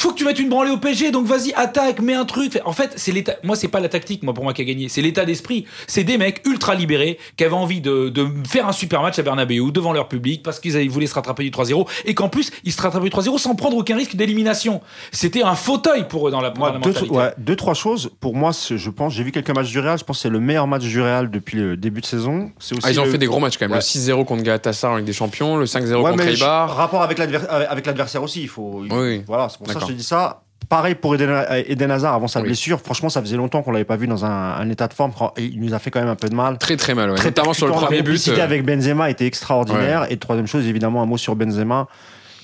[0.00, 2.60] faut que tu mettes une branlée au PSG, donc vas-y, attaque, mets un truc.
[2.64, 4.88] En fait, c'est l'état, moi c'est pas la tactique, moi pour moi qui a gagné,
[4.88, 5.66] c'est l'état d'esprit.
[5.86, 9.22] C'est des mecs ultra libérés qui avaient envie de, de faire un super match à
[9.22, 12.50] Bernabeu devant leur public parce qu'ils avaient- voulaient se rattraper du 3-0 et qu'en plus
[12.64, 14.80] ils se rattrapaient du 3-0 sans prendre aucun risque d'élimination.
[15.12, 17.14] C'était un fauteuil pour eux dans la, dans Moi, la deux, mentalité.
[17.14, 18.10] ouais, deux, trois choses.
[18.20, 19.98] Pour moi, je pense, j'ai vu quelques matchs du Real.
[19.98, 22.50] Je pense que c'est le meilleur match du Real depuis le début de saison.
[22.58, 23.72] Aussi Ah, ils ont le- fait des gros matchs quand même.
[23.72, 23.76] Ouais.
[23.78, 26.74] Le 6-0 contre Galatasaray avec des champions, le 5-0 Ouais, contre Eibar.
[26.74, 28.42] rapport avec l'adver- avec l'adversaire aussi.
[28.42, 28.82] Il faut.
[28.84, 29.22] il- Oui.
[29.26, 29.81] Voilà, c'est pour ça que D'accord.
[29.82, 30.42] Je te dis ça.
[30.68, 32.46] Pareil pour Eden, Eden Hazard avant sa Oui.
[32.46, 32.80] blessure.
[32.80, 35.12] Franchement, ça faisait longtemps qu'on l'avait pas vu dans un, un état de forme.
[35.36, 36.56] Et il nous a fait quand même un peu de mal.
[36.56, 37.16] Très très mal, ouais.
[37.16, 37.72] Très notamment sur le.
[37.74, 38.04] La premier but.
[38.06, 40.06] complicité euh, avec Benzema était extraordinaire.
[40.10, 41.88] Et troisième chose, évidemment, un mot sur Benzema.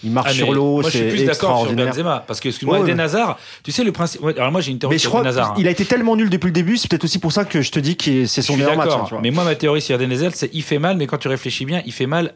[0.04, 1.74] Il marche Ah, sur l'eau, moi je suis c'est plus d'accord sur.
[1.74, 3.00] Benzema parce que excuse-moi Ouais, Eden.
[3.00, 5.22] Hazard tu sais le principe ouais, alors moi j'ai une théorie Mais je sur crois
[5.22, 5.54] Eden Hazard hein.
[5.56, 7.72] qu'il a été tellement nul depuis le début, c'est peut-être aussi pour ça que je
[7.72, 8.90] te dis que c'est Je son meilleur match.
[8.92, 9.20] hein, tu vois.
[9.20, 11.64] mais moi ma théorie sur Eden Hazard c'est il fait mal mais quand tu réfléchis
[11.64, 12.34] bien il fait mal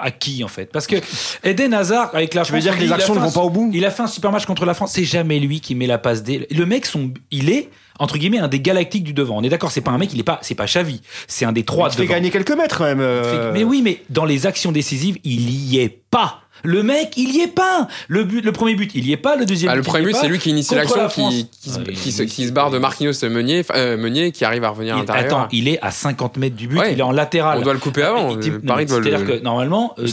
[0.00, 0.96] à à qui en fait Parce que
[1.42, 3.24] Eden Hazard avec la Tu veux France, dire que les il a actions fait ne
[3.24, 3.70] un vont pas au bout?
[3.72, 4.92] Il a fait un super match contre la France.
[4.92, 6.46] C'est jamais lui qui met la passe D.
[6.50, 9.38] Le mec, son, il est entre guillemets un des galactiques du devant.
[9.38, 11.00] On est d'accord, c'est pas un mec, il est pas, c'est pas Xavi.
[11.28, 12.14] C'est un des trois Il fait devant.
[12.14, 13.00] gagner quelques mètres quand même.
[13.00, 16.40] euh, Mais oui, mais dans les actions décisives, il y est pas.
[16.64, 17.86] Le mec, il y est pas.
[18.08, 19.36] Le but, le premier but, il y est pas.
[19.36, 20.20] Le deuxième Ah, le but, il premier y but, est pas.
[20.22, 22.52] c'est lui qui initie l'action, la qui, qui, se- Ouais, qui se, il- qui se
[22.52, 25.24] barre de Marquinhos Meunier, euh, Meunier qui arrive à revenir à Il- l'intérieur.
[25.40, 26.92] attends, il est à 50 mètres du but, Ouais.
[26.94, 27.58] il est en latéral.
[27.58, 28.34] On doit le couper avant.
[28.36, 30.06] Euh, Paris C'est-à-dire que normalement, euh,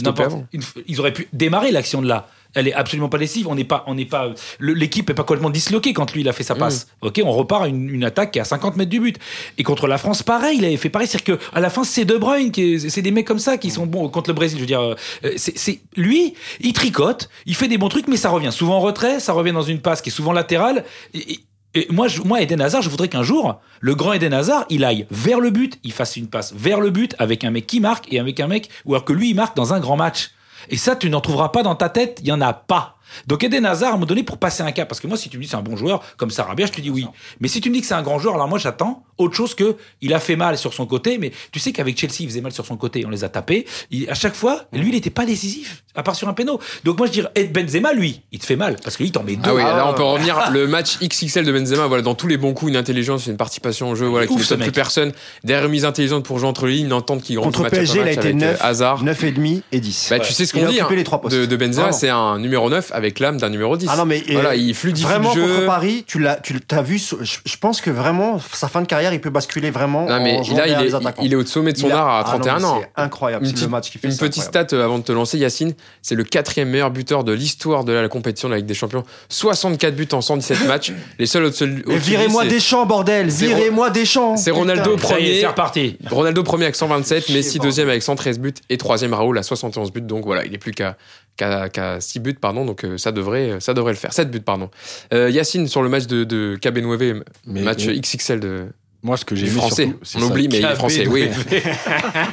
[0.52, 2.28] une- ils auraient pu démarrer l'action de là.
[2.54, 3.48] Elle est absolument pas lessive.
[3.48, 4.30] On n'est pas, on n'est pas,
[4.60, 6.86] l'équipe est pas complètement disloquée quand lui il a fait sa passe.
[7.02, 7.06] Mm.
[7.06, 9.18] Ok, on repart à une, une attaque qui est à 50 mètres du but.
[9.58, 11.08] Et contre la France, pareil, il avait fait pareil.
[11.08, 12.52] C'est-à-dire que à la fin, c'est De Bruyne,
[12.88, 14.58] c'est des mecs comme ça qui sont bons contre le Brésil.
[14.58, 14.94] Je veux dire, euh,
[15.36, 18.80] c'est, c'est- lui, il tricote, il fait des bons trucs, mais ça revient souvent en
[18.80, 20.84] retrait, ça revient dans une passe qui est souvent latérale.
[21.14, 21.40] Et, et-
[21.74, 24.84] et moi, je, moi, Eden Hazard, je voudrais qu'un jour, le grand Eden Hazard, il
[24.84, 27.80] aille vers le but, il fasse une passe vers le but avec un mec qui
[27.80, 30.32] marque et avec un mec, ou alors que lui, il marque dans un grand match.
[30.68, 32.96] Et ça, tu n'en trouveras pas dans ta tête, il y en a pas.
[33.26, 35.28] Donc Eden Hazard, à un moment donné, pour passer un cap, parce que moi, si
[35.28, 37.06] tu me dis c'est un bon joueur, comme Sarabia, je te dis oui.
[37.40, 39.54] Mais si tu me dis que c'est un grand joueur, alors moi, j'attends autre chose
[39.54, 42.40] que il a fait mal sur son côté, mais tu sais qu'avec Chelsea, il faisait
[42.40, 43.66] mal sur son côté, on les a tapés.
[43.90, 46.58] Il- à chaque fois, lui, il n'était pas décisif, à part sur un péno.
[46.84, 49.12] Donc moi, je dirais, Ed Benzema, lui, il te fait mal, parce que lui, il
[49.12, 49.42] t'en met deux.
[49.50, 49.96] Ah oui, Ah là on ouais.
[49.96, 53.26] peut revenir le match XXL de Benzema, voilà, dans tous les bons coups, une intelligence,
[53.26, 55.12] une participation au jeu, voilà, qui ne ce plus personne,
[55.44, 58.00] des remises intelligentes pour jouer entre les lignes, une entente qui grandit Contre match PSG,
[58.00, 59.04] il a été avec, euh, 9, Hazard.
[59.04, 60.08] 9,5 et 10.
[60.10, 62.68] Bah, tu sais ce qu'on dit hein, les trois de, de Benzema, c'est un numéro
[62.70, 63.88] 9 avec l'âme d'un numéro 10.
[63.90, 65.46] Ah non, mais voilà, il fluidifie vraiment le jeu.
[65.54, 66.98] contre Paris, tu l'as, tu l'as vu.
[66.98, 70.06] Je, je pense que vraiment sa fin de carrière, il peut basculer vraiment.
[70.06, 72.38] Non, mais en il est, il au sommet de son a- art à Ah non,
[72.38, 72.80] 31 mais ans.
[72.82, 73.44] C'est incroyable.
[73.46, 74.08] Une petite- le match qu'il fait.
[74.08, 74.68] Une petite incroyable.
[74.68, 77.92] stat euh, avant de te lancer, Yacine, c'est le quatrième meilleur buteur de l'histoire de
[77.92, 79.04] la compétition de la Ligue des Champions.
[79.28, 80.92] 64 buts en 117 matchs.
[81.18, 83.28] Les seuls lui, virez-moi Deschamps, bordel.
[83.28, 84.36] Virez-moi Deschamps.
[84.36, 85.40] c'est Ronaldo premier.
[85.40, 85.98] c'est reparti.
[86.10, 89.92] Ronaldo premier avec 127, Chier, Messi deuxième avec 113 buts et troisième Raoul à 71
[89.92, 90.00] buts.
[90.02, 90.96] Donc voilà, il est plus qu'à
[91.36, 92.64] qu'à 6 buts pardon.
[92.64, 94.12] Donc euh, ça devrait ça devrait le faire.
[94.12, 94.70] 7 buts pardon.
[95.12, 98.66] Euh, Yacine sur le match de, de KB Nueve, Mais- match mais- XXL de
[99.04, 99.84] Moi, ce que j'ai aimé français.
[99.86, 100.26] surtout, On ça.
[100.26, 101.06] oublie mais il est français.
[101.08, 101.28] Oui.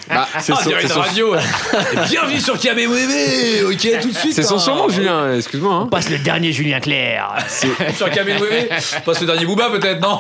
[0.10, 1.36] Bah, C'est Ah, son- on c'est radio.
[2.10, 3.66] Bienvenue sur KBWB.
[3.72, 4.34] Ok, tout de suite.
[4.34, 4.60] c'est son hein.
[4.60, 5.36] surnom Julien.
[5.36, 5.74] Excuse-moi.
[5.74, 5.88] hein.
[5.88, 7.36] passe le dernier Julien Clerc.
[7.96, 8.70] Sur KBWB.
[9.06, 10.20] Passe le dernier Booba peut-être, non?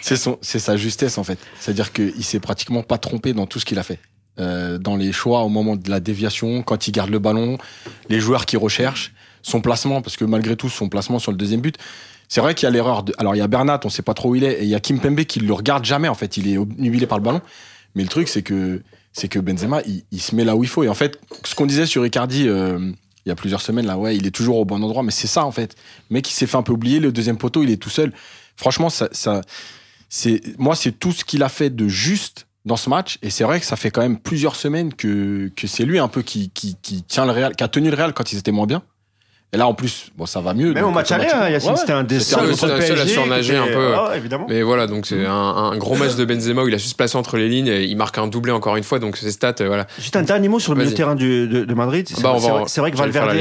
[0.00, 1.38] C'est son, c'est sa justesse en fait.
[1.60, 3.98] C'est-à-dire qu'il s'est pratiquement pas trompé dans tout ce qu'il a fait.
[4.40, 7.58] Euh, dans les choix au moment de la déviation, quand il garde le ballon,
[8.08, 9.12] les joueurs qui recherchent,
[9.42, 11.76] son placement, parce que malgré tout, son placement sur le deuxième but,
[12.28, 13.02] c'est vrai qu'il y a l'erreur.
[13.02, 13.12] De...
[13.18, 14.74] Alors il y a Bernat, on sait pas trop où il est, et il y
[14.74, 16.38] a Kim Pembe qui le regarde jamais en fait.
[16.38, 17.42] Il est obnubilé par le ballon.
[17.94, 18.80] Mais le truc, c'est que
[19.12, 20.82] c'est que Benzema, il, il se met là où il faut.
[20.82, 22.90] Et en fait, ce qu'on disait sur Icardi euh,
[23.26, 25.26] il y a plusieurs semaines là, ouais, il est toujours au bon endroit, mais c'est
[25.26, 25.76] ça en fait.
[26.08, 27.00] Mec, il s'est fait un peu oublier.
[27.00, 28.14] Le deuxième poteau, il est tout seul.
[28.56, 29.42] Franchement, ça, ça
[30.08, 33.18] c'est moi, c'est tout ce qu'il a fait de juste dans ce match.
[33.22, 36.08] Et c'est vrai que ça fait quand même plusieurs semaines que, que c'est lui un
[36.08, 38.52] peu qui, qui, qui tient le Real, qui a tenu le Real quand ils étaient
[38.52, 38.82] moins bien.
[39.54, 40.72] Et là, en plus, bon, ça va mieux.
[40.72, 43.54] Même au match aller, hein, Yacine, Ouais, c'était un des seuls seul- seul à surnager
[43.54, 43.92] un peu.
[43.94, 44.46] Ah ouais, évidemment.
[44.48, 46.94] Mais voilà, donc c'est un, un gros match de Benzema où il a su se
[46.94, 47.66] placer entre les lignes.
[47.66, 49.86] Et il marque un doublé encore une fois, donc ses stats, euh, voilà.
[49.98, 52.08] Juste un dernier mot sur le milieu de terrain du- de, de Madrid.
[52.08, 53.36] C'est Bah, vrai, vrai que Valverde.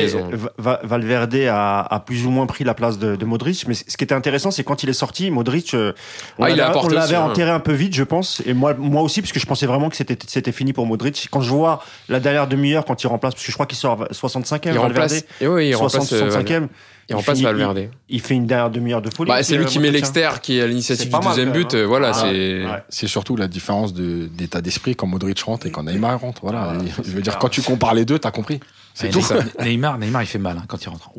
[0.57, 3.66] Va- Valverde a, a plus ou moins pris la place de, de Modric.
[3.70, 5.93] Mais ce qui était intéressant, c'est quand il est sorti, Modric, euh,
[6.39, 7.22] on Ah, l'avait- hein.
[7.24, 8.41] enterré un peu vite, je pense.
[8.45, 11.30] Et moi, moi aussi, parce que je pensais vraiment que c'était fini pour Modric.
[11.32, 14.07] Quand je vois la dernière demi-heure, quand il remplace, parce que je crois qu'il sort
[14.12, 16.01] 65e, Il remplace, Valverde.
[16.04, 16.68] Et il remplace, euh, 65e.
[17.10, 17.89] il remplace finit- Valverde.
[18.10, 19.30] Il fait une dernière demi-heure de folie.
[19.30, 19.91] Bah, c'est lui qui met hein.
[19.91, 21.74] l'exter qui est à l'initiative du mal, deuxième but.
[21.74, 21.86] hein.
[21.88, 22.66] Voilà, Ah, c'est.
[22.66, 22.84] ouais.
[22.89, 26.41] C'est surtout la différence de- d'état d'esprit quand Modric rentre et quand Neymar rentre.
[26.43, 26.76] Voilà.
[26.80, 28.60] Ah, Et je veux dire, quand tu compares les deux, t'as compris.
[28.93, 29.20] C'est tout.
[29.20, 31.10] Neymar- Neymar, Neymar, il fait mal hein, quand il rentre.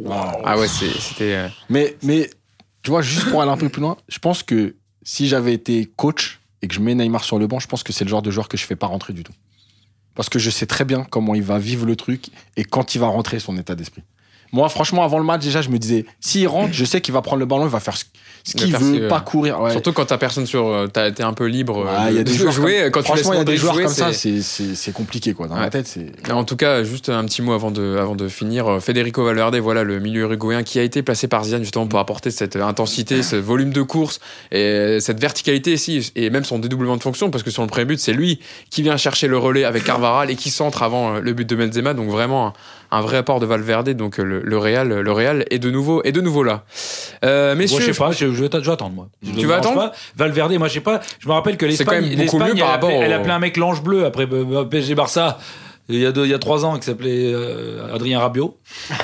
[0.45, 1.35] Ah ouais, c'était.
[1.35, 2.31] euh, Mais, mais,
[2.83, 4.75] tu vois, juste pour aller un peu plus loin, je pense que
[5.05, 7.93] si j'avais été coach et que je mets Neymar sur le banc, je pense que
[7.93, 9.33] c'est le genre de joueur que je fais pas rentrer du tout.
[10.15, 12.27] Parce que je sais très bien comment il va vivre le truc
[12.57, 14.03] et quand il va rentrer son état d'esprit.
[14.53, 17.23] Moi, franchement, avant le match, déjà, je me disais, s'il rentre, je sais qu'il va
[17.23, 18.05] prendre le ballon, il va faire ce,
[18.55, 19.61] qu'il veut, pas courir.
[19.61, 19.71] Ouais.
[19.71, 20.67] Surtout quand t'as personne sur.
[20.67, 22.91] euh, T'as été un peu libre euh, Ouais, il y a de des joueurs jouer.
[22.91, 25.47] comme- Quand Franchement, il y a des joueurs jouer, comme ça, c'est- compliqué, quoi.
[25.49, 25.61] Dans Ouais.
[25.61, 26.13] ma tête, c'est.
[26.31, 28.67] En tout cas, juste un petit mot avant de, avant de finir.
[28.69, 31.99] Euh, Federico Valverde, voilà le milieu uruguayen qui a été placé par Zidane justement pour
[31.99, 36.97] apporter cette intensité, ce volume de course et cette verticalité ici et même son dédoublement
[36.99, 38.39] de fonction parce que sur le premier but, c'est lui
[38.71, 41.57] qui vient chercher le relais avec Carvaral et qui centre avant euh, le but de
[41.57, 41.95] Benzema.
[41.95, 42.53] Donc vraiment
[42.93, 43.91] un, vrai apport de Valverde.
[43.91, 46.65] Donc euh, le, le Real, le Real est de nouveau, est de nouveau là.
[47.25, 49.09] Euh, messieurs, Moi, je sais pas, je, je vais je vais attendre, moi.
[49.23, 49.93] Je Tu vas attendre pas.
[50.17, 51.01] Valverde, moi, je sais pas.
[51.19, 54.65] Je me rappelle que l'Espagne, l'Espagne, elle, elle appelait un mec l'ange bleu après euh,
[54.65, 55.39] PSG Barça.
[55.93, 58.57] Il y a deux, il y a trois ans, qui s'appelait euh, Adrien Rabiot.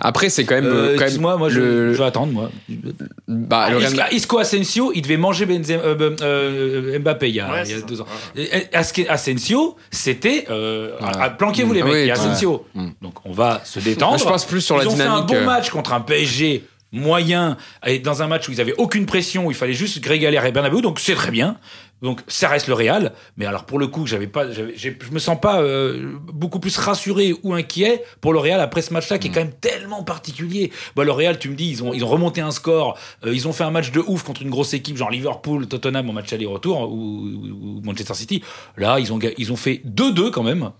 [0.00, 2.50] après c'est quand même, Euh, quand Excuse-moi, moi, je, le- je vais attendre, moi.
[3.28, 7.40] bah, le Real- Isco, Isco Asensio, il devait manger Benzema, euh, euh, Mbappé il y
[7.40, 8.06] a, Ouais, il y a c'est deux ans.
[8.36, 11.06] Et, Asque- Asensio, c'était euh, Ouais.
[11.06, 11.84] à- à- planquez-vous les Mm.
[11.84, 12.10] mecs, Oui, ouais.
[12.10, 12.66] Asensio.
[13.02, 14.18] Donc on va se détendre.
[14.18, 15.28] Je pense plus sur la ils ont dynamique.
[15.28, 18.74] fait un bon match contre un PSG moyen et dans un match où ils avaient
[18.76, 21.56] aucune pression où il fallait juste Grégaler et Bernabeu donc c'est très bien
[22.02, 23.12] donc ça reste le Real.
[23.36, 26.60] Mais alors pour le coup j'avais pas j'avais- j'ai- je me sens pas euh, beaucoup
[26.60, 30.02] plus rassuré ou inquiet pour le Real après ce match-là qui est quand même tellement
[30.02, 30.72] particulier.
[30.96, 33.46] Bah, le Real tu me dis ils ont ils ont remonté un score euh, ils
[33.48, 36.32] ont fait un match de ouf contre une grosse équipe genre Liverpool Tottenham en match
[36.32, 38.42] aller-retour ou, ou- Manchester City.
[38.76, 40.70] Là ils ont ils ont fait 2-2 quand même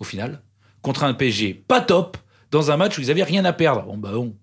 [0.00, 0.42] au final
[0.82, 2.16] contre un PSG pas top
[2.50, 3.82] dans un match où ils avaient rien à perdre.
[3.84, 4.34] Bon bah bon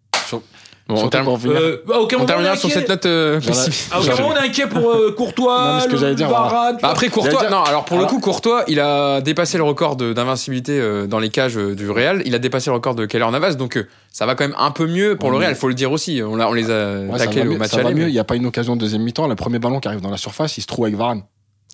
[0.88, 2.80] bon, on termine- euh, aucun on terminera on est sur inquiet.
[2.80, 3.58] cette note euh, Voilà.
[3.66, 3.92] pessimiste.
[3.94, 6.30] À aucun moment, on est inquiet pour euh, Courtois, Non, mais ce que j'allais dire,
[6.30, 6.78] Varane.
[6.82, 9.96] Bah après Courtois, dire- non alors pour le coup Courtois, il a dépassé le record
[9.96, 12.22] d'invincibilité euh, dans les cages euh, du Real.
[12.26, 14.72] Il a dépassé le record de Keller Navas, donc euh, ça va quand même un
[14.72, 15.56] peu mieux pour le Real.
[15.56, 16.22] Faut le dire aussi.
[16.24, 17.58] On, les a Ouais, ça taclés va au mieux.
[17.58, 18.02] match ça va aller.
[18.04, 19.28] Il n'y a pas une occasion de deuxième mi-temps.
[19.28, 21.24] Le premier ballon qui arrive dans la surface, il se trouve avec Varane.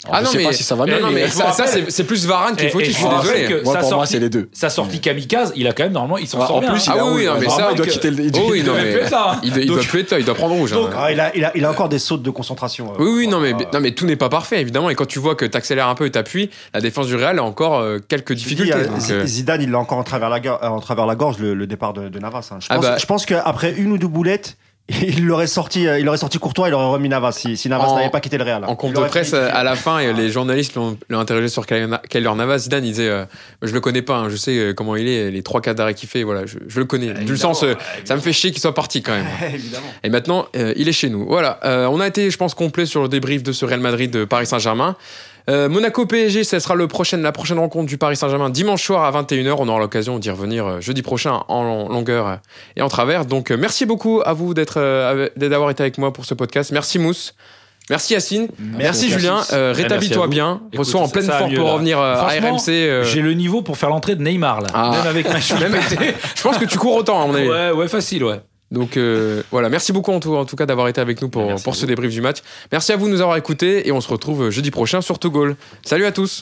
[0.03, 0.99] Alors, Ah je non sais mais, pas si ça va non, mieux.
[1.01, 3.45] non, mais mais je ça, c'est c'est plus Varane qu'il faut je suis désolé.
[3.45, 4.49] que Moi, sa pour moi, sortie- c'est les deux.
[4.51, 6.71] Sa sortie kamikaze, il a quand même normalement, il s'en sort en bien.
[6.71, 8.23] plus, Ah il a- oui, oui, non, mais ça- il doit quitter le.
[8.23, 9.39] il doit Oh mais fait ça, hein.
[9.43, 10.71] il, doit- il Donc- doit plus être là, il doit prendre rouge.
[10.71, 10.97] Donc, hein.
[10.97, 12.93] Ah, il, a, il, a, il a encore des sautes de concentration.
[12.93, 14.89] euh, Oui, oui, non mais, ah, non, mais tout n'est pas parfait, évidemment.
[14.89, 17.37] Et quand tu vois que tu accélères un peu et t'appuies, la défense du Real
[17.37, 18.73] a encore euh, quelques difficultés.
[18.73, 22.49] euh, Zidane, il l'a encore en travers la, gorge, le, le départ de, Navas.
[22.51, 22.57] hein.
[22.59, 24.57] Je Ah pense, bah- je pense qu'après une ou deux boulettes,
[24.89, 27.95] il l'aurait sorti, euh, il aurait sorti Courtois, il aurait remis Navas si, si Navas
[27.95, 28.65] n'avait pas quitté le Real.
[28.65, 32.35] En compte de presse, fini- à la fin, et les journalistes l'ont interrogé sur Kaylor
[32.35, 32.57] Navas.
[32.59, 33.25] Zidane, il disait euh,
[33.61, 35.93] Je le connais pas, hein, je sais euh, comment il est, les trois quatre d'arrêt
[35.93, 37.13] qu'il fait, voilà, je, je le connais.
[37.13, 39.27] Du sens, euh, ça me fait chier qu'il soit parti quand même.
[39.53, 39.87] Évidemment.
[40.03, 41.25] Et maintenant, euh, il est chez nous.
[41.25, 44.11] Voilà, euh, on a été, je pense, complet sur le débrief de ce Real Madrid
[44.11, 44.97] de Paris Saint-Germain.
[45.49, 49.03] Euh, Monaco PSG, ce sera le prochain, la prochaine rencontre du Paris Saint-Germain dimanche soir
[49.03, 49.55] à 21h.
[49.57, 52.35] On aura l'occasion d'y revenir euh, jeudi prochain en long- longueur euh,
[52.75, 53.25] et en travers.
[53.25, 54.79] Donc merci beaucoup à vous d'être
[55.35, 56.71] d'avoir été avec moi pour ce podcast.
[56.71, 57.33] Merci Mousse.
[57.89, 58.47] Merci Yacine.
[58.59, 59.41] Merci, Julien.
[59.51, 60.61] Euh, à Rétablis-toi bien.
[60.77, 61.73] Reçois en pleine forme pour là.
[61.73, 62.69] revenir euh, à RMC.
[62.69, 64.67] euh, J'ai le niveau pour faire l'entrée de Neymar là.
[64.73, 64.91] Ah.
[64.91, 65.39] Même avec ma.
[65.39, 67.49] Je pense que tu cours autant, à mon avis.
[67.49, 68.39] Ouais, ouais, facile, ouais.
[68.71, 71.55] Donc euh, voilà, merci beaucoup en tout, en tout cas d'avoir été avec nous pour,
[71.63, 72.37] pour ce débrief du match.
[72.71, 75.29] Merci à vous de nous avoir écoutés et on se retrouve jeudi prochain sur To
[75.29, 75.55] Goal.
[75.83, 76.39] Salut à tous